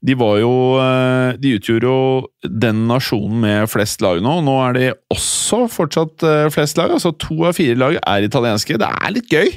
De 0.01 0.15
var 0.17 0.39
jo 0.41 0.51
eh, 0.81 1.35
De 1.37 1.55
utgjorde 1.59 1.85
jo 1.85 1.97
den 2.41 2.85
nasjonen 2.89 3.41
med 3.43 3.69
flest 3.69 4.01
lag 4.01 4.21
nå. 4.23 4.39
Nå 4.45 4.55
er 4.65 4.77
de 4.77 4.87
også 5.13 5.65
fortsatt 5.71 6.25
eh, 6.25 6.47
flest 6.53 6.79
lag. 6.79 6.93
Altså 6.95 7.13
to 7.21 7.43
av 7.45 7.57
fire 7.57 7.77
lag 7.77 7.99
er 8.01 8.25
italienske. 8.25 8.79
Det 8.81 8.89
er 8.89 9.13
litt 9.13 9.29
gøy! 9.31 9.51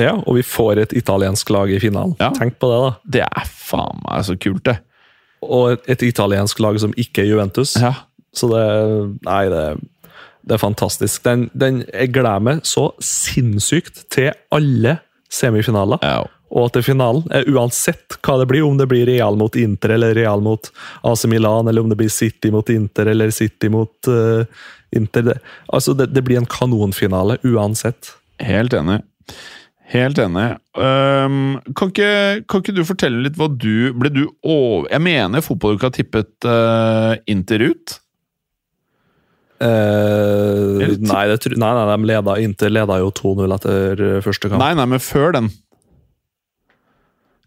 Ja, 0.00 0.16
og 0.16 0.38
vi 0.38 0.42
får 0.46 0.80
et 0.82 0.94
italiensk 0.96 1.50
lag 1.52 1.70
i 1.70 1.78
finalen. 1.82 2.16
Ja. 2.18 2.30
Tenk 2.34 2.56
på 2.62 2.70
det, 2.70 2.78
da. 2.80 2.92
Det 3.18 3.24
er 3.26 3.50
faen 3.52 4.00
meg 4.06 4.24
så 4.26 4.38
kult, 4.40 4.64
det. 4.66 4.78
Og 5.44 5.74
et, 5.74 5.88
et 5.94 6.04
italiensk 6.08 6.62
lag 6.64 6.78
som 6.80 6.94
ikke 6.98 7.22
er 7.22 7.28
Juventus. 7.28 7.76
Ja. 7.78 7.92
Så 8.34 8.48
det 8.48 8.64
Nei, 9.26 9.42
det, 9.52 9.64
det 10.48 10.56
er 10.56 10.62
fantastisk. 10.62 11.22
Den, 11.26 11.50
den, 11.54 11.82
jeg 11.92 12.14
gleder 12.16 12.42
meg 12.42 12.64
så 12.66 12.88
sinnssykt 13.04 14.06
til 14.10 14.32
alle 14.50 14.98
semifinaler. 15.32 16.02
ja. 16.02 16.22
Og 16.52 16.68
til 16.74 16.84
finalen. 16.84 17.24
Eh, 17.32 17.48
Uansett 17.52 18.18
hva 18.20 18.36
det 18.40 18.48
blir, 18.50 18.64
om 18.66 18.76
det 18.80 18.88
blir 18.90 19.06
Real 19.08 19.38
mot 19.40 19.56
Inter 19.56 19.96
eller 19.96 20.14
Real 20.18 20.44
mot 20.44 20.68
AC 21.08 21.24
Milan, 21.30 21.68
eller 21.68 21.84
om 21.84 21.88
det 21.92 21.98
blir 22.00 22.12
City 22.12 22.52
mot 22.52 22.68
Inter 22.72 23.08
eller 23.14 23.32
City 23.32 23.70
mot 23.72 24.10
uh, 24.10 24.44
Inter. 24.92 25.30
Det, 25.30 25.38
altså, 25.72 25.96
det, 25.96 26.10
det 26.12 26.24
blir 26.26 26.42
en 26.42 26.48
kanonfinale 26.50 27.38
uansett. 27.48 28.12
Helt 28.42 28.76
enig. 28.76 29.00
Helt 29.92 30.20
enig. 30.20 30.46
Um, 30.76 31.58
kan, 31.76 31.90
ikke, 31.92 32.12
kan 32.48 32.62
ikke 32.62 32.76
du 32.76 32.84
fortelle 32.88 33.24
litt 33.26 33.36
hva 33.36 33.50
du 33.50 33.92
Ble 33.92 34.08
du 34.08 34.22
over... 34.40 34.86
Jeg 34.88 35.04
mener 35.04 35.44
fotballuka 35.44 35.90
tippet 35.92 36.32
uh, 36.48 37.12
Inter 37.28 37.66
ut? 37.72 37.98
Uh, 39.62 40.80
nei, 40.98 41.26
nei, 41.30 41.36
nei, 41.60 41.74
de 41.92 42.08
leda, 42.08 42.38
Inter 42.42 42.72
leda 42.72 42.96
jo 42.98 43.12
2-0 43.14 43.52
etter 43.56 44.00
første 44.24 44.48
kamp. 44.48 44.60
Nei, 44.64 44.72
nei, 44.76 44.88
men 44.90 45.02
før 45.02 45.36
den. 45.36 45.52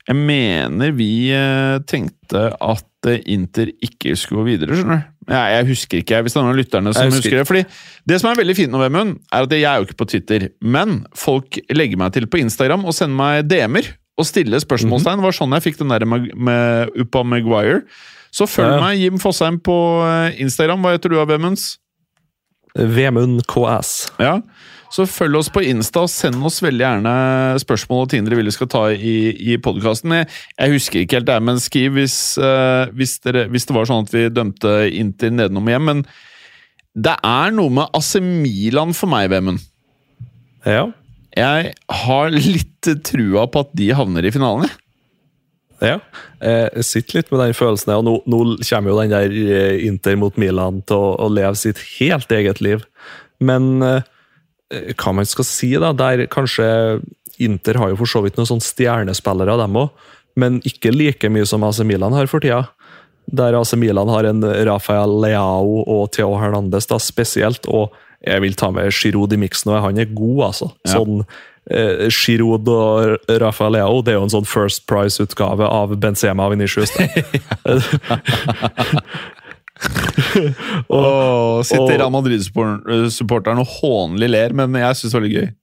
Jeg 0.06 0.16
mener 0.22 0.92
vi 0.94 1.10
eh, 1.34 1.80
tenkte 1.90 2.44
at 2.62 3.08
eh, 3.10 3.22
Inter 3.34 3.72
ikke 3.82 4.14
skulle 4.20 4.44
gå 4.44 4.48
videre, 4.52 4.76
skjønner 4.78 5.00
du. 5.02 5.12
Jeg, 5.34 5.54
jeg 5.56 5.66
husker 5.72 5.98
ikke, 6.04 6.20
hvis 6.22 6.36
det 6.36 6.38
er 6.38 6.44
noen 6.46 6.54
av 6.54 6.60
lytterne 6.60 6.92
som 6.94 7.08
husker. 7.10 7.18
husker 7.24 7.38
det. 7.40 7.46
Fordi 7.50 7.64
Det 8.12 8.20
som 8.22 8.30
er 8.30 8.38
veldig 8.38 8.56
fint 8.60 8.70
nå, 8.76 8.82
Vemund, 8.84 9.16
er 9.34 9.48
at 9.48 9.56
jeg 9.58 9.66
er 9.66 9.80
jo 9.82 9.88
ikke 9.88 9.98
på 10.04 10.08
Twitter, 10.12 10.46
men 10.62 11.00
folk 11.18 11.58
legger 11.74 11.98
meg 11.98 12.14
til 12.14 12.28
på 12.30 12.38
Instagram 12.44 12.86
og 12.86 12.94
sender 12.94 13.18
meg 13.18 13.48
DM-er 13.50 13.90
og 14.22 14.28
stiller 14.30 14.62
spørsmålstegn. 14.62 15.18
Det 15.20 15.26
var 15.26 15.36
sånn 15.36 15.56
jeg 15.58 15.66
fikk 15.66 15.80
den 15.82 15.90
der 15.96 16.06
med, 16.08 16.30
med 16.38 16.94
Uppa 17.02 17.24
Maguire. 17.26 17.82
Så 18.36 18.46
følg 18.52 18.76
Ja. 18.76 18.84
meg, 18.84 19.00
Jim 19.02 19.18
Fosheim, 19.20 19.58
på 19.64 19.74
eh, 20.06 20.38
Instagram. 20.46 20.86
Hva 20.86 20.94
heter 20.94 21.10
du, 21.10 21.18
Vemunds? 21.26 21.80
Vemund 22.76 23.42
KS. 23.48 23.92
Ja, 24.20 24.38
så 24.94 25.06
følg 25.10 25.40
oss 25.40 25.50
på 25.54 25.64
Insta 25.66 26.04
og 26.06 26.12
send 26.12 26.44
oss 26.46 26.62
veldig 26.64 26.84
gjerne 26.86 27.16
spørsmål 27.62 28.06
og 28.06 28.12
ting 28.12 28.26
dere 28.26 28.40
vil 28.40 28.50
vi 28.50 28.56
skal 28.56 28.70
ta 28.72 28.84
i, 28.94 29.16
i 29.54 29.58
podkasten. 29.62 30.14
Jeg, 30.20 30.30
jeg 30.60 30.76
husker 30.76 31.02
ikke 31.02 31.20
helt 31.20 31.30
det, 31.30 31.40
men 31.48 31.62
skriv 31.64 31.98
hvis, 31.98 32.18
uh, 32.42 32.92
hvis, 32.96 33.18
dere, 33.26 33.48
hvis 33.52 33.68
det 33.68 33.76
var 33.78 33.90
sånn 33.90 34.06
at 34.08 34.14
vi 34.16 34.28
dømte 34.34 34.76
Inter 34.96 35.34
nedenom 35.34 35.72
hjem. 35.72 35.90
Men 35.92 36.06
det 36.96 37.18
er 37.28 37.56
noe 37.56 37.74
med 37.82 37.98
AC 37.98 38.16
Milan 38.24 38.96
for 38.96 39.12
meg, 39.12 39.30
Vemund. 39.34 39.64
Ja. 40.66 40.88
Jeg 41.36 41.76
har 42.06 42.32
litt 42.32 42.90
trua 43.04 43.46
på 43.52 43.66
at 43.66 43.76
de 43.76 43.92
havner 43.98 44.26
i 44.26 44.34
finalen. 44.34 44.70
jeg. 44.70 44.82
Ja, 45.84 45.98
jeg 46.40 46.86
sitter 46.88 47.20
litt 47.20 47.32
med 47.34 47.42
den 47.44 47.56
følelsen. 47.58 47.92
og 47.98 48.06
Nå, 48.08 48.14
nå 48.32 48.40
kommer 48.64 48.94
jo 48.94 49.00
den 49.02 49.12
der 49.12 49.34
eh, 49.36 49.86
Inter 49.86 50.16
mot 50.20 50.38
Milan 50.40 50.80
til 50.88 50.96
å, 50.96 51.16
å 51.26 51.28
leve 51.28 51.56
sitt 51.60 51.82
helt 51.98 52.32
eget 52.32 52.62
liv. 52.64 52.86
Men 53.44 53.84
eh, 53.84 54.06
hva 54.72 55.14
man 55.14 55.28
skal 55.30 55.46
si, 55.48 55.74
da, 55.82 55.92
der 55.94 56.26
kanskje 56.32 56.66
Inter 57.44 57.78
har 57.82 57.92
jo 57.92 58.00
for 58.00 58.10
så 58.10 58.22
vidt 58.24 58.38
noen 58.40 58.48
sånne 58.50 58.66
stjernespillere, 58.66 59.58
dem 59.60 59.80
òg, 59.80 60.06
men 60.40 60.62
ikke 60.68 60.94
like 60.94 61.30
mye 61.32 61.46
som 61.48 61.64
AC 61.68 61.82
Milan 61.88 62.16
har 62.16 62.30
for 62.32 62.44
tida. 62.44 62.66
Der 63.26 63.56
AC 63.58 63.74
Milan 63.80 64.12
har 64.12 64.28
en 64.30 64.44
Rafael 64.68 65.18
Leao 65.24 65.82
og 65.84 66.10
Theo 66.16 66.36
Hernandez 66.40 66.88
da, 66.92 67.00
spesielt, 67.02 67.68
og 67.68 67.96
jeg 68.26 68.42
vil 68.42 68.56
ta 68.58 68.72
med 68.74 68.94
Giroud 68.96 69.34
i 69.36 69.40
miksen, 69.40 69.74
og 69.74 69.84
han 69.86 70.00
er 70.02 70.10
god, 70.16 70.40
altså. 70.50 70.72
Ja. 70.88 70.96
Sånn 70.96 71.22
eh, 71.70 72.08
Giroud 72.10 72.70
og 72.72 73.32
Rafael 73.42 73.78
Leao, 73.78 74.02
det 74.02 74.16
er 74.16 74.20
jo 74.20 74.28
en 74.28 74.36
sånn 74.38 74.50
First 74.50 74.88
Price-utgave 74.90 75.68
av 75.68 75.96
Benzema 76.02 76.48
og 76.48 76.56
Vinicius. 76.56 76.96
og 80.98 81.66
sitter 81.68 82.00
Real 82.00 82.14
Madrid-supporteren 82.14 83.62
og 83.62 83.78
hånlig 83.82 84.32
ler, 84.32 84.56
men 84.58 84.76
jeg 84.80 85.00
syns 85.00 85.12
det 85.12 85.20
var 85.20 85.26
litt 85.28 85.38
gøy. 85.38 85.54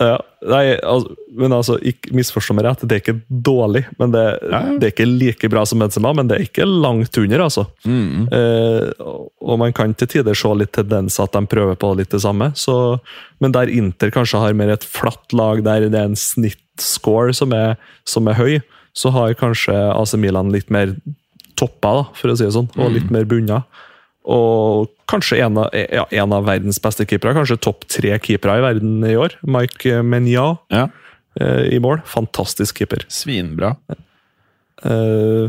Ja, 0.00 0.14
nei, 0.48 0.78
altså, 0.80 1.12
men 1.36 1.52
altså, 1.52 1.74
ikke 1.84 2.14
misforstå 2.16 2.54
meg 2.56 2.64
rett, 2.64 2.84
det 2.88 2.96
er 2.96 3.02
ikke 3.02 3.18
dårlig. 3.28 3.82
men 4.00 4.14
det, 4.14 4.22
Ja, 4.48 4.60
ja. 4.64 4.76
det 4.80 4.86
er 4.86 4.94
ikke 4.94 5.08
like 5.08 5.50
bra 5.52 5.66
som 5.68 5.82
Benzema, 5.82 6.14
men 6.16 6.30
det 6.30 6.38
er 6.38 6.46
ikke 6.46 6.64
langt 6.64 7.18
under. 7.20 7.44
altså. 7.44 7.66
Mm. 7.84 8.24
Eh, 8.32 8.88
og 9.44 9.58
man 9.60 9.74
kan 9.76 9.92
til 9.92 10.08
tider 10.08 10.34
se 10.34 10.54
litt 10.56 10.72
tendenser 10.72 11.28
at 11.28 11.36
de 11.36 11.44
prøver 11.52 11.76
på 11.76 11.92
litt 11.98 12.10
det 12.16 12.22
samme. 12.24 12.48
Så, 12.56 12.98
men 13.44 13.52
der 13.52 13.68
Inter 13.68 14.12
kanskje 14.14 14.40
har 14.40 14.56
mer 14.56 14.72
et 14.72 14.88
flatt 14.88 15.36
lag 15.36 15.60
der 15.68 15.90
det 15.90 16.00
er 16.00 16.08
en 16.08 16.16
snittscore 16.16 17.36
som 17.36 17.52
er, 17.52 17.76
som 18.08 18.28
er 18.28 18.40
høy, 18.40 18.60
så 18.96 19.12
har 19.12 19.36
kanskje 19.36 19.76
AC 19.76 20.16
Milan 20.16 20.48
litt 20.50 20.72
mer 20.72 20.96
toppa, 21.60 21.92
da, 22.00 22.04
for 22.16 22.32
å 22.32 22.36
si 22.40 22.46
det 22.48 22.54
sånn, 22.56 22.70
og 22.80 22.94
litt 22.96 23.10
mer 23.14 23.28
bunna. 23.28 23.62
Og 24.30 24.90
kanskje 25.10 25.38
en 25.44 25.56
av, 25.62 25.70
ja, 25.74 26.04
en 26.22 26.32
av 26.36 26.44
verdens 26.48 26.78
beste 26.82 27.06
keepere, 27.08 27.32
kanskje 27.38 27.56
topp 27.64 27.86
tre 27.90 28.12
keepere 28.22 28.58
i 28.60 28.64
verden 28.66 29.00
i 29.08 29.14
år. 29.18 29.36
Mike 29.48 30.02
Menya 30.06 30.58
Ja. 30.70 30.88
eh, 31.40 31.74
i 31.76 31.78
mål. 31.82 32.02
Fantastisk 32.06 32.78
keeper. 32.82 33.04
Svinbra. 33.08 33.72
Eh, 34.84 35.48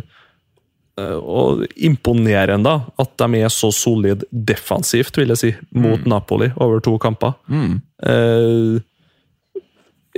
eh, 0.98 1.18
og 1.20 1.66
imponerende 1.78 2.74
at 3.00 3.14
de 3.22 3.42
er 3.44 3.52
så 3.54 3.70
solid 3.76 4.24
defensivt, 4.32 5.16
vil 5.20 5.32
jeg 5.36 5.38
si, 5.44 5.52
mot 5.76 6.04
Napoli 6.10 6.52
over 6.58 6.80
to 6.84 6.98
kamper. 6.98 7.36
Mm. 7.52 7.82
Eh, 8.04 8.80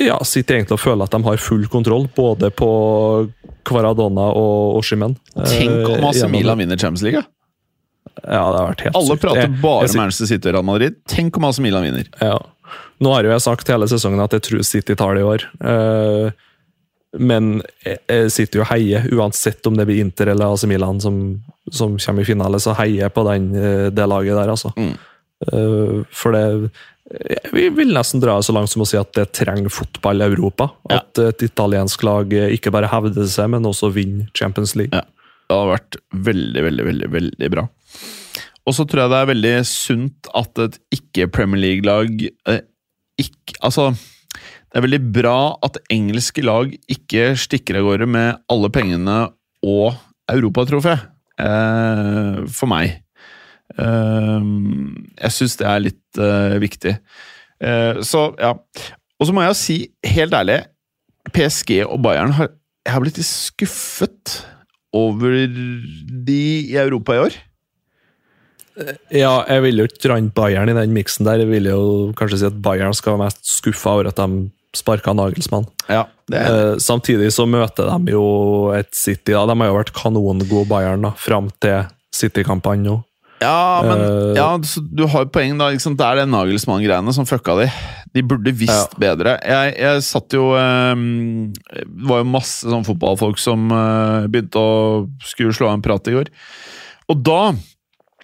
ja, 0.07 0.17
sitter 0.25 0.57
egentlig 0.57 0.77
og 0.79 0.81
føler 0.81 1.05
at 1.05 1.13
de 1.13 1.21
har 1.27 1.37
full 1.41 1.67
kontroll, 1.69 2.07
både 2.15 2.49
på 2.57 2.69
Kvaradonna 3.65 4.29
og 4.37 4.77
Oshimen. 4.81 5.17
Tenk 5.47 5.89
om 5.89 6.03
AC 6.09 6.23
Milan 6.29 6.57
vinner 6.59 6.77
Champions 6.77 7.01
League. 7.05 7.21
ja. 7.21 7.29
Det 8.23 8.35
har 8.37 8.53
vært 8.69 8.81
helt 8.85 8.95
Alle 8.95 9.15
sykt. 9.15 9.21
prater 9.21 9.41
Jeg- 9.41 9.61
bare 9.61 9.87
om 9.89 9.95
Manchester 9.97 10.25
City 10.27 10.47
og 10.49 10.53
Real 10.53 10.63
Madrid. 10.63 10.95
Tenk 11.07 11.37
om 11.37 11.45
AC 11.45 11.59
Milan 11.59 11.83
vinner. 11.83 12.07
Ja. 12.21 12.37
Nå 13.01 13.11
har 13.13 13.23
jo 13.23 13.29
jeg 13.31 13.41
sagt 13.41 13.67
hele 13.67 13.87
sesongen 13.87 14.21
at 14.23 14.31
jeg 14.31 14.41
tror 14.41 14.63
City 14.63 14.95
tar 14.95 15.15
det 15.15 15.21
i 15.21 15.27
år. 15.27 15.41
Eh, 15.63 16.31
men 17.19 17.61
jeg- 17.85 17.99
jeg 18.07 18.31
sitter 18.31 18.59
jo 18.59 18.61
og 18.61 18.67
heier, 18.67 19.07
uansett 19.11 19.65
om 19.67 19.75
det 19.75 19.87
blir 19.87 19.99
Inter 19.99 20.29
eller 20.29 20.53
AC 20.53 20.63
Milan 20.65 20.99
som, 21.01 21.41
som 21.71 21.97
kommer 21.97 22.21
i 22.21 22.25
finale, 22.25 22.55
så 22.59 22.73
heier 22.75 23.01
jeg 23.03 23.13
på 23.13 23.23
den, 23.25 23.55
eh, 23.55 23.89
det 23.89 24.07
laget 24.07 24.35
der, 24.35 24.47
altså. 24.49 24.73
Mm. 24.77 24.97
Eh, 25.51 26.03
for 26.11 26.31
det 26.31 26.71
Vi 27.53 27.67
vil 27.77 27.93
nesten 27.93 28.21
dra 28.23 28.39
så 28.41 28.55
langt 28.55 28.71
som 28.71 28.83
å 28.83 28.87
si 28.89 28.97
at 28.97 29.11
det 29.17 29.27
trenger 29.37 29.69
fotball 29.73 30.23
i 30.23 30.29
Europa. 30.31 30.71
Ja. 30.89 31.01
At 31.01 31.19
et 31.21 31.45
italiensk 31.45 32.05
lag 32.07 32.33
ikke 32.33 32.73
bare 32.73 32.89
hevder 32.91 33.27
seg, 33.29 33.51
men 33.53 33.69
også 33.69 33.91
vinner 33.93 34.29
Champions 34.37 34.73
League. 34.79 34.95
Ja. 34.95 35.05
Det 35.43 35.57
hadde 35.59 35.73
vært 35.73 35.97
veldig, 36.29 36.63
veldig, 36.65 36.85
veldig 36.87 37.09
veldig 37.13 37.51
bra. 37.53 37.67
Og 38.63 38.75
så 38.77 38.85
tror 38.87 39.03
jeg 39.03 39.11
det 39.11 39.19
er 39.19 39.29
veldig 39.33 39.53
sunt 39.67 40.29
at 40.39 40.61
et 40.63 40.79
ikke-Premier 40.97 41.59
League-lag 41.59 42.27
eh, 42.49 42.63
ikke 43.19 43.59
Altså, 43.61 43.91
det 43.93 44.79
er 44.79 44.85
veldig 44.87 45.01
bra 45.13 45.37
at 45.63 45.77
engelske 45.93 46.41
lag 46.41 46.71
ikke 46.89 47.33
stikker 47.37 47.77
av 47.77 47.89
gårde 47.89 48.07
med 48.09 48.39
alle 48.49 48.71
pengene 48.73 49.17
og 49.61 49.99
europatrofé. 50.31 50.95
Eh, 51.37 52.39
for 52.49 52.71
meg. 52.71 53.02
Eh, 53.77 54.49
jeg 55.23 55.35
syns 55.37 55.57
det 55.59 55.69
er 55.69 55.85
litt 55.87 56.19
eh, 56.21 56.57
viktig. 56.63 56.97
Eh, 57.63 58.01
så, 58.05 58.27
ja. 58.41 58.53
Og 59.19 59.29
så 59.29 59.35
må 59.35 59.45
jeg 59.45 59.53
jo 59.53 59.59
si, 59.59 59.77
helt 60.15 60.35
ærlig, 60.35 60.59
PSG 61.33 61.77
og 61.85 62.01
Bayern 62.03 62.35
har 62.35 62.49
Jeg 62.83 62.91
har 62.91 62.99
blitt 62.99 63.15
litt 63.15 63.29
skuffet 63.29 64.41
over 64.93 65.31
de 65.47 66.39
i 66.67 66.75
Europa 66.75 67.15
i 67.15 67.21
år. 67.23 67.37
Ja, 69.13 69.45
jeg 69.47 69.61
vil 69.63 69.79
jo 69.79 69.85
ikke 69.87 70.01
dra 70.03 70.17
Bayern 70.35 70.71
i 70.71 70.75
den 70.75 70.91
miksen 70.91 71.23
der. 71.23 71.39
Jeg 71.45 71.47
vil 71.47 71.69
jo 71.69 72.11
kanskje 72.17 72.41
si 72.41 72.49
at 72.49 72.57
Bayern 72.65 72.95
skal 72.97 73.15
være 73.15 73.29
mest 73.29 73.45
skuffa 73.47 73.93
over 73.95 74.09
at 74.09 74.19
de 74.19 74.49
sparka 74.75 75.13
Nagelsmann. 75.13 75.67
Ja, 75.87 76.07
det 76.27 76.39
er 76.41 76.73
Eh, 76.73 76.77
samtidig 76.81 77.31
så 77.33 77.45
møter 77.45 77.87
de 77.87 78.11
jo 78.11 78.71
et 78.73 78.93
City. 78.95 79.31
da. 79.31 79.45
De 79.45 79.55
har 79.59 79.67
jo 79.67 79.77
vært 79.77 79.93
kanongode 79.93 80.67
Bayern 80.67 81.01
da, 81.01 81.11
fram 81.11 81.51
til 81.61 81.85
City-kampene 82.13 82.83
nå. 82.83 83.03
Ja, 83.43 83.83
men 83.85 84.01
uh, 84.01 84.31
ja, 84.37 84.47
du 84.89 85.03
har 85.11 85.25
jo 85.25 85.31
poeng, 85.33 85.57
da. 85.59 85.69
Det 85.73 86.07
er 86.07 86.21
det 86.21 86.29
Nagelsmann-greiene 86.31 87.13
som 87.15 87.27
fucka 87.29 87.57
de. 87.59 87.67
De 88.15 88.23
burde 88.25 88.53
visst 88.55 88.95
bedre. 89.01 89.35
Jeg, 89.41 89.73
jeg 89.81 90.03
satt 90.05 90.35
jo 90.35 90.51
ehm, 90.53 91.49
Det 91.55 91.85
var 92.05 92.21
jo 92.21 92.29
masse 92.29 92.69
sånn 92.69 92.85
fotballfolk 92.85 93.41
som 93.41 93.71
uh, 93.73 94.29
begynte 94.29 94.61
å 94.61 94.73
skulle 95.25 95.55
slå 95.55 95.71
av 95.71 95.79
en 95.79 95.85
prat 95.85 96.09
i 96.11 96.17
går. 96.19 96.33
Og 97.11 97.23
da 97.25 97.43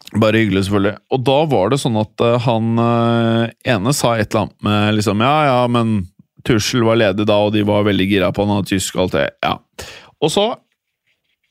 Bare 0.09 0.39
hyggelig, 0.41 0.63
selvfølgelig. 0.65 0.95
Og 1.13 1.20
da 1.22 1.36
var 1.51 1.67
det 1.70 1.78
sånn 1.84 1.97
at 2.01 2.24
uh, 2.26 2.39
han 2.41 2.80
ene 2.82 3.91
sa 3.93 4.15
et 4.17 4.32
eller 4.32 4.47
annet 4.47 4.55
med 4.65 4.95
liksom 4.97 5.22
Ja, 5.22 5.36
ja, 5.45 5.59
men 5.70 5.99
Tussel 6.47 6.82
var 6.88 6.97
ledig 6.97 7.28
da, 7.30 7.36
og 7.45 7.53
de 7.53 7.61
var 7.67 7.86
veldig 7.86 8.07
gira 8.09 8.32
på 8.34 8.45
han 8.45 8.55
hadde 8.55 8.72
tysk 8.72 8.97
og 8.97 9.03
alt 9.03 9.17
det. 9.20 9.28
Ja. 9.45 9.53
Og 10.24 10.34
så 10.34 10.47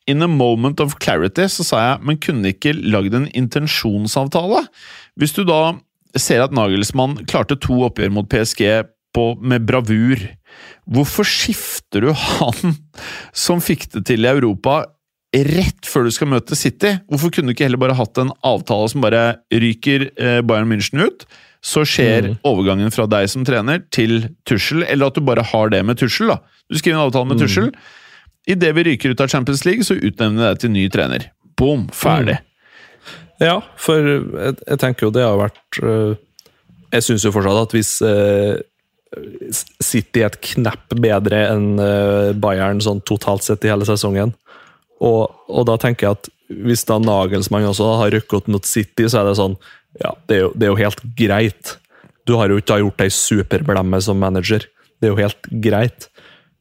In 0.09 0.25
a 0.25 0.31
moment 0.31 0.81
of 0.81 0.97
clarity 1.03 1.49
så 1.53 1.67
sa 1.67 1.83
jeg, 1.83 2.05
men 2.09 2.21
kunne 2.23 2.55
ikke 2.55 2.73
lagd 2.77 3.17
en 3.19 3.29
intensjonsavtale? 3.37 4.65
Hvis 5.21 5.37
du 5.37 5.43
da 5.49 5.77
ser 6.17 6.41
at 6.45 6.55
Nagelsmann 6.57 7.19
klarte 7.29 7.59
to 7.61 7.83
oppgjør 7.87 8.15
mot 8.17 8.29
PSG 8.31 8.63
på, 9.17 9.25
med 9.41 9.67
bravur, 9.69 10.23
hvorfor 10.89 11.27
skifter 11.29 12.07
du 12.07 12.13
han 12.17 12.79
som 13.37 13.61
fikk 13.65 13.91
det 13.95 14.07
til 14.09 14.25
i 14.25 14.33
Europa 14.33 14.85
rett 15.37 15.85
før 15.85 16.09
du 16.09 16.15
skal 16.15 16.31
møte 16.33 16.57
City? 16.57 16.95
Hvorfor 17.11 17.33
kunne 17.35 17.53
du 17.53 17.57
ikke 17.57 17.67
heller 17.69 17.81
bare 17.81 17.99
hatt 17.99 18.21
en 18.21 18.33
avtale 18.47 18.89
som 18.89 19.05
bare 19.05 19.43
ryker 19.53 20.09
eh, 20.17 20.41
Bayern 20.41 20.71
München 20.71 21.05
ut? 21.05 21.29
Så 21.65 21.83
skjer 21.89 22.37
overgangen 22.47 22.93
fra 22.95 23.09
deg 23.11 23.27
som 23.29 23.45
trener 23.45 23.83
til 23.93 24.31
Tussel, 24.49 24.85
eller 24.87 25.11
at 25.11 25.19
du 25.19 25.25
bare 25.27 25.45
har 25.45 25.73
det 25.75 25.83
med 25.85 25.99
Tussel. 26.01 26.31
Du 26.71 26.79
skriver 26.79 26.97
en 26.97 27.09
avtale 27.09 27.29
med 27.29 27.43
Tussel. 27.43 27.73
Idet 28.49 28.73
vi 28.77 28.85
ryker 28.87 29.13
ut 29.13 29.21
av 29.21 29.29
Champions 29.29 29.65
League, 29.69 29.85
så 29.85 29.99
utnevner 29.99 30.41
vi 30.41 30.47
deg 30.47 30.63
til 30.63 30.73
ny 30.73 30.85
trener. 30.93 31.29
Boom! 31.59 31.89
Ferdig. 31.93 32.39
Ja, 33.43 33.61
for 33.79 34.03
jeg, 34.03 34.57
jeg 34.65 34.81
tenker 34.83 35.07
jo 35.07 35.13
det 35.15 35.23
har 35.23 35.37
vært 35.39 35.79
øh, 35.79 36.17
Jeg 36.91 37.05
syns 37.07 37.23
jo 37.23 37.31
fortsatt 37.31 37.69
at 37.69 37.75
hvis 37.77 37.93
øh, 38.03 38.57
City 39.85 40.25
et 40.27 40.41
knepp 40.43 40.97
bedre 40.99 41.45
enn 41.53 41.79
øh, 41.79 42.33
Bayern 42.35 42.83
sånn 42.83 43.05
totalt 43.07 43.47
sett 43.47 43.63
i 43.65 43.71
hele 43.71 43.87
sesongen, 43.89 44.35
og, 44.99 45.37
og 45.47 45.69
da 45.69 45.77
tenker 45.81 46.09
jeg 46.09 46.19
at 46.19 46.31
hvis 46.49 46.83
da 46.89 46.97
Nagelsmann 47.01 47.69
også 47.69 47.93
har 48.01 48.13
rykket 48.17 48.49
mot 48.51 48.67
City, 48.67 49.07
så 49.07 49.21
er 49.21 49.31
det 49.31 49.37
sånn 49.39 49.59
Ja, 50.01 50.15
det 50.29 50.39
er 50.39 50.43
jo, 50.47 50.51
det 50.57 50.67
er 50.67 50.73
jo 50.73 50.81
helt 50.81 51.05
greit. 51.19 51.77
Du 52.29 52.35
har 52.41 52.51
jo 52.51 52.59
ikke 52.61 52.81
gjort 52.83 53.05
ei 53.05 53.13
superblemme 53.13 54.01
som 54.05 54.19
manager. 54.21 54.65
Det 54.99 55.09
er 55.09 55.15
jo 55.15 55.21
helt 55.21 55.49
greit. 55.65 56.09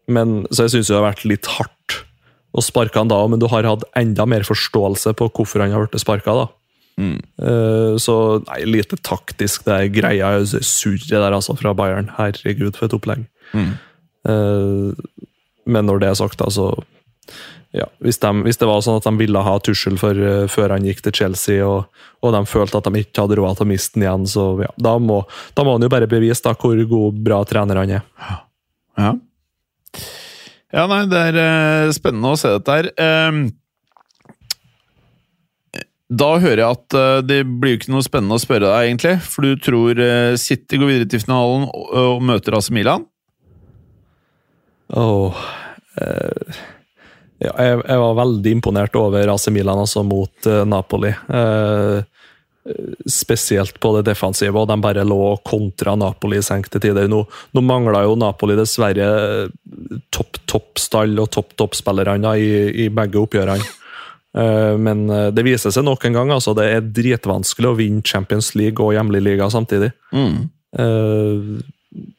Men, 0.08 0.46
så 0.52 0.66
jeg 0.66 0.78
syns 0.78 0.92
det 0.92 0.98
har 0.98 1.08
vært 1.10 1.26
litt 1.28 1.50
hardt 1.58 1.76
å 2.56 2.64
sparka 2.64 3.02
han 3.02 3.12
da, 3.12 3.20
men 3.30 3.41
du 3.41 3.48
har 3.52 3.68
hatt 3.68 3.84
enda 3.98 4.26
mer 4.30 4.45
forståelse 4.48 5.14
på 5.18 5.30
hvorfor 5.36 5.64
han 5.64 5.76
har 5.76 5.88
blitt 5.88 6.04
sparka. 6.04 6.36
da. 6.43 6.48
Uh, 6.98 7.93
så 8.02 8.14
nei, 8.48 8.64
lite 8.66 8.98
taktisk, 9.06 9.68
det 9.68 9.76
er 9.76 9.91
greia 9.93 10.32
surret 10.45 11.12
der 11.12 11.36
altså 11.36 11.58
fra 11.60 11.76
Bayern. 11.78 12.10
Herregud, 12.18 12.76
for 12.78 12.88
et 12.88 12.98
opplegg. 12.98 13.28
Eh, 14.28 15.20
men 15.68 15.88
når 15.88 16.02
det 16.02 16.10
er 16.12 16.18
sagt, 16.20 16.41
altså 16.43 16.72
ja, 17.76 17.86
hvis, 18.04 18.20
de, 18.24 18.30
hvis 18.45 18.60
det 18.60 18.68
var 18.70 18.82
sånn 18.84 19.00
at 19.00 19.06
de 19.08 19.20
ville 19.20 19.43
ha 19.43 19.58
Tussel 19.64 19.98
eh, 20.00 20.45
før 20.52 20.74
han 20.74 20.88
gikk 20.88 21.04
til 21.06 21.16
Chelsea, 21.22 21.66
og, 21.68 21.91
og 22.24 22.34
de 22.36 22.41
følte 22.50 22.80
at 22.80 22.88
de 22.88 23.04
ikke 23.04 23.26
hadde 23.26 23.38
råd 23.39 23.60
til 23.60 23.68
å 23.68 23.72
miste 23.74 23.98
den 23.98 24.08
igjen, 24.08 24.28
så 24.32 24.50
ja, 24.64 24.72
da 24.89 24.98
må, 25.04 25.22
da 25.58 25.68
må 25.68 25.76
han 25.76 25.86
jo 25.86 25.91
bare 25.93 26.10
bevise 26.10 26.43
da, 26.45 26.56
hvor 26.58 26.80
god, 26.80 27.24
bra 27.28 27.41
trener 27.48 27.82
han 27.84 27.98
er. 28.00 28.06
Ja. 28.98 29.14
Ja, 30.74 30.84
nei, 30.89 31.05
det 31.11 31.24
er 31.30 31.39
uh, 31.39 31.93
spennende 31.95 32.34
å 32.34 32.39
se 32.39 32.51
dette 32.57 32.76
her. 32.76 32.89
Um, 32.99 33.45
da 36.07 36.30
hører 36.39 36.61
jeg 36.61 36.78
at 36.78 36.95
uh, 36.95 37.20
det 37.24 37.41
blir 37.47 37.76
jo 37.76 37.80
ikke 37.82 37.93
noe 37.93 38.05
spennende 38.05 38.38
å 38.38 38.41
spørre 38.41 38.70
deg, 38.70 38.89
egentlig. 38.89 39.15
For 39.28 39.47
du 39.47 39.61
tror 39.63 39.99
uh, 39.99 40.34
City 40.39 40.80
går 40.80 40.93
videre 40.93 41.11
til 41.11 41.24
finalen 41.24 41.68
og, 41.68 41.88
og 41.91 42.26
møter 42.28 42.57
AC 42.57 42.72
Milan? 42.76 43.07
Eh, 44.88 46.59
ja, 47.43 47.51
jeg, 47.51 47.80
jeg 47.84 47.99
var 47.99 48.20
veldig 48.22 48.53
imponert 48.55 48.95
over 48.95 49.34
AC 49.34 49.49
Milan 49.51 49.82
altså, 49.84 50.03
mot 50.07 50.47
Napoli. 50.68 51.11
Eh, 51.11 51.97
spesielt 53.07 53.80
på 53.80 53.93
det 53.97 54.05
defensive, 54.09 54.55
og 54.59 54.68
de 54.70 54.78
bare 54.84 55.05
lå 55.07 55.18
og 55.32 55.43
kontra 55.47 55.95
Napoli 55.99 56.39
i 56.41 56.45
senkte 56.45 56.82
tider. 56.84 57.07
Nå, 57.11 57.22
nå 57.55 57.63
mangla 57.63 58.03
jo 58.05 58.18
Napoli 58.20 58.57
dessverre 58.59 59.07
topp 60.13 60.41
topp-stall 60.47 61.18
og 61.22 61.30
topp 61.34 61.55
topp-spillerne 61.59 62.34
i, 62.39 62.51
i 62.86 62.89
begge 62.93 63.22
oppgjørene. 63.22 63.74
Eh, 64.38 64.76
Men 64.78 65.09
eh, 65.09 65.30
det 65.36 65.45
viser 65.47 65.74
seg 65.74 65.86
nok 65.88 66.05
en 66.05 66.18
gang 66.20 66.32
altså 66.36 66.53
det 66.57 66.68
er 66.70 66.89
dritvanskelig 66.93 67.72
å 67.72 67.78
vinne 67.80 68.05
Champions 68.05 68.53
League 68.59 68.84
og 68.84 68.93
hjemlig 68.95 69.24
liga 69.24 69.49
samtidig. 69.53 69.91
Mm. 70.11 70.49
Eh, 70.78 71.53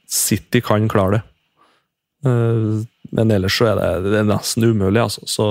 City 0.09 0.63
kan 0.65 0.89
klare 0.91 1.19
det. 1.19 1.23
Eh, 2.27 2.87
men 3.11 3.31
ellers 3.33 3.57
så 3.57 3.71
er 3.71 3.79
det, 3.79 4.11
det 4.13 4.19
er 4.21 4.29
nesten 4.29 4.67
umulig, 4.69 5.01
altså. 5.01 5.25
Så 5.29 5.47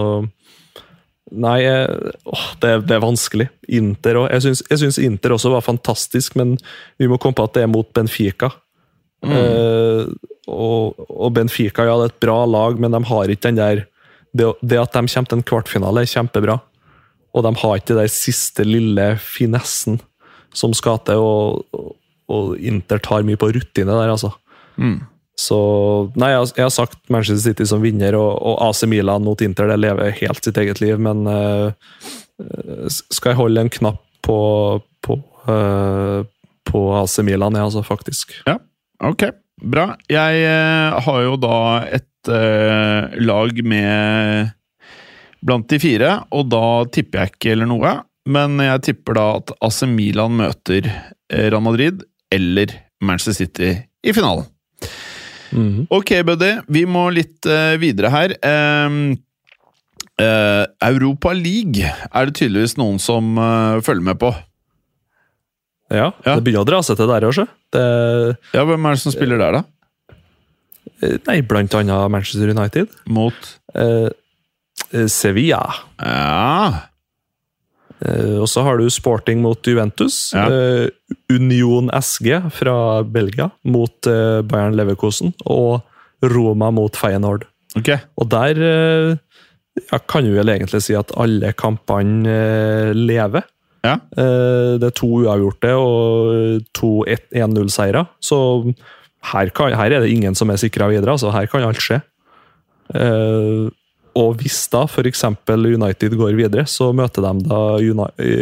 Nei, 1.31 1.59
åh, 1.67 2.45
det, 2.61 2.69
er- 2.71 2.85
det 2.87 2.95
er 2.95 3.03
vanskelig. 3.03 3.49
Inter 3.67 4.21
òg. 4.21 4.29
Jeg 4.31 4.79
syns, 4.79 4.97
Inter 5.03 5.33
også 5.35 5.51
var 5.51 5.65
fantastisk, 5.65 6.35
men 6.39 6.55
vi 6.99 7.07
må 7.11 7.17
komme 7.19 7.35
på 7.35 7.43
at 7.43 7.53
det 7.57 7.63
er 7.65 7.71
mot 7.71 7.89
Benfica. 7.93 8.51
Eh, 9.25 10.05
og, 10.47 10.95
og 11.09 11.33
Benfica 11.33 11.83
ja, 11.87 11.95
det 11.99 12.05
er 12.05 12.13
et 12.13 12.19
bra 12.23 12.37
lag, 12.47 12.77
men 12.79 12.93
de 12.93 13.01
har 13.09 13.31
ikke 13.33 13.47
den 13.49 13.57
der 13.59 13.85
Det, 14.37 14.45
det 14.61 14.77
at 14.77 14.93
de 14.93 15.01
kommer 15.09 15.27
til 15.31 15.37
en 15.39 15.43
kvartfinale, 15.43 16.01
er 16.03 16.11
kjempebra. 16.11 16.59
Og 17.33 17.43
de 17.43 17.51
har 17.63 17.77
ikke 17.79 17.95
den 17.97 18.11
siste 18.11 18.63
lille 18.67 19.15
finessen 19.19 19.99
som 20.53 20.73
skal 20.77 20.99
til, 21.05 21.17
og, 21.17 21.95
og 22.29 22.55
Inter 22.59 22.99
tar 23.03 23.25
mye 23.25 23.37
på 23.39 23.49
rutine 23.55 23.89
der, 23.91 24.09
altså. 24.13 24.31
Mm. 24.77 24.99
Så 25.37 25.57
Nei, 26.17 26.31
jeg, 26.33 26.49
jeg 26.57 26.65
har 26.65 26.73
sagt 26.73 26.97
Manchester 27.13 27.51
City 27.51 27.67
som 27.69 27.83
vinner, 27.83 28.17
og, 28.17 28.31
og 28.41 28.61
AC 28.65 28.83
Milan 28.89 29.25
mot 29.25 29.41
Inter 29.45 29.69
det 29.69 29.79
lever 29.83 30.15
helt 30.23 30.41
sitt 30.43 30.57
eget 30.57 30.81
liv, 30.81 30.97
men 31.01 31.27
eh, 31.29 32.07
skal 32.89 33.33
jeg 33.33 33.39
holde 33.41 33.65
en 33.65 33.73
knapp 33.73 34.01
på, 34.25 34.39
på, 35.05 35.15
uh, 35.47 36.25
på 36.67 36.79
AC 36.99 37.19
Milan, 37.23 37.55
ja, 37.55 37.63
altså, 37.63 37.83
faktisk. 37.85 38.33
Ja, 38.49 38.57
ok. 38.99 39.29
Bra. 39.63 39.85
Jeg 40.11 40.41
uh, 40.43 40.97
har 41.05 41.21
jo 41.23 41.37
da 41.39 41.57
et 41.87 42.05
lag 42.27 43.61
med 43.63 44.49
blant 45.47 45.69
de 45.71 45.77
fire, 45.79 46.09
og 46.35 46.49
da 46.51 46.65
tipper 46.91 47.21
jeg 47.21 47.31
ikke 47.31 47.53
eller 47.53 47.69
noe. 47.69 47.93
Men 48.27 48.59
jeg 48.59 48.83
tipper 48.89 49.15
da 49.15 49.25
at 49.37 49.53
AC 49.63 49.85
Milan 49.87 50.35
møter 50.41 50.89
Real 51.31 51.63
Madrid 51.63 52.03
eller 52.35 52.73
Manchester 52.99 53.45
City 53.45 53.71
i 54.03 54.11
finalen. 54.17 54.43
Mhm. 55.51 55.87
Ok, 55.93 56.11
buddy. 56.27 56.51
Vi 56.67 56.83
må 56.89 57.05
litt 57.13 57.45
uh, 57.47 57.77
videre 57.79 58.09
her. 58.11 58.33
Um, 58.87 59.15
uh, 60.19 60.65
Europa 60.83 61.31
League 61.37 61.83
er 61.87 62.25
det 62.29 62.35
tydeligvis 62.39 62.77
noen 62.77 62.99
som 62.99 63.37
uh, 63.39 63.79
følger 63.85 64.03
med 64.09 64.19
på. 64.19 64.33
Ja, 65.89 66.09
Ja. 66.25 66.35
det 66.35 66.43
begynner 66.43 66.65
å 66.65 66.67
dra 66.67 66.81
seg 66.83 66.97
til 66.99 67.07
der 67.07 67.23
òg. 67.29 67.47
Det- 67.71 68.35
Ja, 68.53 68.65
Hvem 68.67 68.85
er 68.85 68.91
det 68.97 68.99
som 69.05 69.11
spiller 69.15 69.37
der, 69.39 69.51
da? 69.61 69.63
Nei, 71.27 71.41
blant 71.41 71.73
annet 71.77 72.09
Manchester 72.11 72.49
United. 72.49 72.87
Mot 73.07 73.59
Sevilla. 75.07 75.61
Ja 76.01 76.87
Eh, 78.05 78.37
og 78.41 78.47
så 78.51 78.63
har 78.65 78.79
du 78.79 78.87
Sporting 78.93 79.41
mot 79.43 79.67
Juventus. 79.67 80.31
Ja. 80.35 80.47
Eh, 80.51 80.89
Union 81.33 81.91
SG 81.93 82.39
fra 82.53 82.77
Belgia 83.03 83.49
mot 83.67 84.09
eh, 84.09 84.41
Bayern 84.47 84.77
Leverkosen. 84.77 85.33
Og 85.45 85.81
Roma 86.25 86.71
mot 86.73 86.97
Feyenoord. 86.97 87.45
Okay. 87.77 88.01
Og 88.17 88.29
der 88.31 88.57
ja, 88.57 89.99
kan 90.09 90.25
vi 90.25 90.33
vel 90.33 90.49
egentlig 90.49 90.81
si 90.81 90.95
at 90.97 91.11
alle 91.19 91.51
kampene 91.53 92.93
lever. 92.97 93.45
Ja. 93.85 93.99
Det 94.09 94.87
er 94.87 94.95
to 94.97 95.09
uavgjorte 95.21 95.75
og 95.77 96.63
to 96.73 96.89
1-0-seire. 97.05 98.01
Så 98.17 98.39
her, 99.29 99.51
kan, 99.53 99.75
her 99.77 99.93
er 99.93 100.01
det 100.01 100.09
ingen 100.09 100.33
som 100.35 100.49
er 100.49 100.57
sikra 100.57 100.89
videre. 100.89 101.13
altså 101.13 101.29
Her 101.35 101.45
kan 101.51 101.67
alt 101.67 101.83
skje. 101.85 101.99
Eh, 102.95 103.67
og 104.17 104.39
hvis 104.41 104.63
da 104.73 104.83
f.eks. 104.89 105.23
United 105.53 106.15
går 106.17 106.37
videre, 106.39 106.63
så 106.69 106.89
møter 106.95 107.25
de 107.25 107.45
da 107.47 107.59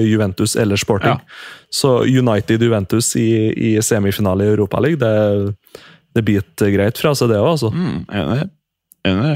Juventus 0.08 0.56
eller 0.62 0.80
Sporting. 0.80 1.18
Ja. 1.20 1.72
Så 1.74 1.98
United-Juventus 2.08 3.12
i, 3.20 3.28
i 3.52 3.74
semifinale 3.84 4.46
i 4.48 4.54
Europaligaen, 4.54 5.02
det, 5.02 5.82
det 6.16 6.24
biter 6.28 6.72
greit 6.74 7.02
fra 7.02 7.12
seg, 7.18 7.34
det 7.34 7.42
òg, 7.42 7.50
altså. 7.58 7.74
Mm, 7.76 8.06
enig. 8.22 8.46
Enig. 9.06 9.36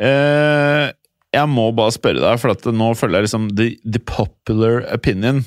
Eh, 0.00 0.86
jeg 1.36 1.50
må 1.52 1.68
bare 1.76 1.94
spørre 1.94 2.22
deg, 2.24 2.40
for 2.42 2.72
nå 2.74 2.92
føler 2.98 3.20
jeg 3.20 3.28
liksom 3.28 3.50
the, 3.58 3.68
the 3.84 4.00
popular 4.02 4.80
opinion 4.94 5.44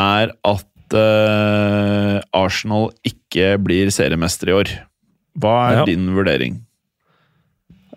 er 0.00 0.32
at 0.44 0.96
uh, 0.96 2.18
Arsenal 2.36 2.90
ikke 3.06 3.54
blir 3.62 3.92
seriemester 3.94 4.50
i 4.50 4.56
år. 4.56 4.72
Hva 5.40 5.54
er 5.68 5.78
Ja. 5.80 5.84
din 5.88 6.08
vurdering? 6.16 6.58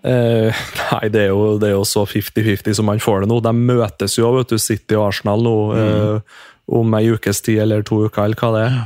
Eh, 0.04 0.62
nei, 0.94 1.10
det 1.12 1.26
er, 1.26 1.34
jo, 1.34 1.58
det 1.60 1.72
er 1.72 1.76
jo 1.76 1.86
så 1.88 2.06
50-50 2.08 2.78
som 2.80 2.88
man 2.90 3.02
får 3.04 3.24
det 3.24 3.32
nå. 3.32 3.40
De 3.44 3.54
møtes 3.56 4.18
jo, 4.20 4.32
vet 4.38 4.54
du, 4.54 4.60
City 4.62 4.98
og 4.98 5.10
Arsenal 5.10 5.44
nå 5.44 5.58
eh, 5.76 6.40
om 6.80 6.96
ei 7.00 7.10
ukes 7.16 7.42
tid 7.46 7.64
eller 7.66 7.84
to 7.88 8.04
uker, 8.06 8.24
eller 8.28 8.40
hva 8.40 8.54
det 8.56 8.66
er. 8.68 8.80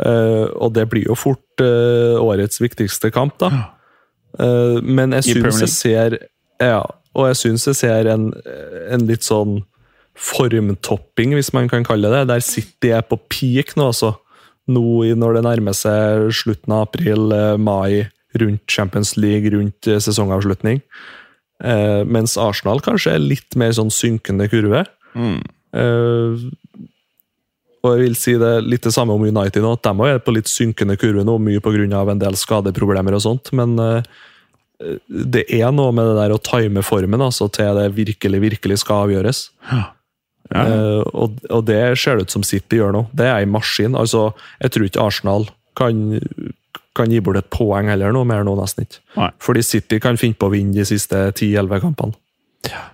Uh, 0.00 0.46
og 0.62 0.70
det 0.76 0.84
blir 0.88 1.08
jo 1.10 1.16
fort 1.18 1.60
årets 1.60 2.60
viktigste 2.62 3.10
kamp, 3.12 3.34
da. 3.42 3.50
Men 4.86 5.12
jeg 5.18 5.26
syns 5.26 5.58
jeg 5.64 5.72
ser 5.74 6.14
Ja, 6.62 6.84
og 7.18 7.26
jeg 7.26 7.36
syns 7.40 7.66
jeg 7.66 7.76
ser 7.80 8.08
en, 8.08 8.28
en 8.94 9.04
litt 9.08 9.26
sånn 9.26 9.58
formtopping, 10.14 11.34
hvis 11.36 11.50
man 11.52 11.68
kan 11.68 11.84
kalle 11.84 12.08
det. 12.14 12.22
Der 12.30 12.44
City 12.46 12.94
er 12.94 13.02
på 13.04 13.18
peak 13.28 13.74
nå, 13.76 13.90
altså. 13.90 14.14
Nå 14.70 15.10
når 15.18 15.36
det 15.36 15.44
nærmer 15.50 15.76
seg 15.76 16.30
slutten 16.38 16.78
av 16.78 16.86
april, 16.86 17.34
mai, 17.60 18.06
rundt 18.38 18.62
Champions 18.70 19.16
League, 19.16 19.50
rundt 19.54 19.88
eh, 19.90 20.00
sesongavslutning. 20.02 20.82
Eh, 21.64 22.02
mens 22.06 22.36
Arsenal 22.40 22.82
kanskje 22.84 23.14
er 23.16 23.22
litt 23.22 23.56
mer 23.58 23.74
sånn 23.76 23.92
synkende 23.92 24.48
kurve. 24.52 24.84
Mm. 25.14 25.40
Eh, 25.76 26.48
og 27.80 27.94
jeg 27.94 28.02
vil 28.02 28.16
si 28.18 28.34
det 28.40 28.50
litt 28.66 28.84
det 28.84 28.92
samme 28.92 29.14
om 29.16 29.22
United 29.24 29.64
nå, 29.64 29.72
at 29.76 29.86
de 29.86 29.92
også 29.94 30.16
er 30.16 30.24
på 30.24 30.34
litt 30.36 30.50
synkende 30.50 30.98
kurve 31.00 31.24
nå, 31.24 31.38
mye 31.40 31.62
pga. 31.64 31.86
en 31.86 32.20
del 32.20 32.36
skadeproblemer 32.36 33.16
og 33.16 33.24
sånt, 33.24 33.52
men 33.56 33.78
eh, 33.80 34.02
det 35.08 35.46
er 35.48 35.72
noe 35.72 35.92
med 35.92 36.08
det 36.08 36.18
der 36.18 36.34
å 36.34 36.42
time 36.44 36.84
formen 36.84 37.20
altså, 37.20 37.48
til 37.48 37.76
det 37.76 37.90
virkelig, 37.96 38.40
virkelig 38.40 38.82
skal 38.84 39.06
avgjøres. 39.06 39.48
Ja. 39.70 39.88
Ja. 40.50 40.64
Eh, 40.66 41.02
og, 41.14 41.38
og 41.50 41.66
det 41.68 41.78
ser 42.00 42.18
det 42.18 42.26
ut 42.26 42.34
som 42.34 42.44
City 42.46 42.80
gjør 42.80 42.94
nå. 42.96 43.04
Det 43.16 43.28
er 43.28 43.44
en 43.44 43.52
maskin. 43.54 43.94
Altså, 43.98 44.30
jeg 44.62 44.74
tror 44.74 44.88
ikke 44.88 45.04
Arsenal 45.04 45.46
kan, 45.78 46.00
kan 46.96 47.12
gi 47.12 47.20
bort 47.22 47.38
et 47.38 47.50
poeng 47.54 47.90
heller, 47.90 48.14
noe 48.14 48.26
mer 48.26 48.42
nå, 48.46 48.56
nesten 48.58 48.86
ikke. 48.86 49.02
Nei. 49.16 49.30
Fordi 49.42 49.62
City 49.66 50.00
kan 50.02 50.18
finne 50.20 50.38
på 50.38 50.48
å 50.48 50.54
vinne 50.54 50.74
de 50.74 50.86
siste 50.88 51.28
10-11 51.30 51.84
kampene. 51.84 52.18
Ja. 52.68 52.88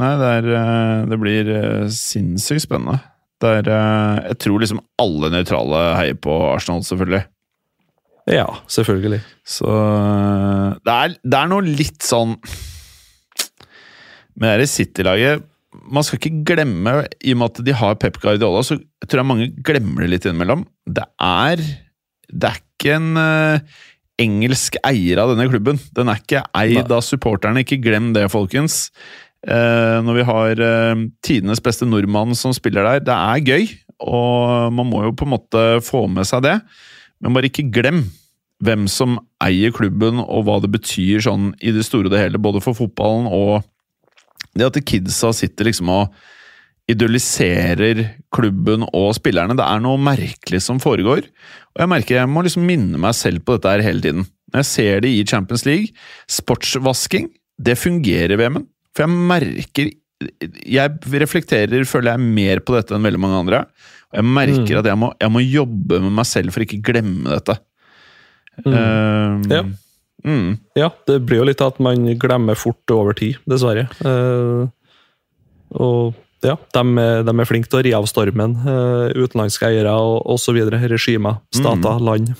Nei, 0.00 0.10
det, 0.18 0.30
er, 0.40 0.48
eh, 0.58 1.04
det 1.10 1.18
blir 1.22 1.50
eh, 1.54 1.84
sinnssykt 1.94 2.64
spennende. 2.66 2.98
Det 3.42 3.50
er, 3.60 3.70
eh, 3.70 4.24
jeg 4.30 4.40
tror 4.42 4.62
liksom 4.62 4.82
alle 5.02 5.30
nøytrale 5.30 5.82
heier 6.00 6.18
på 6.18 6.34
Arsenal, 6.50 6.82
selvfølgelig. 6.86 7.22
Ja, 8.34 8.48
selvfølgelig. 8.72 9.20
Så 9.46 9.68
det 10.82 10.94
er, 10.94 11.16
det 11.22 11.38
er 11.38 11.50
noe 11.50 11.60
litt 11.66 12.00
sånn 12.00 12.38
Med 14.40 14.62
det 14.62 14.70
City-laget 14.72 15.42
Man 15.92 16.06
skal 16.06 16.16
ikke 16.16 16.54
glemme, 16.54 16.94
i 17.20 17.34
og 17.34 17.42
med 17.42 17.50
at 17.50 17.60
de 17.66 17.74
har 17.76 17.98
Pep 18.00 18.16
Guardiola, 18.22 18.62
så 18.64 18.78
jeg 18.78 19.10
tror 19.10 19.20
jeg 19.20 19.28
mange 19.28 19.50
glemmer 19.66 20.06
det 20.06 20.08
litt 20.14 20.28
innimellom. 20.30 20.64
Det 20.88 21.04
er 21.20 21.60
Det 22.34 22.50
er 22.50 22.58
ikke 22.60 22.96
en 22.98 23.18
uh, 23.18 23.82
engelsk 24.20 24.78
eier 24.86 25.22
av 25.22 25.32
denne 25.32 25.46
klubben. 25.50 25.78
Den 25.96 26.10
er 26.10 26.20
ikke 26.20 26.42
eid 26.58 26.90
av 26.90 27.04
supporterne. 27.06 27.62
Ikke 27.62 27.80
glem 27.82 28.12
det, 28.16 28.26
folkens. 28.32 28.88
Uh, 29.46 30.00
når 30.04 30.18
vi 30.18 30.26
har 30.30 30.64
uh, 30.64 31.06
tidenes 31.24 31.62
beste 31.62 31.86
nordmann 31.88 32.34
som 32.38 32.54
spiller 32.56 32.86
der. 32.86 33.06
Det 33.06 33.14
er 33.14 33.46
gøy, 33.46 33.70
og 34.02 34.74
man 34.74 34.90
må 34.90 35.04
jo 35.06 35.14
på 35.16 35.28
en 35.28 35.34
måte 35.36 35.64
få 35.86 36.06
med 36.10 36.28
seg 36.28 36.44
det. 36.46 36.58
Men 37.22 37.36
bare 37.36 37.50
ikke 37.50 37.70
glem 37.72 38.04
hvem 38.64 38.86
som 38.88 39.18
eier 39.44 39.72
klubben, 39.74 40.20
og 40.22 40.46
hva 40.46 40.58
det 40.62 40.72
betyr 40.72 41.22
sånn 41.24 41.52
i 41.60 41.72
det 41.74 41.84
store 41.86 42.08
og 42.08 42.14
det 42.14 42.22
hele, 42.22 42.40
både 42.40 42.62
for 42.64 42.76
fotballen 42.76 43.28
og 43.28 43.64
det 44.54 44.68
at 44.68 44.78
kidsa 44.86 45.32
sitter 45.34 45.68
liksom 45.68 45.90
og 45.90 46.14
idoliserer 46.90 48.02
klubben 48.34 48.84
og 48.90 49.14
spillerne. 49.16 49.56
Det 49.56 49.64
er 49.64 49.80
noe 49.84 50.00
merkelig 50.00 50.60
som 50.66 50.80
foregår. 50.82 51.26
Og 51.74 51.82
jeg 51.82 51.90
merker 51.90 52.18
jeg 52.20 52.30
må 52.30 52.44
liksom 52.44 52.66
minne 52.68 53.00
meg 53.00 53.16
selv 53.16 53.44
på 53.44 53.56
dette 53.56 53.72
her 53.72 53.84
hele 53.86 54.04
tiden. 54.04 54.26
Når 54.52 54.62
jeg 54.62 54.70
ser 54.70 55.00
det 55.02 55.10
i 55.16 55.24
Champions 55.26 55.64
League, 55.66 55.94
sportsvasking, 56.30 57.30
det 57.64 57.78
fungerer 57.80 58.36
ved 58.38 58.56
meg. 58.58 58.66
For 58.94 59.06
jeg 59.06 59.28
merker 59.34 59.92
Jeg 60.64 60.92
reflekterer, 61.10 61.82
føler 61.84 62.14
jeg, 62.14 62.20
mer 62.36 62.60
på 62.64 62.76
dette 62.76 62.94
enn 62.96 63.04
veldig 63.04 63.20
mange 63.20 63.40
andre. 63.42 63.58
Og 64.12 64.20
jeg 64.20 64.28
merker 64.36 64.78
at 64.78 64.86
jeg 64.88 64.96
må, 64.96 65.10
jeg 65.20 65.32
må 65.34 65.42
jobbe 65.42 65.98
med 66.04 66.14
meg 66.20 66.28
selv 66.30 66.54
for 66.54 66.64
ikke 66.64 66.78
glemme 66.86 67.34
dette. 67.34 67.56
Um, 68.64 69.42
Ja. 69.50 69.64
mm. 70.24 70.52
Ja, 70.78 70.88
det 71.10 71.18
blir 71.26 71.42
jo 71.42 71.48
litt 71.50 71.60
at 71.66 71.80
man 71.82 72.06
glemmer 72.22 72.56
fort 72.56 72.94
over 72.94 73.12
tid, 73.18 73.40
dessverre. 73.50 73.88
Uh, 74.06 74.70
og 75.74 76.14
ja, 76.44 76.56
de, 76.76 76.82
de 77.28 77.34
er 77.40 77.48
flinke 77.48 77.68
til 77.72 77.80
å 77.80 77.84
ri 77.86 77.92
av 77.96 78.06
stormen. 78.10 78.56
eh, 78.64 79.14
utenlandske 79.24 79.66
eiere 79.70 79.92
og 79.98 80.26
osv. 80.36 80.58
Regimer, 80.90 81.40
stater, 81.54 82.00
land. 82.04 82.34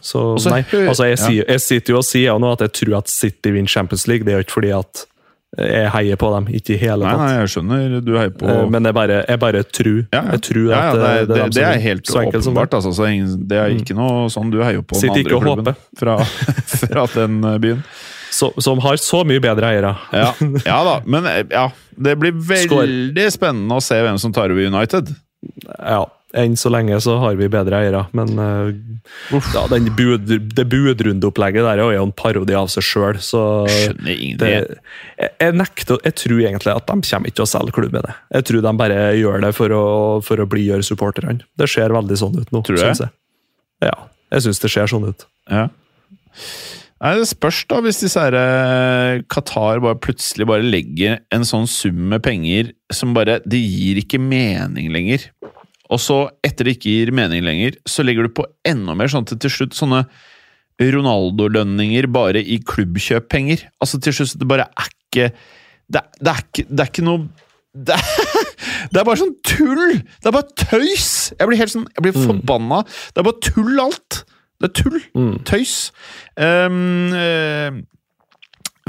Så 0.00 0.20
Også, 0.38 0.50
nei, 0.54 0.62
altså 0.88 1.08
jeg, 1.08 1.18
ja. 1.18 1.44
jeg 1.52 1.60
sitter 1.64 1.92
jo 1.96 1.98
og 2.00 2.06
sier 2.06 2.28
jo 2.30 2.38
nå 2.40 2.52
at 2.54 2.62
jeg 2.68 2.72
tror 2.80 2.98
at 3.00 3.10
City 3.10 3.50
vinner 3.52 3.68
Champions 3.68 4.06
League. 4.08 4.24
Det 4.24 4.32
er 4.34 4.38
jo 4.42 4.46
ikke 4.46 4.56
fordi 4.60 4.70
at 4.76 5.04
jeg 5.58 5.88
heier 5.94 6.18
på 6.20 6.28
dem, 6.34 6.46
ikke 6.54 6.74
i 6.74 6.78
hele 6.78 7.02
tatt. 7.08 7.16
nei, 7.18 7.26
nei, 7.32 7.38
jeg 7.40 7.50
skjønner. 7.54 7.94
Du 8.04 8.10
heier 8.18 8.32
på 8.36 8.46
Eh, 8.52 8.66
Men 8.70 8.84
jeg 8.84 8.94
bare, 8.94 9.24
jeg 9.26 9.40
bare 9.40 9.62
tror. 9.64 9.96
Ja, 10.12 10.20
ja. 10.20 10.22
Jeg 10.36 10.42
tror 10.44 10.60
ja, 10.62 10.68
ja, 10.70 10.78
at 10.78 10.94
det, 10.94 11.02
eh, 11.02 11.08
er- 11.08 11.26
det, 11.32 11.54
det 11.56 11.64
er 11.64 11.80
helt 11.86 12.04
det. 12.04 12.26
åpenbart. 12.28 12.74
Altså, 12.78 12.92
det 13.48 13.58
er 13.58 13.74
ikke 13.74 13.96
noe 13.96 14.28
sånn 14.30 14.52
du 14.52 14.58
heier 14.62 14.82
på 14.84 15.00
den 15.00 15.10
andre 15.10 15.40
klubben 15.40 15.74
fra, 15.98 16.18
fra 16.84 17.06
den 17.16 17.40
eh, 17.44 17.58
byen. 17.64 17.82
Som 18.34 18.82
har 18.84 19.00
så 19.00 19.22
mye 19.26 19.42
bedre 19.42 19.72
eiere. 19.72 19.94
Ja, 20.12 20.32
ja 20.64 20.78
da, 20.86 20.98
men 21.12 21.26
eh, 21.30 21.42
ja, 21.50 21.68
det 21.96 22.18
blir 22.20 22.36
Skår. 22.36 22.84
veldig 22.84 23.26
spennende 23.34 23.78
å 23.78 23.84
se 23.84 23.98
hvem 24.04 24.20
som 24.20 24.34
tar 24.34 24.54
over 24.54 24.68
United. 24.68 25.10
Ja, 25.78 26.04
enn 26.36 26.56
så 26.60 26.68
lenge 26.72 26.98
så 27.00 27.16
har 27.22 27.38
vi 27.38 27.48
bedre 27.48 27.78
eiere, 27.78 28.02
men 28.16 28.34
uh, 28.36 28.68
ja, 29.54 29.62
den 29.70 29.88
bud, 29.96 30.28
det 30.28 30.64
budrundeopplegget 30.68 31.64
der 31.64 31.80
er 31.80 31.96
jo 31.96 32.04
en 32.04 32.12
parodi 32.12 32.56
av 32.58 32.68
seg 32.72 32.84
sjøl, 32.84 33.20
så 33.24 33.42
det, 33.64 34.18
jeg, 34.36 34.66
jeg 35.16 35.56
nekter 35.56 36.02
Jeg 36.04 36.18
tror 36.20 36.42
egentlig 36.42 36.74
at 36.74 36.90
de 36.90 36.98
kommer 37.08 37.30
ikke 37.30 37.40
til 37.40 37.46
å 37.46 37.50
selge 37.54 37.76
klubben. 37.78 38.04
jeg. 38.04 38.20
Jeg 38.36 38.48
tror 38.50 38.66
de 38.66 38.74
bare 38.82 39.00
gjør 39.16 39.46
det 39.46 39.54
for 39.56 39.74
å, 39.78 39.84
for 40.26 40.42
å 40.42 40.48
blidgjøre 40.50 40.86
supporterne. 40.86 41.40
Det 41.58 41.70
ser 41.70 41.96
veldig 41.96 42.20
sånn 42.20 42.38
ut 42.42 42.52
nå. 42.52 42.62
Tror 42.66 42.76
du 42.76 42.84
synes 42.84 43.06
jeg. 43.06 43.14
Ja, 43.88 43.94
jeg 44.34 44.48
syns 44.48 44.60
det 44.60 44.72
ser 44.74 44.90
sånn 44.90 45.08
ut. 45.08 45.28
Ja. 45.48 45.68
Nei, 46.98 47.14
Det 47.20 47.28
spørs, 47.30 47.60
da, 47.70 47.78
hvis 47.84 48.00
disse 48.02 48.18
her, 48.18 48.34
eh, 48.34 49.22
Qatar 49.30 49.78
bare 49.84 50.00
plutselig 50.02 50.48
bare 50.50 50.66
legger 50.66 51.20
en 51.34 51.46
sånn 51.46 51.68
sum 51.70 52.08
med 52.10 52.24
penger 52.24 52.72
som 52.90 53.14
bare 53.14 53.38
Det 53.46 53.60
gir 53.60 54.00
ikke 54.02 54.18
mening 54.18 54.90
lenger. 54.90 55.28
Og 55.88 56.00
så, 56.02 56.28
etter 56.44 56.66
det 56.66 56.76
ikke 56.76 56.90
gir 56.90 57.12
mening 57.14 57.44
lenger, 57.46 57.78
så 57.86 58.04
legger 58.04 58.26
du 58.26 58.34
på 58.34 58.44
enda 58.66 58.96
mer 58.98 59.08
sånn 59.08 59.26
til 59.28 59.38
til 59.38 59.50
slutt 59.50 59.78
sånne 59.78 60.02
Ronaldo-lønninger 60.78 62.06
bare 62.12 62.42
i 62.42 62.58
klubbkjøppenger. 62.62 63.64
Altså 63.82 64.00
til 64.02 64.14
slutt, 64.14 64.38
det 64.38 64.48
bare 64.50 64.68
er 64.68 64.90
ikke 64.92 65.30
Det, 65.88 66.02
det, 66.20 66.28
er, 66.28 66.40
ikke, 66.44 66.64
det 66.68 66.82
er 66.84 66.90
ikke 66.90 67.04
noe 67.06 67.28
det 67.78 67.94
er, 67.94 68.42
det 68.92 69.00
er 69.00 69.06
bare 69.06 69.20
sånn 69.20 69.36
tull! 69.46 69.94
Det 70.02 70.28
er 70.28 70.34
bare 70.34 70.56
tøys! 70.58 71.08
Jeg 71.38 71.48
blir 71.48 71.60
helt 71.60 71.72
sånn, 71.72 71.86
jeg 71.94 72.04
blir 72.04 72.16
forbanna. 72.16 72.82
Det 73.14 73.22
er 73.22 73.26
bare 73.28 73.40
tull, 73.44 73.78
alt! 73.80 74.18
Det 74.58 74.68
er 74.70 74.74
tull. 74.74 74.98
Tøys. 75.46 75.74
Um, 76.34 77.12
uh, 77.14 77.78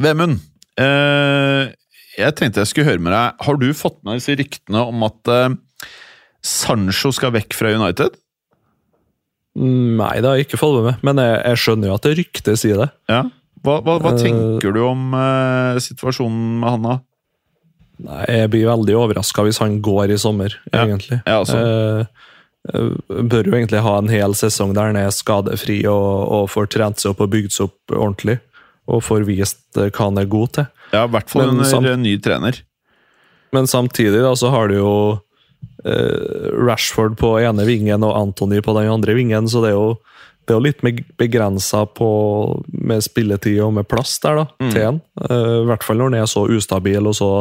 Vemund, 0.01 0.39
uh, 0.81 1.69
jeg 2.17 2.35
tenkte 2.39 2.63
jeg 2.63 2.71
skulle 2.71 2.89
høre 2.89 3.03
med 3.03 3.13
deg. 3.13 3.43
Har 3.45 3.59
du 3.61 3.67
fått 3.77 3.99
med 4.07 4.17
disse 4.19 4.33
ryktene 4.39 4.81
om 4.89 5.05
at 5.07 5.29
uh, 5.29 5.89
Sancho 6.41 7.11
skal 7.15 7.35
vekk 7.35 7.53
fra 7.57 7.73
United? 7.75 8.17
Nei, 9.59 10.13
det 10.21 10.29
har 10.29 10.39
jeg 10.39 10.47
ikke 10.47 10.61
fått 10.61 10.79
med 10.79 10.87
meg, 10.87 11.03
men 11.05 11.21
jeg, 11.21 11.37
jeg 11.51 11.61
skjønner 11.65 11.89
jo 11.91 11.99
at 11.99 12.07
det 12.07 12.15
ryktes 12.21 12.65
i 12.69 12.73
det. 12.79 12.89
Ja. 13.11 13.21
Hva, 13.59 13.79
hva, 13.83 13.97
hva 13.99 14.13
tenker 14.15 14.71
du 14.71 14.79
om 14.87 15.09
situasjonen 15.83 16.61
med 16.61 16.69
han, 16.77 16.85
da? 16.85 16.93
Nei, 18.05 18.23
Jeg 18.31 18.51
blir 18.53 18.69
veldig 18.69 18.95
overraska 18.95 19.43
hvis 19.47 19.59
han 19.59 19.79
går 19.83 20.13
i 20.15 20.19
sommer, 20.21 20.55
Ja. 20.71 20.85
egentlig. 20.85 21.19
Ja, 21.25 21.41
altså. 21.41 21.57
Eh, 21.59 22.28
bør 22.73 23.47
jo 23.49 23.55
egentlig 23.55 23.81
ha 23.85 23.95
en 23.97 24.11
hel 24.11 24.35
sesong 24.37 24.75
der 24.77 24.91
han 24.91 24.99
er 24.99 25.13
skadefri 25.15 25.81
og, 25.89 26.09
og 26.29 26.49
får 26.53 26.69
trent 26.75 27.01
seg 27.01 27.13
opp 27.13 27.23
og 27.25 27.31
bygd 27.33 27.55
seg 27.55 27.69
opp 27.69 27.95
ordentlig. 27.95 28.39
Og 28.89 29.03
får 29.05 29.25
vist 29.27 29.77
eh, 29.77 29.91
hva 29.93 30.09
han 30.09 30.17
er 30.17 30.29
god 30.29 30.53
til. 30.57 30.69
Ja, 30.95 31.05
i 31.05 31.13
hvert 31.13 31.29
fall 31.29 31.51
under 31.51 31.91
eh, 31.91 31.97
ny 32.01 32.15
trener. 32.21 32.61
Men 33.53 33.67
samtidig 33.69 34.21
da, 34.21 34.35
så 34.37 34.51
har 34.53 34.69
du 34.69 34.77
jo 34.79 34.93
eh, 35.85 36.53
Rashford 36.57 37.17
på 37.19 37.35
ene 37.41 37.65
vingen 37.69 38.05
og 38.05 38.15
Anthony 38.17 38.61
på 38.65 38.75
den 38.77 38.91
andre 38.91 39.15
vingen, 39.17 39.49
så 39.49 39.63
det 39.63 39.73
er 39.73 39.77
jo, 39.77 39.91
det 40.45 40.53
er 40.53 40.59
jo 40.59 40.65
litt 40.65 41.11
begrensa 41.17 41.85
med 42.69 43.05
spilletid 43.05 43.59
og 43.65 43.75
med 43.79 43.89
plass 43.89 44.17
der, 44.23 44.43
da, 44.43 44.69
til 44.69 44.81
en. 44.85 45.03
Eh, 45.25 45.59
I 45.63 45.67
hvert 45.69 45.85
fall 45.85 46.01
når 46.01 46.11
han 46.11 46.23
er 46.23 46.31
så 46.31 46.45
ustabil 46.49 47.09
og 47.09 47.17
så 47.17 47.31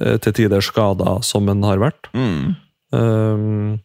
eh, 0.00 0.16
til 0.22 0.38
tider 0.42 0.64
skada 0.64 1.18
som 1.26 1.50
han 1.50 1.66
har 1.66 1.82
vært. 1.82 2.10
Mm. 2.14 2.54
Um, 2.94 3.78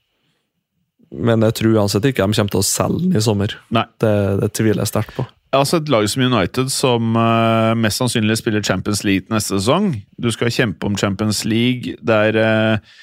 men 1.11 1.43
jeg 1.43 1.57
tror 1.59 1.77
uansett 1.81 2.05
ikke 2.07 2.23
de 2.23 2.37
kommer 2.37 2.53
til 2.53 2.61
å 2.61 2.65
selge 2.65 3.03
den 3.03 3.19
i 3.19 3.23
sommer. 3.23 3.53
Nei. 3.73 3.83
Det, 3.99 4.15
det 4.41 4.51
tviler 4.57 4.83
jeg 4.83 4.91
sterkt 4.93 5.15
på. 5.17 5.25
Altså 5.51 5.81
Et 5.81 5.89
lag 5.91 6.05
som 6.07 6.23
United, 6.23 6.69
som 6.71 7.15
uh, 7.19 7.73
mest 7.75 7.99
sannsynlig 7.99 8.37
spiller 8.39 8.63
Champions 8.63 9.03
League 9.03 9.27
neste 9.33 9.57
sesong. 9.57 9.89
Du 10.15 10.29
skal 10.31 10.53
kjempe 10.55 10.87
om 10.87 10.95
Champions 10.95 11.43
League. 11.43 11.97
Der 12.07 12.37
uh, 12.39 12.93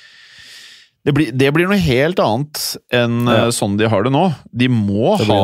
det, 1.04 1.12
blir, 1.12 1.34
det 1.36 1.50
blir 1.52 1.68
noe 1.68 1.80
helt 1.80 2.20
annet 2.20 2.62
enn 2.92 3.28
eh, 3.28 3.42
Ja. 3.44 3.52
sånn 3.54 3.76
de 3.80 3.88
har 3.88 4.04
det 4.04 4.12
nå. 4.12 4.24
De 4.52 4.70
må 4.72 5.14
ha 5.28 5.42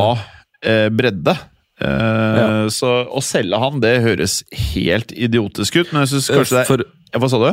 bredde. 0.64 1.34
Ja. 1.80 2.44
Så 2.72 2.88
å 3.12 3.20
selge 3.24 3.58
han, 3.60 3.80
det 3.84 3.98
høres 4.04 4.38
helt 4.72 5.12
idiotisk 5.12 5.76
ut, 5.76 5.92
men 5.92 6.04
jeg 6.04 6.14
syns 6.14 6.28
kanskje 6.32 6.56
det 6.56 6.62
er 6.62 6.68
For, 6.68 6.84
Hva 7.20 7.28
sa 7.28 7.40
du? 7.42 7.48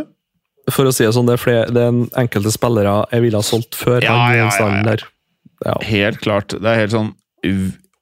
For 0.70 0.86
å 0.86 0.94
si 0.94 1.06
det 1.06 1.14
sånn, 1.16 1.30
det 1.30 1.38
er, 1.38 1.42
flere, 1.42 1.70
det 1.74 1.82
er 1.82 1.94
en 1.94 2.04
enkelte 2.22 2.54
spillere 2.54 3.00
jeg 3.10 3.26
ville 3.26 3.40
ha 3.40 3.46
solgt 3.46 3.78
før 3.80 4.04
Ja, 4.06 4.18
han 4.18 4.38
ja, 4.38 4.50
ja, 4.52 4.84
der. 4.86 5.06
Ja. 5.66 5.78
Helt 5.86 6.22
klart. 6.22 6.54
Det 6.54 6.68
er 6.68 6.84
helt 6.84 6.94
sånn 6.94 7.16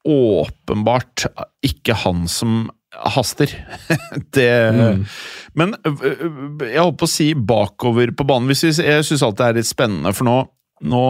åpenbart 0.08 1.26
ikke 1.66 1.96
han 2.04 2.26
som 2.28 2.68
haster. 2.90 3.52
det 4.36 4.50
Mm. 4.70 5.04
Men 5.54 5.74
jeg 5.82 6.78
holdt 6.78 6.98
på 7.00 7.06
å 7.08 7.10
si 7.10 7.32
bakover 7.34 8.12
på 8.14 8.26
banen. 8.26 8.52
Jeg 8.54 9.04
syns 9.06 9.22
alt 9.26 9.38
det 9.40 9.46
er 9.46 9.56
litt 9.58 9.68
spennende, 9.68 10.12
for 10.14 10.28
nå, 10.28 10.36
nå 10.86 11.04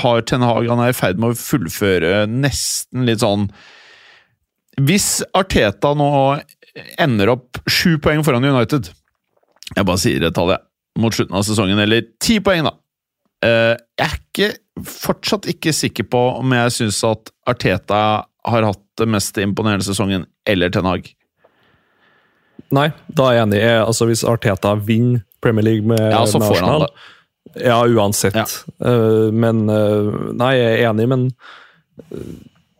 har 0.00 0.22
Ten 0.26 0.44
Hag 0.46 0.68
Han 0.70 0.80
er 0.80 0.92
i 0.92 0.96
ferd 0.96 1.18
med 1.20 1.34
å 1.34 1.38
fullføre 1.38 2.22
nesten 2.30 3.04
litt 3.04 3.20
sånn 3.20 3.50
Hvis 4.80 5.20
Arteta 5.36 5.90
nå 5.98 6.08
ender 6.96 7.34
opp 7.34 7.60
sju 7.68 7.98
poeng 8.00 8.24
foran 8.24 8.46
United 8.48 8.88
Jeg 9.74 9.86
bare 9.88 10.00
sier 10.00 10.22
det 10.22 10.34
tallet 10.36 10.62
mot 11.00 11.14
slutten 11.14 11.36
av 11.36 11.44
sesongen, 11.46 11.80
eller 11.82 12.06
ti 12.22 12.38
poeng, 12.44 12.68
da. 12.68 12.76
Eh, 13.44 13.74
jeg 13.98 14.06
er 14.06 14.16
ikke, 14.16 14.48
fortsatt 14.86 15.48
ikke 15.50 15.74
sikker 15.76 16.06
på 16.12 16.22
om 16.38 16.54
jeg 16.56 16.72
syns 16.74 17.02
at 17.08 17.32
Arteta 17.48 18.00
har 18.46 18.66
hatt 18.68 18.82
det 19.00 19.08
mest 19.10 19.38
imponerende 19.42 19.84
sesongen, 19.86 20.26
eller 20.48 20.72
Ten 20.72 20.88
Hag. 20.88 21.10
Nei, 22.74 22.88
da 23.06 23.28
er 23.28 23.36
jeg 23.36 23.46
enig. 23.46 23.60
Jeg, 23.62 23.82
altså, 23.84 24.08
hvis 24.10 24.24
Arteta 24.26 24.74
vinner 24.78 25.22
Premier 25.44 25.66
League 25.66 25.86
med, 25.86 26.00
Ja, 26.00 26.24
så 26.26 26.40
får 26.40 26.56
Arsenal 26.56 26.80
han 26.80 26.86
det. 26.86 27.12
Ja, 27.66 27.78
uansett. 27.86 28.34
Ja. 28.34 28.46
Uh, 28.82 29.32
men 29.32 29.68
uh, 29.70 30.32
Nei, 30.36 30.56
jeg 30.58 30.72
er 30.80 30.90
enig, 30.90 31.06
men 31.08 31.28
eh, 32.10 32.32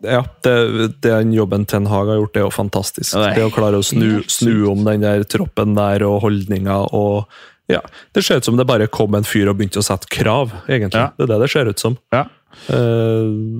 ja, 0.05 0.25
det, 0.45 0.89
den 1.03 1.33
jobben 1.33 1.65
Ten 1.65 1.87
Hag 1.87 2.07
har 2.11 2.21
gjort, 2.21 2.35
det 2.35 2.41
er 2.41 2.47
jo 2.47 2.55
fantastisk. 2.55 3.15
Det 3.17 3.35
det, 3.39 3.45
å 3.47 3.53
klare 3.55 3.81
å 3.81 3.85
snu, 3.87 4.23
snu 4.29 4.67
om 4.71 4.85
den 4.85 5.05
der 5.05 5.25
troppen 5.29 5.77
der, 5.79 6.05
og 6.07 6.21
holdninga 6.27 6.83
og 6.97 7.31
ja, 7.67 7.81
Det 8.15 8.23
ser 8.23 8.39
ut 8.39 8.47
som 8.47 8.57
det 8.57 8.67
bare 8.69 8.87
kom 8.87 9.17
en 9.19 9.27
fyr 9.27 9.49
og 9.51 9.57
begynte 9.59 9.81
å 9.81 9.87
sette 9.87 10.07
krav, 10.13 10.53
egentlig. 10.71 11.01
Ja. 11.03 11.11
Det 11.17 11.25
er 11.25 11.33
det 11.33 11.39
det 11.43 11.49
ser 11.51 11.67
ut 11.67 11.83
som. 11.83 11.97
Ja. 12.15 12.23
Uh, 12.71 13.59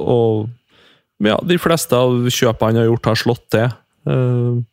og 0.00 0.48
ja, 1.22 1.36
de 1.44 1.58
fleste 1.60 1.98
av 1.98 2.30
kjøpene 2.32 2.70
han 2.70 2.80
har 2.80 2.88
gjort, 2.88 3.10
har 3.10 3.20
slått 3.20 3.44
til. 3.52 3.74
Uh, 4.08 4.64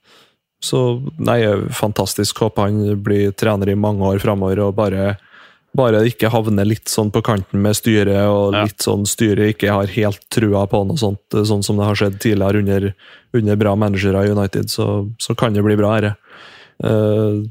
så 0.64 0.84
nei, 1.20 1.42
fantastisk. 1.76 2.40
Håper 2.46 2.70
han 2.70 3.02
blir 3.04 3.36
trener 3.36 3.74
i 3.74 3.76
mange 3.80 4.08
år 4.14 4.24
framover 4.24 4.64
og 4.64 4.78
bare, 4.80 5.14
bare 5.78 6.02
ikke 6.10 6.32
havner 6.34 6.66
litt 6.66 6.90
sånn 6.90 7.12
på 7.14 7.22
kanten 7.26 7.62
med 7.62 7.76
styret, 7.78 8.26
og 8.28 8.54
Ja. 8.56 8.64
litt 8.66 8.80
sånn 8.82 9.06
styret 9.06 9.54
ikke 9.56 9.72
har 9.72 9.88
helt 9.88 10.20
trua 10.34 10.66
på 10.68 10.82
noe 10.88 10.98
sånt, 10.98 11.22
eh, 11.34 11.46
sånn 11.46 11.64
som 11.64 11.78
det 11.78 11.86
har 11.86 11.96
skjedd 11.96 12.20
tidligere 12.20 12.60
under, 12.64 12.94
under 13.34 13.56
bra 13.56 13.76
managere 13.76 14.26
i 14.26 14.32
United, 14.34 14.70
så, 14.70 15.10
så 15.20 15.36
kan 15.38 15.54
det 15.54 15.64
bli 15.64 15.76
bra 15.78 16.00
dette. 16.02 16.16
Uh, 16.84 17.44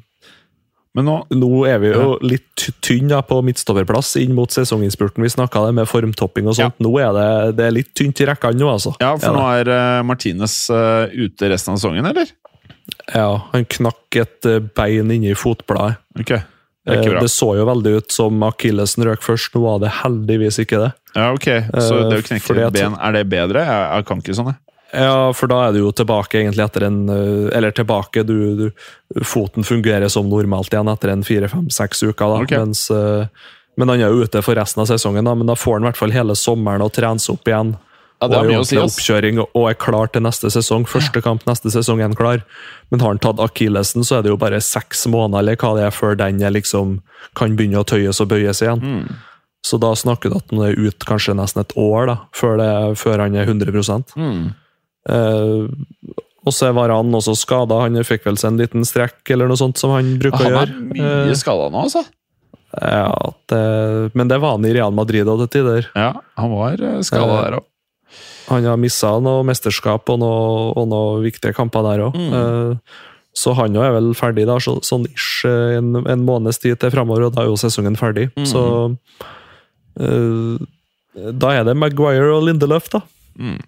Men 0.96 1.04
nå 1.04 1.14
nå 1.30 1.48
er 1.68 1.78
vi 1.78 1.90
jo 1.92 2.16
litt 2.24 2.64
tynne 2.82 3.20
på 3.22 3.36
midtstopperplass 3.44 4.16
inn 4.18 4.32
mot 4.34 4.50
sesonginnspurten. 4.50 5.22
Vi 5.22 5.28
snakka 5.30 5.66
det 5.66 5.74
med 5.76 5.86
formtopping 5.86 6.48
og 6.48 6.56
sånt. 6.56 6.80
Nå 6.82 6.90
er 6.98 7.12
det, 7.14 7.56
det 7.58 7.66
er 7.68 7.74
litt 7.76 7.92
tynt 7.94 8.18
i 8.24 8.26
rekkene 8.26 8.58
nå, 8.58 8.70
altså. 8.72 8.94
Ja, 8.98 9.12
for 9.20 9.30
er 9.30 9.36
nå 9.36 9.44
er 9.60 9.70
uh, 10.00 10.02
Martinez 10.08 10.56
uh, 10.72 11.06
ute 11.12 11.52
resten 11.52 11.74
av 11.74 11.78
sesongen, 11.78 12.08
eller? 12.08 12.32
Ja, 13.14 13.28
han 13.52 13.64
knakk 13.68 14.16
et 14.16 14.48
bein 14.74 15.12
inni 15.12 15.34
fotbladet. 15.38 16.00
Ok, 16.18 16.32
det 16.88 17.00
Eh. 17.04 17.20
Det 17.22 17.32
så 17.32 17.50
jo 17.58 17.66
veldig 17.68 17.92
ut 17.98 18.14
som 18.14 18.42
akillesen 18.46 19.04
røk 19.06 19.24
først, 19.24 19.54
nå 19.54 19.62
var 19.64 19.82
det 19.82 19.92
heldigvis 20.02 20.60
ikke 20.64 20.80
det. 20.86 20.92
Ja, 21.14 21.32
ok, 21.34 21.48
Så 21.78 21.98
Eh, 21.98 22.08
det 22.08 22.22
å 22.22 22.26
knekke 22.26 22.46
fordi 22.46 22.70
ben, 22.74 22.96
er 22.96 23.12
det 23.12 23.28
bedre? 23.28 23.64
Jeg, 23.66 23.84
jeg 23.96 24.08
kan 24.08 24.24
ikke 24.24 24.38
sånn, 24.38 24.52
jeg. 24.52 24.62
Ja, 24.88 25.32
for 25.36 25.50
da 25.50 25.66
er 25.66 25.74
du 25.76 25.82
jo 25.82 25.90
tilbake 25.92 26.38
egentlig 26.40 26.64
etter 26.64 26.86
en 26.86 27.10
eh, 27.12 27.56
Eller 27.56 27.74
tilbake, 27.76 28.22
du, 28.24 28.56
du 28.56 29.20
Foten 29.20 29.66
fungerer 29.66 30.08
som 30.08 30.30
normalt 30.30 30.72
igjen 30.72 30.88
etter 30.88 31.12
en 31.12 31.24
fire, 31.26 31.48
fem, 31.52 31.66
seks 31.68 32.02
uker. 32.06 32.24
da, 32.24 32.38
okay. 32.46 32.62
mens 32.62 32.86
eh, 32.90 33.26
Men 33.76 33.92
han 33.92 34.00
er 34.00 34.14
jo 34.14 34.24
ute 34.24 34.40
for 34.42 34.56
resten 34.56 34.82
av 34.82 34.88
sesongen, 34.88 35.28
da, 35.28 35.34
men 35.36 35.50
da 35.50 35.58
får 35.58 35.76
han 35.76 35.84
i 35.84 35.90
hvert 35.90 36.00
fall 36.00 36.16
hele 36.16 36.36
sommeren 36.38 36.84
å 36.84 36.88
trene 36.88 37.20
seg 37.20 37.36
opp 37.36 37.50
igjen. 37.50 37.76
Ja, 38.18 38.26
det 38.26 38.38
og 38.40 38.48
mye 38.48 38.62
å 38.64 38.66
si, 38.66 38.78
oppkjøring 38.82 39.38
og 39.44 39.64
er 39.68 39.76
klar 39.78 40.10
til 40.10 40.24
neste 40.26 40.50
sesong. 40.50 40.88
Første 40.90 41.22
kamp 41.22 41.44
neste 41.46 41.70
sesong 41.70 42.00
er 42.02 42.08
han 42.08 42.18
klar. 42.18 42.42
Men 42.90 43.04
har 43.04 43.14
han 43.14 43.22
tatt 43.22 43.42
akillesen, 43.42 44.02
så 44.06 44.18
er 44.18 44.26
det 44.26 44.32
jo 44.32 44.40
bare 44.40 44.58
seks 44.64 45.06
måneder 45.10 45.44
eller 45.44 45.60
hva 45.60 45.74
det 45.78 45.86
er 45.86 45.94
før 45.94 46.18
den 46.18 46.42
er 46.42 46.54
liksom 46.56 46.98
kan 47.38 47.54
begynne 47.58 47.84
å 47.84 47.86
tøyes 47.86 48.18
og 48.24 48.32
bøyes 48.32 48.62
igjen. 48.64 48.82
Mm. 48.82 49.20
Så 49.66 49.78
da 49.82 49.92
snakker 49.98 50.32
du 50.32 50.38
at 50.38 50.50
han 50.50 50.64
er 50.66 50.78
ute 50.78 51.06
kanskje 51.06 51.36
nesten 51.38 51.62
et 51.62 51.74
år 51.78 52.10
da, 52.10 52.16
før, 52.34 52.58
det, 52.58 52.70
før 52.98 53.22
han 53.26 53.38
er 53.38 53.46
100 53.46 54.14
Mm. 54.18 54.50
Eh, 55.08 56.12
og 56.48 56.54
så 56.54 56.70
var 56.72 56.92
han 56.92 57.14
også 57.14 57.34
skada. 57.38 57.82
Han 57.84 57.98
fikk 58.06 58.26
vel 58.28 58.38
seg 58.40 58.54
en 58.54 58.60
liten 58.60 58.86
strekk 58.86 59.30
eller 59.34 59.50
noe 59.50 59.60
sånt 59.60 59.80
som 59.80 59.94
han 59.94 60.16
bruker 60.20 60.42
å 60.42 60.52
gjøre. 60.52 60.60
Han 60.66 60.68
er 60.68 61.02
gjøre. 61.02 61.24
mye 61.24 61.32
Eh, 61.32 61.38
skada 61.38 61.70
nå, 61.70 61.86
altså. 61.86 62.04
ja, 62.82 63.32
det, 63.52 63.64
men 64.18 64.30
det 64.30 64.38
var 64.42 64.56
han 64.56 64.68
i 64.68 64.74
Real 64.76 64.94
Madrid 64.96 65.28
og 65.28 65.42
til 65.44 65.50
tider. 65.58 65.90
Ja, 65.94 66.12
han 66.38 66.54
var 66.54 66.78
skada 67.06 67.26
Eh, 67.28 67.42
der 67.44 67.60
òg. 67.60 67.68
Han 68.48 68.64
har 68.64 68.78
missa 68.80 69.10
noe 69.20 69.44
mesterskap 69.46 70.08
og 70.12 70.20
noen 70.22 70.88
noe 70.92 71.20
viktige 71.24 71.52
kamper 71.56 71.84
der 71.84 72.04
òg. 72.08 72.18
Så 73.38 73.52
han 73.54 73.74
jo 73.76 73.82
er 73.84 73.92
vel 73.94 74.08
ferdig 74.18 74.46
da, 74.48 74.56
så, 74.62 74.78
sånn 74.82 75.04
ish 75.12 75.44
eh, 75.46 75.76
en, 75.78 75.92
en 76.10 76.24
måneds 76.26 76.58
tid 76.62 76.78
til 76.82 76.90
framover, 76.90 77.28
og 77.28 77.36
da 77.36 77.44
er 77.44 77.50
jo 77.52 77.58
sesongen 77.60 77.94
ferdig. 78.00 78.24
Mm. 78.34 78.46
Så 78.48 78.62
uh, 80.00 80.56
da 81.38 81.52
er 81.54 81.68
det 81.68 81.76
Maguire 81.78 82.32
og 82.34 82.46
Lindelöf, 82.48 82.88
da. 82.90 83.02
Mm. 83.38 83.60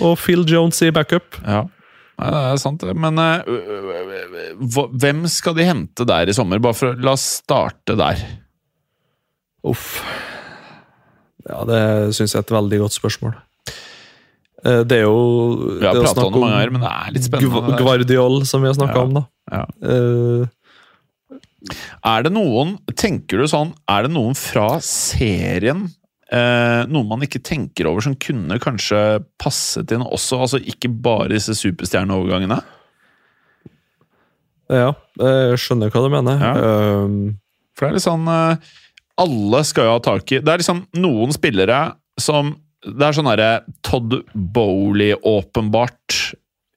Og, 0.00 0.16
Phil 0.18 0.42
Jones 0.48 0.80
i 0.82 0.90
backup. 0.94 1.38
Ja. 1.44 1.66
Nei, 2.16 2.30
det 2.32 2.42
er 2.48 2.58
sant. 2.62 2.82
Men 2.96 3.20
eh, 3.20 3.46
hva- 4.74 4.88
hvem 4.90 5.26
skal 5.30 5.54
de 5.58 5.68
hente 5.68 6.06
der 6.08 6.32
i 6.32 6.34
sommer? 6.34 6.58
Bare 6.64 6.74
for 6.78 6.94
å 6.94 6.98
La 7.04 7.12
oss 7.14 7.26
starte 7.44 7.94
der. 8.00 8.22
Uff. 9.66 10.00
Ja, 11.46 11.60
det 11.68 11.80
syns 12.16 12.32
jeg 12.32 12.40
er 12.40 12.46
et 12.48 12.56
veldig 12.56 12.80
godt 12.86 12.96
spørsmål. 12.96 13.36
Eh, 14.64 14.82
Det 14.88 14.92
er 14.98 15.02
jo 15.04 15.78
Vi 15.80 15.84
har 15.86 15.94
prata 16.00 16.24
om 16.26 16.32
det 16.32 16.40
mange 16.40 16.54
ganger, 16.56 16.70
men 16.72 16.80
det 16.80 16.90
er 16.92 17.12
litt 17.12 17.26
spennende. 17.28 17.78
Guardiol, 17.78 18.46
som 18.46 18.62
vi 18.62 18.68
har 18.70 18.74
snakka 18.78 18.94
Ja. 18.96 19.02
om, 19.02 19.14
da. 19.14 19.26
Ja. 19.52 19.64
Uh, 19.82 20.46
Er 22.04 22.22
det 22.22 22.32
noen 22.32 22.78
Tenker 22.94 23.38
du 23.38 23.46
sånn 23.50 23.72
Er 23.90 24.02
det 24.06 24.10
noen 24.12 24.34
fra 24.38 24.78
serien 24.80 25.88
eh, 26.30 26.82
Noen 26.86 27.08
man 27.08 27.20
ikke 27.26 27.42
tenker 27.42 27.86
over 27.90 28.00
som 28.02 28.14
kunne 28.14 28.58
kanskje 28.62 29.24
passet 29.38 29.90
inn 29.94 30.02
også? 30.02 30.38
Altså 30.46 30.58
ikke 30.62 30.88
bare 31.02 31.28
disse 31.34 31.54
superstjerneovergangene? 31.58 32.60
ja, 34.70 34.88
jeg 35.22 35.58
skjønner 35.62 35.92
hva 35.94 36.00
du 36.02 36.08
mener. 36.10 36.40
Ja. 36.42 36.52
Eh, 36.58 37.34
For 37.76 37.86
det 37.86 37.90
er 37.92 37.96
litt 37.98 38.06
sånn 38.06 38.26
eh, 38.26 38.56
Alle 39.22 39.60
skal 39.64 39.86
jo 39.86 39.92
ha 39.94 40.00
tak 40.02 40.32
i 40.32 40.40
Det 40.42 40.48
er 40.54 40.58
liksom 40.62 40.84
noen 40.98 41.34
spillere 41.36 41.80
som 42.18 42.54
Det 42.86 43.02
er 43.02 43.16
sånn 43.16 43.28
herre 43.30 43.50
Todd 43.86 44.20
Bowley, 44.34 45.14
åpenbart. 45.26 46.34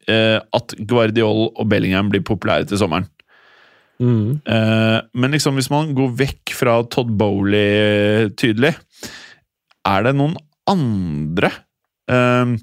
eh, 0.10 0.39
at 0.41 0.74
Guardiol 0.89 1.51
og 1.53 1.68
Bellingham 1.70 2.10
blir 2.10 2.24
populære 2.26 2.66
til 2.72 2.80
sommeren. 2.82 3.05
mm. 4.01 4.41
Eh, 4.47 5.01
men 5.14 5.32
liksom 5.36 5.53
hvis 5.60 5.70
man 5.70 5.93
går 5.93 6.16
vekk 6.18 6.53
fra 6.57 6.80
Todd 6.89 7.12
Bowley 7.20 8.30
tydelig, 8.39 8.74
er 9.86 10.03
det 10.07 10.16
noen 10.18 10.34
andre 10.70 11.51
eh, 12.10 12.55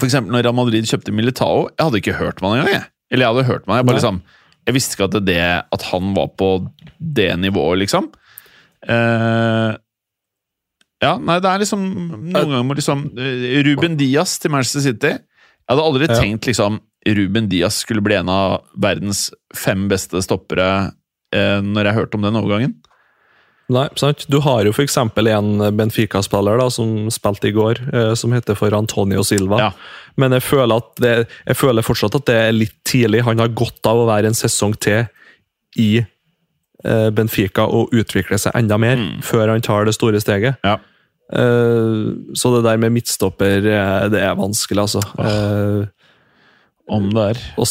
eksempel 0.00 0.32
når 0.32 0.46
Real 0.46 0.56
Madrid 0.56 0.88
kjøpte 0.88 1.12
Militao. 1.12 1.68
Jeg 1.76 1.84
hadde 1.84 2.00
ikke 2.00 2.16
hørt 2.20 2.40
meg 2.40 2.56
engang. 2.60 2.72
jeg. 2.78 2.88
Eller 3.10 3.26
jeg 3.26 3.34
hadde 3.34 3.48
hørt 3.50 3.66
meg. 3.66 3.76
jeg 3.80 3.86
bare 3.90 3.96
Nei. 3.98 4.00
liksom 4.00 4.22
Jeg 4.68 4.74
visste 4.76 4.94
ikke 4.96 5.08
at, 5.10 5.24
det, 5.26 5.38
at 5.76 5.82
han 5.90 6.14
var 6.14 6.28
på 6.38 6.50
det 6.98 7.30
nivået, 7.40 7.78
liksom. 7.84 8.10
Eh, 8.88 9.72
ja, 11.02 11.14
nei, 11.18 11.38
det 11.40 11.48
er 11.50 11.62
liksom 11.64 11.82
Noen 12.30 12.32
ganger 12.34 12.64
må 12.68 12.74
liksom 12.76 13.06
eh, 13.18 13.62
Ruben 13.66 13.96
Diaz 14.00 14.38
til 14.42 14.50
Manchester 14.52 14.80
City. 14.84 15.12
Jeg 15.16 15.70
hadde 15.74 15.86
aldri 15.86 16.08
Ja. 16.10 16.18
tenkt 16.20 16.46
liksom 16.50 16.80
Ruben 17.08 17.48
Diaz 17.48 17.78
skulle 17.84 18.02
bli 18.04 18.14
en 18.18 18.28
av 18.28 18.60
verdens 18.76 19.30
fem 19.56 19.86
beste 19.88 20.20
stoppere 20.22 20.92
eh, 21.32 21.60
når 21.64 21.84
jeg 21.88 21.94
hørte 22.00 22.18
om 22.18 22.22
den 22.26 22.36
overgangen. 22.36 22.74
Nei, 23.70 23.84
sant. 23.94 24.24
Du 24.28 24.40
har 24.42 24.64
jo 24.66 24.72
f.eks. 24.74 24.96
en 24.98 25.76
Benfica-spiller 25.78 26.58
da, 26.58 26.66
som 26.74 27.06
spilte 27.14 27.46
i 27.48 27.52
går, 27.54 27.78
eh, 27.94 28.14
som 28.18 28.32
heter 28.34 28.56
for 28.58 28.74
Antonio 28.74 29.22
Silva. 29.22 29.60
Ja. 29.62 29.70
Men 30.18 30.32
jeg 30.34 30.42
føler, 30.42 30.76
at 30.82 30.90
det, 31.00 31.12
jeg 31.46 31.56
føler 31.56 31.86
fortsatt 31.86 32.16
at 32.18 32.26
det 32.26 32.34
er 32.48 32.52
litt 32.56 32.74
tidlig. 32.84 33.22
Han 33.28 33.38
har 33.38 33.48
godt 33.54 33.86
av 33.86 33.96
å 34.02 34.08
være 34.10 34.26
en 34.32 34.34
sesong 34.34 34.74
til 34.82 35.06
i 35.78 36.00
eh, 36.02 37.10
Benfica 37.14 37.62
og 37.70 37.94
utvikle 37.94 38.38
seg 38.42 38.58
enda 38.58 38.76
mer 38.76 38.96
Mm. 38.98 39.22
før 39.22 39.48
han 39.54 39.62
tar 39.62 39.84
det 39.86 39.94
store 39.94 40.18
steget. 40.20 40.58
Ja. 40.66 40.76
Eh, 41.32 42.34
så 42.34 42.54
det 42.56 42.64
der 42.66 42.80
med 42.80 42.92
midtstopper, 42.92 43.62
eh, 43.62 44.08
det 44.10 44.22
er 44.22 44.34
vanskelig, 44.38 44.82
altså. 44.82 45.02
Eh, 45.18 45.86
Om 46.90 47.10
det 47.14 47.26
er. 47.30 47.40
og, 47.56 47.66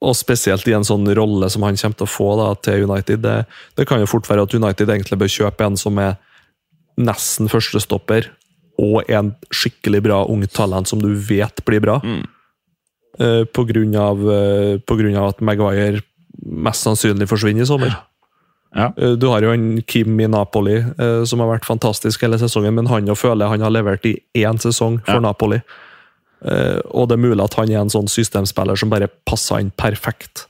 og 0.00 0.14
spesielt 0.14 0.68
i 0.70 0.76
en 0.76 0.86
sånn 0.86 1.08
rolle 1.18 1.48
som 1.50 1.64
han 1.66 1.76
kommer 1.76 1.98
til 1.98 2.06
å 2.06 2.12
få 2.12 2.30
da, 2.38 2.48
til 2.62 2.86
United. 2.86 3.22
Det, 3.24 3.36
det 3.74 3.86
kan 3.90 4.00
jo 4.00 4.10
fort 4.10 4.28
være 4.30 4.46
at 4.46 4.54
United 4.54 4.88
egentlig 4.94 5.18
bør 5.18 5.34
kjøpe 5.34 5.66
en 5.66 5.78
som 5.80 5.98
er 5.98 6.18
nesten 6.98 7.50
førstestopper, 7.50 8.30
og 8.78 9.08
en 9.10 9.32
skikkelig 9.50 10.04
bra 10.06 10.22
ung 10.30 10.44
talent 10.46 10.86
som 10.86 11.02
du 11.02 11.10
vet 11.10 11.64
blir 11.66 11.82
bra. 11.82 11.98
Mm. 11.98 12.26
På, 13.50 13.64
grunn 13.66 13.96
av, 13.98 14.20
på 14.86 14.96
grunn 15.00 15.16
av 15.18 15.32
at 15.32 15.40
Maguire 15.42 16.04
mest 16.38 16.86
sannsynlig 16.86 17.26
forsvinner 17.26 17.66
i 17.66 17.66
sommer. 17.66 17.90
Ja. 17.90 18.07
Eh, 18.76 19.14
Du 19.16 19.26
har 19.28 19.40
jo 19.42 19.50
en 19.52 19.80
Kim 19.82 20.18
i 20.20 20.26
Napoli 20.28 20.76
eh, 20.76 21.24
som 21.24 21.40
har 21.40 21.48
vært 21.58 21.64
fantastisk 21.68 22.22
hele 22.22 22.38
sesongen, 22.38 22.74
men 22.74 22.86
han 22.86 23.06
føler 23.16 23.48
han 23.48 23.60
har 23.64 23.70
levert 23.70 24.04
i 24.06 24.16
én 24.36 24.58
sesong 24.60 25.00
for 25.04 25.14
Ja. 25.14 25.20
Napoli. 25.20 25.60
Eh, 26.44 26.78
og 26.94 27.08
det 27.08 27.16
er 27.18 27.22
mulig 27.24 27.42
at 27.42 27.54
han 27.54 27.70
er 27.70 27.80
en 27.80 27.90
sånn 27.90 28.08
systemspiller 28.08 28.76
som 28.78 28.90
bare 28.90 29.08
passer 29.26 29.58
inn 29.58 29.70
perfekt. 29.76 30.44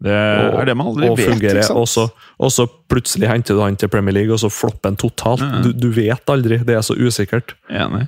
Det 0.00 0.10
er 0.14 0.64
det 0.64 0.76
man 0.78 0.86
aldri 0.92 1.08
og 1.10 1.16
vet, 1.18 1.26
fungerer. 1.28 1.56
ikke 1.58 1.66
sant? 1.66 1.78
Og 1.78 1.88
så, 1.88 2.04
og 2.38 2.50
så 2.54 2.66
plutselig 2.88 3.28
henter 3.28 3.54
du 3.54 3.60
han 3.64 3.76
til 3.76 3.88
Premier 3.90 4.14
League, 4.14 4.32
og 4.32 4.38
så 4.38 4.48
flopper 4.50 4.90
han 4.92 4.96
totalt. 4.96 5.40
Ja. 5.42 5.60
Du, 5.62 5.72
du 5.72 5.88
vet 5.90 6.30
aldri. 6.30 6.58
Det 6.62 6.76
er 6.76 6.82
så 6.86 6.94
usikkert. 6.94 7.54
Enig. 7.68 8.06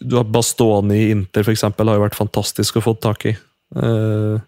Du 0.00 0.16
har 0.16 0.24
Bastoni 0.24 0.98
i 1.06 1.10
Inter, 1.10 1.42
for 1.46 1.52
eksempel, 1.54 1.88
har 1.90 1.98
jo 1.98 2.04
vært 2.06 2.18
fantastisk 2.18 2.78
å 2.78 2.82
få 2.84 2.94
tak 3.02 3.26
i. 3.30 3.34
Eh, 3.76 4.38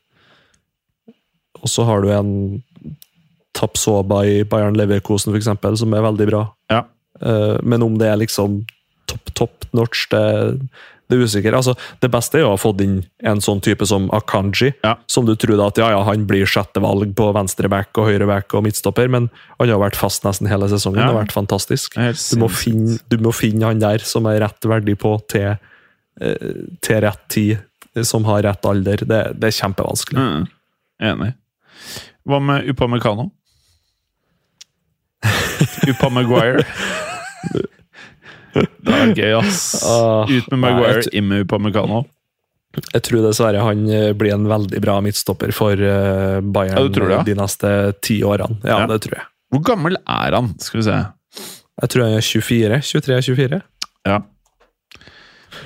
og 1.61 1.69
så 1.69 1.85
har 1.89 2.03
du 2.05 2.11
en 2.15 2.31
Tapsoba 3.57 4.23
i 4.25 4.45
Bayern 4.49 4.77
Leverkosen, 4.79 5.35
eksempel, 5.37 5.77
som 5.77 5.93
er 5.97 6.05
veldig 6.07 6.29
bra. 6.31 6.45
Ja. 6.71 6.85
Eh, 7.21 7.59
men 7.67 7.83
om 7.83 7.99
det 7.99 8.09
er 8.09 8.21
liksom 8.21 8.63
topp, 9.11 9.33
topp 9.37 9.67
notch, 9.77 10.05
det, 10.13 10.21
det 11.11 11.19
er 11.19 11.25
usikkert. 11.27 11.57
Altså, 11.59 11.75
det 12.01 12.13
beste 12.15 12.39
er 12.39 12.45
jo 12.45 12.53
å 12.53 12.55
ha 12.55 12.61
fått 12.63 12.81
inn 12.85 13.01
en 13.27 13.43
sånn 13.43 13.61
type 13.65 13.85
som 13.91 14.07
Akanji, 14.15 14.71
Ja. 14.87 14.95
som 15.11 15.27
du 15.27 15.35
trodde 15.35 15.67
at 15.67 15.81
ja, 15.83 15.91
ja, 15.97 16.05
han 16.07 16.25
blir 16.31 16.47
sjette 16.49 16.81
valg 16.85 17.11
på 17.19 17.27
venstreback 17.37 17.91
og 17.99 18.07
høyreback 18.13 18.55
og 18.55 18.65
midtstopper, 18.69 19.11
men 19.11 19.27
han 19.59 19.73
har 19.75 19.83
vært 19.83 19.99
fast 19.99 20.25
nesten 20.25 20.49
hele 20.49 20.71
sesongen. 20.71 21.03
Ja. 21.03 21.09
Det 21.11 21.17
har 21.17 21.25
vært 21.25 21.35
fantastisk. 21.37 21.99
Du 21.99 22.39
må, 22.41 22.49
finne, 22.55 23.01
du 23.11 23.19
må 23.27 23.35
finne 23.35 23.67
han 23.73 23.83
der 23.83 24.07
som 24.07 24.31
er 24.31 24.41
rett 24.47 24.71
verdig 24.71 24.95
på 25.03 25.17
til, 25.29 25.59
eh, 26.23 26.55
til 26.87 27.03
rett 27.05 27.27
tid, 27.35 27.59
som 28.07 28.23
har 28.31 28.45
rett 28.47 28.65
alder. 28.71 29.03
Det, 29.03 29.23
det 29.43 29.51
er 29.51 29.59
kjempevanskelig. 29.59 30.23
Mm. 30.23 30.49
Enig. 31.11 31.33
Hva 32.29 32.39
med 32.45 32.69
Upamecano? 32.71 33.31
Upamaguire. 35.91 36.63
Det 38.55 38.95
er 38.97 39.13
gøy, 39.15 39.35
ass. 39.39 39.61
Ah, 39.87 40.25
Ut 40.27 40.49
med 40.51 40.59
Maguire, 40.65 41.05
inn 41.15 41.29
med 41.31 41.45
Upamecano. 41.47 42.03
Jeg 42.95 43.03
tror 43.07 43.25
dessverre 43.27 43.63
han 43.67 43.83
eh, 43.91 44.11
blir 44.15 44.35
en 44.37 44.45
veldig 44.51 44.79
bra 44.83 44.97
midtstopper 45.03 45.51
for 45.55 45.75
eh, 45.75 46.39
Bayern 46.55 46.93
ja? 47.11 47.23
de 47.27 47.35
neste 47.39 47.71
ti 48.03 48.21
årene. 48.27 48.61
Ja, 48.63 48.83
Ja. 48.83 48.87
det 48.91 49.01
tror 49.07 49.17
jeg. 49.19 49.27
Hvor 49.51 49.65
gammel 49.67 49.97
er 50.07 50.37
han? 50.37 50.53
Skal 50.63 50.79
vi 50.81 50.87
se. 50.87 50.99
Jeg 51.83 51.91
tror 51.91 52.05
han 52.07 52.15
er 52.19 52.27
24. 52.27 52.79
23-24. 52.87 53.61
Ja. 54.07 54.21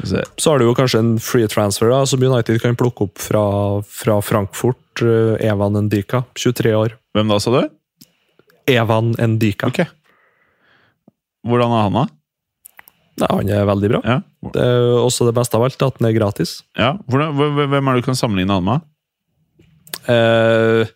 Så 0.02 0.50
har 0.50 0.58
du 0.58 0.66
jo 0.66 0.74
kanskje 0.76 1.00
en 1.02 1.12
free 1.22 1.48
transfer 1.50 1.90
da, 1.92 2.02
som 2.08 2.22
United 2.22 2.60
kan 2.62 2.76
plukke 2.78 3.06
opp 3.08 3.20
fra, 3.22 3.44
fra 3.86 4.18
Frankfurt. 4.24 4.80
eh, 5.02 5.46
Evan 5.48 5.78
Ndika, 5.86 6.24
23 6.38 6.74
år. 6.78 6.96
Hvem 7.14 7.30
da, 7.30 7.38
sa 7.42 7.50
du? 7.54 7.68
Evan 8.70 9.14
Ndika. 9.18 9.68
Ok. 9.70 9.84
Hvordan 11.44 11.74
er 11.74 11.86
han, 11.88 11.98
da? 11.98 12.04
Nei, 13.22 13.30
han 13.30 13.50
er 13.54 13.66
veldig 13.68 13.90
bra. 13.92 14.00
Ja. 14.02 14.18
Det 14.54 14.62
er 14.64 14.88
også 14.98 15.28
det 15.28 15.36
beste 15.36 15.58
av 15.58 15.66
alt, 15.66 15.82
at 15.82 16.00
den 16.00 16.08
er 16.10 16.16
gratis. 16.16 16.62
ja. 16.78 16.94
Hvordan, 17.06 17.34
hvem 17.36 17.88
er 17.88 17.94
det 17.94 18.02
du 18.02 18.08
kan 18.08 18.18
sammenligne 18.18 18.56
han 18.56 18.66
med? 18.66 18.86
Eh, 20.10 20.86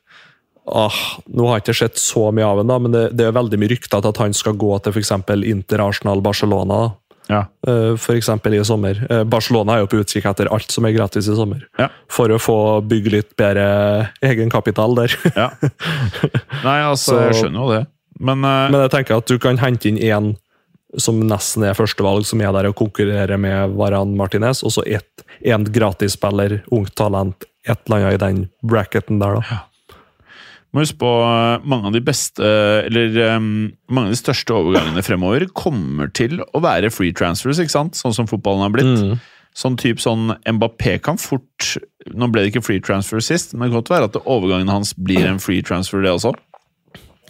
ah, 0.66 0.98
nå 1.30 1.46
har 1.48 1.58
jeg 1.58 1.66
ikke 1.66 1.76
sett 1.82 2.00
så 2.02 2.28
mye 2.34 2.48
av 2.48 2.60
ham, 2.60 2.88
men 2.88 2.94
det, 2.94 3.04
det 3.16 3.28
er 3.28 3.36
veldig 3.36 3.60
mye 3.60 3.72
rykter 3.72 4.02
til 4.02 4.10
at 4.10 4.22
han 4.24 4.34
skal 4.36 4.58
gå 4.58 4.72
til 4.82 4.96
f.eks. 4.96 5.14
Inter 5.48 5.84
Arsenal 5.84 6.24
Barcelona. 6.24 6.80
Ja. 7.28 7.42
F.eks. 7.66 8.02
For 8.06 8.16
eksempel 8.16 8.54
i 8.56 8.62
sommer. 8.64 8.98
Eh, 9.10 9.22
Barcelona 9.28 9.76
er 9.76 9.84
jo 9.84 9.90
på 9.92 10.00
utkikk 10.02 10.24
etter 10.30 10.48
alt 10.54 10.72
som 10.72 10.86
er 10.88 10.94
gratis 10.96 11.28
i 11.28 11.36
sommer. 11.36 11.62
Ja. 11.78 11.88
For 12.12 12.32
å 12.32 12.38
få 12.40 12.58
bygge 12.88 13.12
litt 13.12 13.36
bedre 13.36 14.10
egenkapital 14.24 14.96
der. 14.96 15.14
ja. 15.36 15.50
Nei, 16.66 16.78
altså, 16.82 17.12
Så- 17.12 17.22
jeg 17.28 17.38
skjønner 17.42 17.60
jo 17.64 17.72
det. 17.76 17.86
Men, 18.18 18.40
uh, 18.42 18.66
Men 18.72 18.80
jeg 18.88 18.90
tenker 18.96 19.20
at 19.20 19.26
du 19.30 19.36
kan 19.38 19.60
hente 19.62 19.86
inn 19.92 19.98
én 20.02 20.32
som 20.98 21.20
nesten 21.28 21.62
er 21.68 21.76
førstevalg, 21.76 22.24
som 22.26 22.40
er 22.40 22.50
der 22.56 22.70
og 22.70 22.74
konkurrerer 22.80 23.38
med 23.38 23.76
Varan 23.76 24.16
Martinez, 24.16 24.62
og 24.64 24.72
så 24.72 24.82
én 24.88 25.66
gratisspiller, 25.70 26.62
ungt 26.72 26.94
talent, 26.96 27.44
et 27.68 27.78
eller 27.86 27.96
annet 28.08 28.14
i 28.16 28.22
den 28.24 28.38
bracketen 28.64 29.20
der, 29.20 29.36
da. 29.36 29.58
Må 30.78 30.84
huske 30.84 31.00
på 31.00 31.10
eh, 31.24 31.66
mange 31.68 31.90
av 31.90 31.96
de 31.96 32.02
beste 32.04 32.44
Eller 32.88 33.16
eh, 33.24 33.38
mange 33.40 34.06
av 34.06 34.14
de 34.14 34.20
største 34.20 34.54
overgangene 34.54 35.04
fremover 35.04 35.48
kommer 35.56 36.12
til 36.14 36.38
å 36.40 36.62
være 36.64 36.92
free 36.94 37.16
transfers, 37.16 37.60
ikke 37.62 37.74
sant? 37.74 37.98
Sånn 37.98 38.16
som 38.16 38.30
fotballen 38.30 38.64
har 38.66 38.74
blitt. 38.74 38.94
Mm. 39.02 39.18
Sånn 39.58 39.78
type 39.80 40.02
sånn 40.02 40.32
Mbappé 40.46 40.98
kan 41.02 41.18
fort 41.20 41.72
Nå 42.08 42.28
ble 42.32 42.44
det 42.44 42.52
ikke 42.52 42.64
free 42.66 42.84
transfer 42.84 43.22
sist, 43.24 43.54
men 43.54 43.66
det 43.66 43.72
kan 43.72 43.80
godt 43.82 43.94
være 43.94 44.10
at 44.10 44.20
overgangen 44.24 44.70
hans 44.72 44.94
blir 44.96 45.26
en 45.28 45.40
free 45.42 45.64
transfer, 45.66 46.00
det 46.04 46.14
også. 46.14 46.32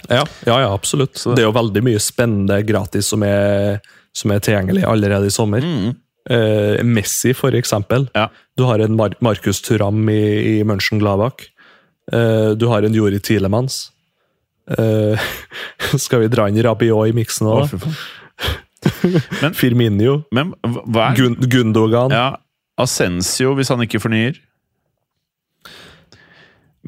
Ja, 0.06 0.22
ja, 0.46 0.58
ja 0.62 0.68
absolutt. 0.70 1.18
Det 1.18 1.42
er 1.42 1.48
jo 1.48 1.56
veldig 1.56 1.82
mye 1.88 2.02
spennende 2.02 2.60
gratis 2.66 3.08
som 3.10 3.24
er, 3.26 3.80
som 4.16 4.30
er 4.30 4.44
tilgjengelig 4.44 4.84
allerede 4.86 5.26
i 5.26 5.34
sommer. 5.34 5.64
Mm. 5.64 5.96
Eh, 6.30 6.84
Messi, 6.86 7.32
for 7.34 7.56
eksempel. 7.58 8.06
Ja. 8.14 8.28
Du 8.56 8.66
har 8.68 8.82
en 8.84 8.94
Mar 8.96 9.16
Markus 9.24 9.62
Turam 9.64 10.04
i, 10.12 10.22
i 10.60 10.64
Mönchengladbach. 10.68 11.48
Eh, 12.12 12.50
du 12.56 12.66
har 12.70 12.82
en 12.86 12.94
Jori 12.94 13.20
Tilemans. 13.20 13.90
Uh, 14.68 15.16
skal 15.96 16.20
vi 16.20 16.28
dra 16.28 16.44
inn 16.50 16.58
Rabiot 16.62 17.08
i 17.08 17.14
miksen 17.16 17.48
òg? 17.48 17.70
Men- 19.42 19.54
Firminio. 19.56 20.18
Men 20.34 20.52
hva 20.62 21.08
er 21.10 21.16
Gund 21.18 21.46
Gundogan. 21.50 22.12
Ja, 22.14 22.26
Ascensio, 22.78 23.54
hvis 23.58 23.72
han 23.72 23.80
ikke 23.84 24.00
fornyer. 24.02 24.36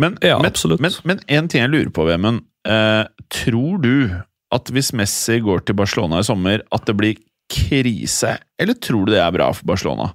Men, 0.01 0.17
Ja, 0.23 0.39
men. 0.39 0.53
Men, 0.79 0.93
men 1.05 1.21
en 1.27 1.49
ting 1.51 1.65
jeg 1.65 1.73
lurer 1.73 1.91
på, 1.93 2.05
Vemund. 2.09 2.45
Eh, 2.69 3.05
tror 3.33 3.81
du 3.83 3.95
at 4.55 4.71
hvis 4.75 4.93
Messi 4.97 5.41
går 5.43 5.65
til 5.67 5.77
Barcelona 5.79 6.21
i 6.21 6.27
sommer, 6.27 6.63
at 6.73 6.87
det 6.89 6.95
blir 6.99 7.19
krise? 7.51 8.37
Eller 8.61 8.75
tror 8.79 9.07
du 9.09 9.13
det 9.17 9.21
er 9.25 9.35
bra 9.35 9.51
for 9.57 9.67
Barcelona? 9.73 10.13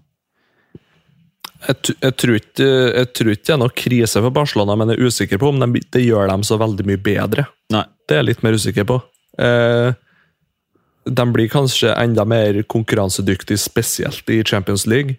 Jeg, 1.66 1.96
jeg, 2.04 2.14
tror 2.20 2.36
ikke, 2.38 2.66
jeg 2.94 3.08
tror 3.16 3.32
ikke 3.32 3.46
det 3.48 3.54
er 3.56 3.62
noe 3.62 3.74
krise 3.74 4.22
for 4.22 4.34
Barcelona, 4.36 4.76
men 4.78 4.92
jeg 4.92 5.00
er 5.00 5.08
usikker 5.10 5.40
på 5.42 5.50
om 5.50 5.60
de, 5.64 5.82
det 5.96 6.04
gjør 6.06 6.28
dem 6.30 6.44
så 6.46 6.58
veldig 6.62 6.86
mye 6.86 7.02
bedre. 7.02 7.48
Nei. 7.74 7.86
Det 8.06 8.14
er 8.18 8.22
jeg 8.22 8.28
litt 8.34 8.44
mer 8.46 8.58
usikker 8.60 8.86
på. 8.86 8.98
Eh, 9.42 9.96
de 11.06 11.26
blir 11.34 11.50
kanskje 11.50 11.94
enda 12.02 12.26
mer 12.28 12.60
konkurransedyktige, 12.70 13.58
spesielt 13.62 14.30
i 14.30 14.44
Champions 14.46 14.86
League. 14.90 15.18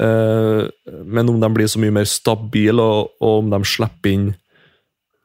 Eh, 0.00 0.62
men 1.04 1.28
om 1.34 1.40
de 1.42 1.50
blir 1.52 1.68
så 1.68 1.80
mye 1.82 1.92
mer 1.98 2.08
stabile, 2.08 2.80
og, 2.80 3.12
og 3.20 3.42
om 3.42 3.50
de 3.56 3.60
slipper 3.66 4.14
inn 4.14 4.28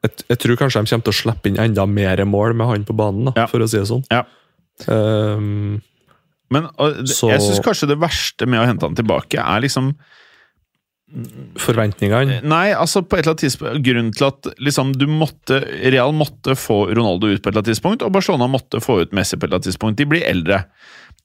jeg, 0.04 0.24
jeg 0.28 0.36
tror 0.42 0.58
kanskje 0.60 0.80
de 0.82 0.90
kommer 0.90 1.04
til 1.06 1.14
å 1.14 1.16
slippe 1.16 1.48
inn 1.48 1.60
enda 1.62 1.86
mer 1.88 2.20
mål 2.28 2.52
med 2.58 2.68
han 2.68 2.82
på 2.84 2.92
banen, 2.98 3.30
da, 3.30 3.32
Ja. 3.38 3.46
for 3.48 3.62
å 3.64 3.68
si 3.70 3.78
det 3.78 3.86
sånn. 3.88 4.02
Ja. 4.12 4.26
Eh, 4.84 5.40
Men 6.52 6.66
og, 6.76 6.98
det- 7.06 7.14
Så- 7.16 7.30
jeg 7.30 7.40
syns 7.40 7.62
kanskje 7.64 7.88
det 7.88 7.96
verste 7.98 8.46
med 8.46 8.60
å 8.60 8.66
hente 8.68 8.84
han 8.84 8.94
tilbake, 8.94 9.40
er 9.40 9.62
liksom 9.64 9.94
forventningene 11.62 12.40
Nei, 12.42 12.72
altså 12.74 13.04
på 13.04 13.16
et 13.16 13.22
eller 13.22 13.34
annet 13.34 13.44
tidspunkt 13.44 13.84
Grunnen 13.86 14.10
til 14.16 14.26
at 14.26 14.48
liksom 14.62 14.92
du 14.98 15.04
måtte 15.10 15.60
Real 15.94 16.14
måtte 16.16 16.56
få 16.58 16.80
Ronaldo 16.90 17.30
ut 17.30 17.42
på 17.42 17.48
et 17.48 17.52
eller 17.52 17.62
annet 17.62 17.70
tidspunkt, 17.70 18.02
og 18.02 18.14
Barcelona 18.14 18.48
måtte 18.50 18.82
få 18.82 19.00
ut 19.04 19.14
Messi 19.14 19.36
på 19.36 19.44
et 19.44 19.48
eller 19.48 19.60
annet 19.60 19.68
tidspunkt. 19.70 19.98
De 20.00 20.08
blir 20.10 20.26
eldre. 20.26 20.64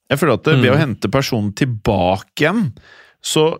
Jeg 0.10 0.22
føler 0.22 0.38
at 0.38 0.46
det, 0.46 0.60
ved 0.62 0.74
å 0.74 0.80
hente 0.80 1.12
personen 1.14 1.52
tilbake 1.58 2.44
igjen, 2.44 2.64
så 3.22 3.52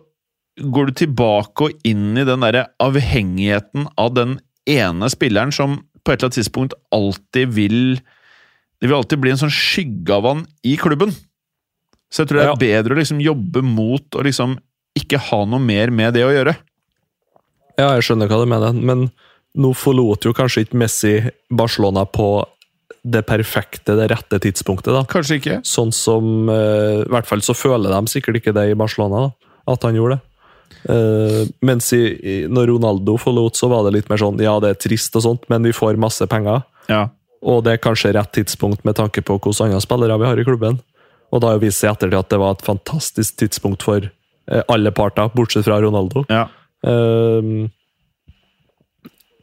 går 0.60 0.90
du 0.90 0.96
tilbake 1.02 1.68
og 1.68 1.86
inn 1.88 2.18
i 2.18 2.26
den 2.26 2.44
derre 2.44 2.68
avhengigheten 2.82 3.88
av 4.00 4.14
den 4.16 4.38
ene 4.70 5.10
spilleren 5.10 5.54
som 5.54 5.80
på 6.04 6.12
et 6.12 6.18
eller 6.18 6.30
annet 6.30 6.38
tidspunkt 6.40 6.78
alltid 6.94 7.54
vil 7.56 8.00
Det 8.80 8.88
vil 8.88 8.96
alltid 8.96 9.20
bli 9.20 9.34
en 9.34 9.40
sånn 9.42 9.52
skygge 9.52 10.14
av 10.16 10.24
han 10.24 10.46
i 10.64 10.78
klubben. 10.80 11.10
Så 12.10 12.22
jeg 12.22 12.30
tror 12.30 12.40
det 12.40 12.46
er 12.48 12.60
bedre 12.62 12.94
å 12.94 12.98
liksom 12.98 13.20
jobbe 13.22 13.62
mot 13.62 14.16
å 14.16 14.24
liksom 14.24 14.54
ikke 14.98 15.20
ha 15.30 15.42
noe 15.48 15.62
mer 15.62 15.92
med 15.94 16.14
det 16.16 16.24
å 16.26 16.32
gjøre. 16.32 16.56
Ja, 17.78 17.94
jeg 17.96 18.06
skjønner 18.06 18.30
hva 18.30 18.40
du 18.42 18.48
mener, 18.50 18.76
men 18.76 19.08
nå 19.58 19.72
forlot 19.74 20.26
jo 20.26 20.34
kanskje 20.36 20.66
ikke 20.66 20.80
Messi 20.80 21.12
Barcelona 21.50 22.04
på 22.06 22.42
det 23.02 23.22
perfekte, 23.24 23.94
det 23.96 24.10
rette 24.12 24.40
tidspunktet. 24.42 24.92
da. 24.92 25.04
Kanskje 25.08 25.38
ikke. 25.40 25.60
Sånn 25.64 25.92
som 25.94 26.50
eh, 26.52 27.06
I 27.06 27.12
hvert 27.12 27.28
fall 27.28 27.40
så 27.44 27.56
føler 27.56 27.92
de 27.94 28.12
sikkert 28.12 28.40
ikke 28.40 28.54
det 28.56 28.66
i 28.70 28.76
Barcelona, 28.78 29.28
da, 29.28 29.54
at 29.72 29.86
han 29.86 29.96
gjorde 29.96 30.18
det. 30.18 30.26
Uh, 30.80 31.44
mens 31.66 31.90
i, 31.92 32.46
når 32.48 32.70
Ronaldo 32.70 33.16
forlot, 33.20 33.58
så 33.58 33.68
var 33.68 33.82
det 33.84 33.98
litt 33.98 34.06
mer 34.08 34.20
sånn 34.22 34.38
ja, 34.40 34.54
det 34.62 34.70
er 34.70 34.78
trist, 34.80 35.16
og 35.18 35.24
sånt, 35.26 35.42
men 35.52 35.66
vi 35.66 35.74
får 35.76 35.98
masse 36.00 36.24
penger. 36.30 36.62
Ja. 36.88 37.08
Og 37.44 37.64
det 37.66 37.74
er 37.74 37.82
kanskje 37.82 38.14
rett 38.16 38.32
tidspunkt 38.36 38.84
med 38.88 38.96
tanke 38.96 39.24
på 39.24 39.36
hvilke 39.36 39.66
andre 39.66 39.80
spillere 39.82 40.16
vi 40.20 40.28
har 40.28 40.40
i 40.40 40.46
klubben. 40.46 40.78
Og 41.30 41.42
da 41.42 41.50
har 41.50 41.58
jo 41.58 41.64
vist 41.66 41.82
seg 41.82 41.92
ettertid 41.92 42.18
at 42.18 42.30
det 42.32 42.40
var 42.40 42.56
et 42.56 42.64
fantastisk 42.64 43.36
tidspunkt 43.42 43.84
for 43.86 44.08
alle 44.68 44.92
parter, 44.94 45.30
bortsett 45.34 45.66
fra 45.68 45.80
Ronaldo. 45.82 46.24
ja. 46.30 46.48
Um, 46.80 47.68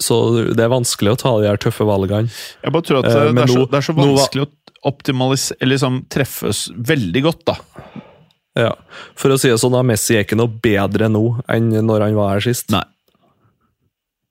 så 0.01 0.15
det 0.53 0.61
er 0.61 0.69
vanskelig 0.69 1.15
å 1.15 1.17
ta 1.17 1.31
de 1.41 1.47
her 1.49 1.59
tøffe 1.61 1.85
valgene. 1.87 2.29
Jeg 2.61 2.73
bare 2.73 2.85
tror 2.85 2.99
at 3.01 3.07
uh, 3.09 3.31
det, 3.33 3.45
er 3.47 3.49
så, 3.49 3.63
det 3.69 3.79
er 3.79 3.85
så 3.87 3.95
nå 3.97 4.05
vanskelig 4.11 4.45
å 4.45 4.49
optimalisere 4.87 5.57
Eller 5.63 5.73
liksom 5.73 5.95
treffes 6.13 6.59
veldig 6.75 7.23
godt, 7.25 7.41
da. 7.49 7.55
Ja. 8.57 8.73
For 9.17 9.33
å 9.33 9.39
si 9.41 9.49
det 9.51 9.57
sånn, 9.61 9.75
da, 9.75 9.83
Messi 9.85 10.17
er 10.17 10.25
ikke 10.25 10.37
noe 10.37 10.49
bedre 10.49 11.09
nå 11.11 11.23
enn 11.53 11.71
når 11.85 12.07
han 12.07 12.17
var 12.17 12.35
her 12.35 12.45
sist. 12.45 12.69
Nei. 12.73 12.83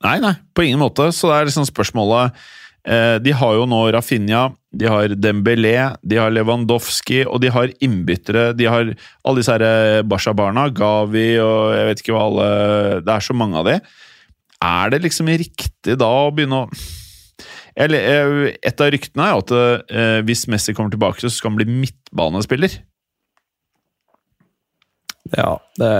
Nei, 0.05 0.17
nei, 0.23 0.33
på 0.55 0.65
ingen 0.65 0.81
måte. 0.81 1.09
Så 1.15 1.31
det 1.31 1.37
er 1.37 1.49
liksom 1.49 1.67
spørsmålet 1.67 2.31
eh, 2.31 2.47
De 2.87 3.33
har 3.35 3.55
jo 3.57 3.65
nå 3.67 3.81
Rafinha, 3.91 4.45
de 4.77 4.87
har 4.87 5.11
Dembélé, 5.19 5.73
de 6.07 6.19
har 6.21 6.31
Lewandowski, 6.31 7.23
og 7.27 7.41
de 7.43 7.49
har 7.51 7.71
innbyttere. 7.83 8.51
De 8.55 8.67
har 8.69 8.91
alle 8.93 9.41
disse 9.41 9.51
her 9.51 9.63
eh, 9.65 10.03
Barca-barna, 10.07 10.67
Gavi 10.75 11.33
og 11.43 11.73
jeg 11.75 11.89
vet 11.89 12.03
ikke 12.03 12.15
hva 12.15 12.25
alle 12.29 12.47
Det 13.03 13.13
er 13.15 13.25
så 13.27 13.35
mange 13.35 13.59
av 13.59 13.67
de. 13.67 13.75
Er 14.63 14.93
det 14.93 15.01
liksom 15.03 15.27
riktig 15.29 15.97
da 15.99 16.07
å 16.27 16.31
begynne 16.33 16.63
å 16.63 16.69
Eller, 17.77 18.07
eh, 18.09 18.55
Et 18.65 18.81
av 18.81 18.89
ryktene 18.93 19.25
er 19.27 19.35
jo 19.35 19.43
at 19.43 19.51
eh, 19.91 20.19
hvis 20.25 20.47
Messi 20.49 20.73
kommer 20.73 20.93
tilbake, 20.93 21.21
så 21.21 21.29
skal 21.33 21.51
han 21.51 21.59
bli 21.59 21.67
midtbanespiller. 21.83 22.79
Ja, 25.35 25.57
det, 25.77 25.91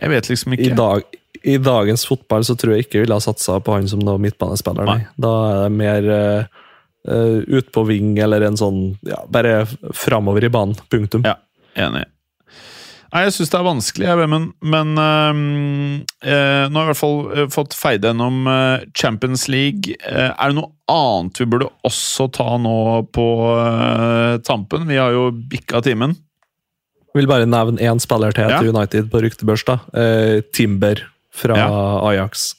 Jeg 0.00 0.10
vet 0.12 0.28
liksom 0.28 0.54
i, 0.54 0.60
ikke. 0.60 0.76
dag, 0.76 1.18
I 1.44 1.58
dagens 1.60 2.06
fotball 2.08 2.44
så 2.46 2.56
tror 2.56 2.72
jeg 2.74 2.86
ikke 2.86 2.98
jeg 2.98 3.04
ville 3.06 3.18
ha 3.18 3.20
satsa 3.22 3.58
på 3.60 3.74
han 3.76 3.88
som 3.90 4.00
noe 4.00 4.20
midtbanespiller. 4.22 4.88
Nei. 4.88 5.02
Da 5.20 5.32
er 5.50 5.58
det 5.66 5.72
mer 5.76 6.08
uh, 6.08 7.38
ut 7.44 7.68
på 7.74 7.84
ving 7.90 8.14
eller 8.24 8.46
en 8.48 8.56
sånn 8.56 8.80
ja, 9.04 9.20
Bare 9.28 9.66
framover 9.92 10.46
i 10.46 10.52
banen. 10.52 10.78
Punktum. 10.88 11.26
Ja, 11.28 11.36
enig. 11.76 12.06
Nei, 13.14 13.26
Jeg 13.28 13.36
syns 13.36 13.52
det 13.52 13.58
er 13.60 13.66
vanskelig, 13.68 14.06
jeg, 14.08 14.26
men, 14.32 14.48
men 14.66 14.88
øh, 14.98 15.36
øh, 16.26 16.64
nå 16.66 16.80
har 16.80 16.88
jeg 16.88 16.88
i 16.88 16.88
hvert 16.88 16.98
fall 16.98 17.50
fått 17.54 17.76
feide 17.78 18.10
gjennom 18.10 18.48
Champions 18.98 19.44
League. 19.52 19.94
Er 20.02 20.34
det 20.34 20.56
noe 20.58 20.72
annet 20.90 21.38
vi 21.38 21.46
burde 21.46 21.68
også 21.86 22.26
ta 22.34 22.56
nå 22.58 22.74
på 23.14 23.28
øh, 23.52 24.40
tampen? 24.42 24.88
Vi 24.90 24.98
har 24.98 25.14
jo 25.14 25.28
bikka 25.30 25.84
timen. 25.86 26.16
Vil 27.14 27.30
bare 27.30 27.46
nevne 27.46 27.78
én 27.78 28.02
spiller 28.02 28.34
til 28.34 28.50
Ja. 28.50 28.58
til 28.58 28.74
United 28.74 29.12
på 29.12 29.22
ryktebørs. 29.22 29.62
da. 29.68 29.78
Timber 30.50 31.04
fra 31.34 31.56
Ja. 31.58 31.70
Ajax. 32.10 32.52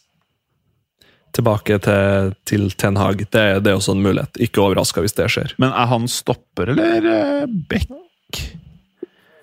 Tilbake 1.36 1.80
til, 1.84 2.34
til 2.47 2.69
Ten 2.80 2.95
Hag. 2.99 3.26
Det, 3.28 3.43
det 3.65 3.71
er 3.71 3.76
også 3.76 3.95
en 3.95 4.03
mulighet. 4.05 4.38
Ikke 4.39 4.63
overraska 4.63 5.03
hvis 5.03 5.17
det 5.17 5.28
skjer. 5.34 5.55
Men 5.59 5.73
er 5.76 5.89
han 5.91 6.07
stopper 6.11 6.71
eller 6.71 7.09
eh, 7.11 7.49
back? 7.69 7.89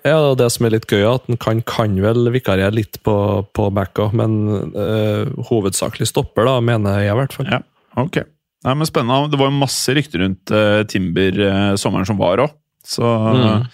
Ja, 0.03 0.17
det, 0.17 0.37
Det 0.41 0.49
som 0.51 0.65
er 0.65 0.73
litt 0.73 0.87
gøy, 0.89 1.03
er 1.03 1.13
at 1.13 1.29
han 1.29 1.37
kan, 1.37 1.61
kan 1.69 1.93
vel 2.01 2.31
vikariere 2.33 2.73
litt 2.75 2.97
på, 3.05 3.15
på 3.53 3.67
backa, 3.77 4.09
men 4.17 4.39
eh, 4.73 5.29
hovedsakelig 5.49 6.09
stopper, 6.09 6.49
da, 6.49 6.57
mener 6.65 7.03
jeg 7.03 7.13
i 7.13 7.19
hvert 7.21 7.37
fall. 7.37 7.51
Ja, 7.53 7.61
ok. 8.01 8.23
Nei, 8.63 8.73
men 8.79 8.87
Spennende. 8.89 9.29
Det 9.31 9.39
var 9.39 9.51
jo 9.51 9.59
masse 9.59 9.93
rykter 9.95 10.23
rundt 10.23 10.51
uh, 10.55 10.81
Timber 10.87 11.39
uh, 11.43 11.73
sommeren 11.79 12.07
som 12.07 12.19
var 12.19 12.41
òg. 12.45 12.53
Så 12.87 13.03
Mm. 13.03 13.67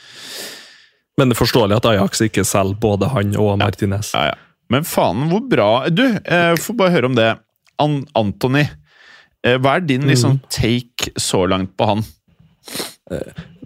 Men 1.19 1.27
det 1.27 1.35
er 1.35 1.39
forståelig 1.41 1.75
at 1.75 1.85
Ajax 1.89 2.21
ikke 2.23 2.45
selger 2.47 2.77
både 2.79 3.09
han 3.11 3.33
og 3.35 3.57
Martinez. 3.59 4.13
Ja, 4.15 4.29
ja. 4.31 4.37
Men 4.69 4.85
faen, 4.85 5.27
hvor 5.31 5.41
bra 5.49 5.69
Du, 5.89 6.05
eh, 6.05 6.53
får 6.59 6.77
bare 6.77 6.93
høre 6.93 7.09
om 7.09 7.17
det. 7.17 7.29
An 7.81 8.03
Anthony, 8.17 8.67
eh, 9.43 9.57
hva 9.57 9.77
er 9.77 9.85
din 9.87 10.07
liksom, 10.09 10.41
take 10.53 11.13
så 11.17 11.45
langt 11.49 11.75
på 11.79 11.87
han? 11.93 12.03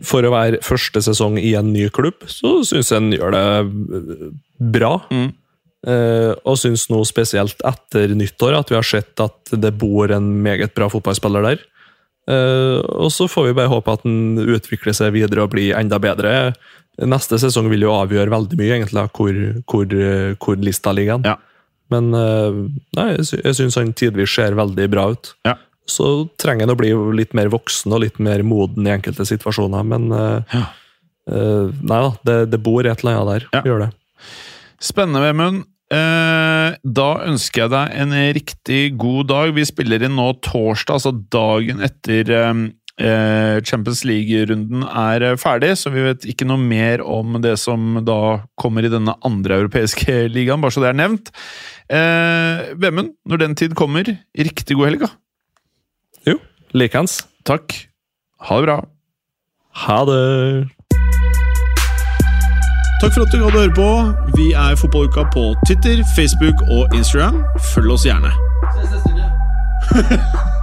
For 0.03 0.25
å 0.25 0.33
være 0.33 0.63
første 0.63 1.01
sesong 1.03 1.37
i 1.39 1.53
en 1.59 1.71
ny 1.73 1.87
klubb, 1.93 2.25
så 2.31 2.57
syns 2.67 2.91
jeg 2.91 2.99
han 2.99 3.13
gjør 3.15 3.35
det 3.35 3.45
eh, 3.59 4.27
bra. 4.73 4.93
Mm. 5.11 5.29
Eh, 5.83 6.31
og 6.47 6.59
syns 6.59 6.87
nå 6.91 7.01
spesielt 7.07 7.59
etter 7.67 8.13
nyttår 8.15 8.55
at 8.55 8.71
vi 8.71 8.77
har 8.79 8.87
sett 8.87 9.19
at 9.23 9.51
det 9.51 9.73
bor 9.79 10.11
en 10.15 10.29
meget 10.43 10.75
bra 10.75 10.89
fotballspiller 10.91 11.47
der. 11.47 11.63
Eh, 12.31 12.79
og 12.79 13.11
så 13.11 13.27
får 13.31 13.49
vi 13.49 13.57
bare 13.57 13.71
håpe 13.71 13.95
at 13.95 14.05
han 14.07 14.39
utvikler 14.39 14.95
seg 14.95 15.15
videre 15.15 15.43
og 15.45 15.53
blir 15.55 15.75
enda 15.79 15.99
bedre. 16.03 16.53
Neste 17.01 17.39
sesong 17.41 17.71
vil 17.71 17.87
jo 17.87 17.93
avgjøre 17.95 18.29
veldig 18.29 18.57
mye, 18.59 18.75
egentlig, 18.75 19.07
hvor, 19.17 19.37
hvor, 19.71 19.95
eh, 19.97 20.35
hvor 20.37 20.59
lista 20.61 20.93
ligger. 20.93 21.23
Ja. 21.25 21.37
Men 21.93 22.13
eh, 22.17 22.59
nei, 22.97 23.07
jeg, 23.15 23.25
sy 23.31 23.41
syns 23.57 23.77
han 23.79 23.93
tidvis 23.97 24.33
ser 24.33 24.53
veldig 24.57 24.87
bra 24.93 25.07
ut. 25.15 25.33
Ja. 25.47 25.57
Så 25.89 26.29
trenger 26.39 26.67
han 26.67 26.75
å 26.75 26.79
bli 26.79 26.93
litt 27.17 27.33
mer 27.35 27.49
voksen 27.51 27.91
og 27.91 28.05
litt 28.05 28.21
mer 28.23 28.45
moden 28.47 28.85
i 28.87 28.93
enkelte 28.93 29.25
situasjoner, 29.27 29.83
men 29.89 30.07
eh, 30.15 30.55
Ja. 30.55 30.63
uh, 31.33 31.73
Nei 31.81 31.99
da, 32.05 32.13
det, 32.29 32.37
det 32.53 32.61
bor 32.63 32.85
et 32.85 33.03
eller 33.03 33.19
annet 33.19 33.49
der. 33.51 33.65
Gjør 33.67 33.85
det. 33.87 33.91
Spennende, 34.83 35.23
Vemund. 35.25 35.63
Eh, 35.93 36.69
da 36.81 37.09
ønsker 37.27 37.65
jeg 37.65 37.71
deg 37.73 37.97
en 38.01 38.13
riktig 38.37 38.81
god 38.97 39.27
dag. 39.29 39.51
Vi 39.53 39.65
spiller 39.67 40.05
inn 40.07 40.15
nå 40.17 40.29
torsdag, 40.45 40.95
altså 40.97 41.11
dagen 41.33 41.83
etter 41.85 42.31
eh, 42.33 42.53
Champions 43.65 44.03
League-runden 44.05 44.83
er 44.85 45.25
eh, 45.25 45.37
ferdig, 45.41 45.71
så 45.79 45.89
vi 45.93 46.03
vet 46.05 46.27
ikke 46.29 46.45
noe 46.45 46.61
mer 46.61 47.01
om 47.01 47.39
det 47.41 47.55
som 47.61 47.97
da 48.05 48.45
kommer 48.59 48.85
i 48.85 48.91
denne 48.93 49.15
andre 49.25 49.63
europeiske 49.63 50.27
ligaen, 50.35 50.61
bare 50.61 50.75
så 50.75 50.83
det 50.83 50.91
er 50.91 50.99
nevnt. 51.01 51.33
Eh, 51.89 52.77
Vemund, 52.77 53.15
når 53.25 53.41
den 53.41 53.57
tid 53.57 53.73
kommer, 53.79 54.05
riktig 54.37 54.77
god 54.77 54.91
helg, 54.91 55.07
da. 55.07 55.11
Jo, 56.29 56.37
likeens. 56.77 57.23
Takk. 57.49 57.73
Ha 58.45 58.61
det 58.61 58.69
bra. 58.69 58.79
Ha 59.83 59.99
det! 60.05 60.21
Takk 63.01 63.11
for 63.17 63.25
at 63.25 63.33
du 63.33 63.41
gadd 63.41 63.57
å 63.57 63.63
høre 63.65 63.75
på. 63.75 63.89
Vi 64.37 64.51
er 64.55 64.77
Fotballuka 64.79 65.25
på 65.33 65.49
Twitter, 65.67 66.05
Facebook 66.15 66.61
og 66.69 66.95
Instagram. 66.95 67.41
Følg 67.73 67.97
oss 67.97 68.07
gjerne. 68.07 68.31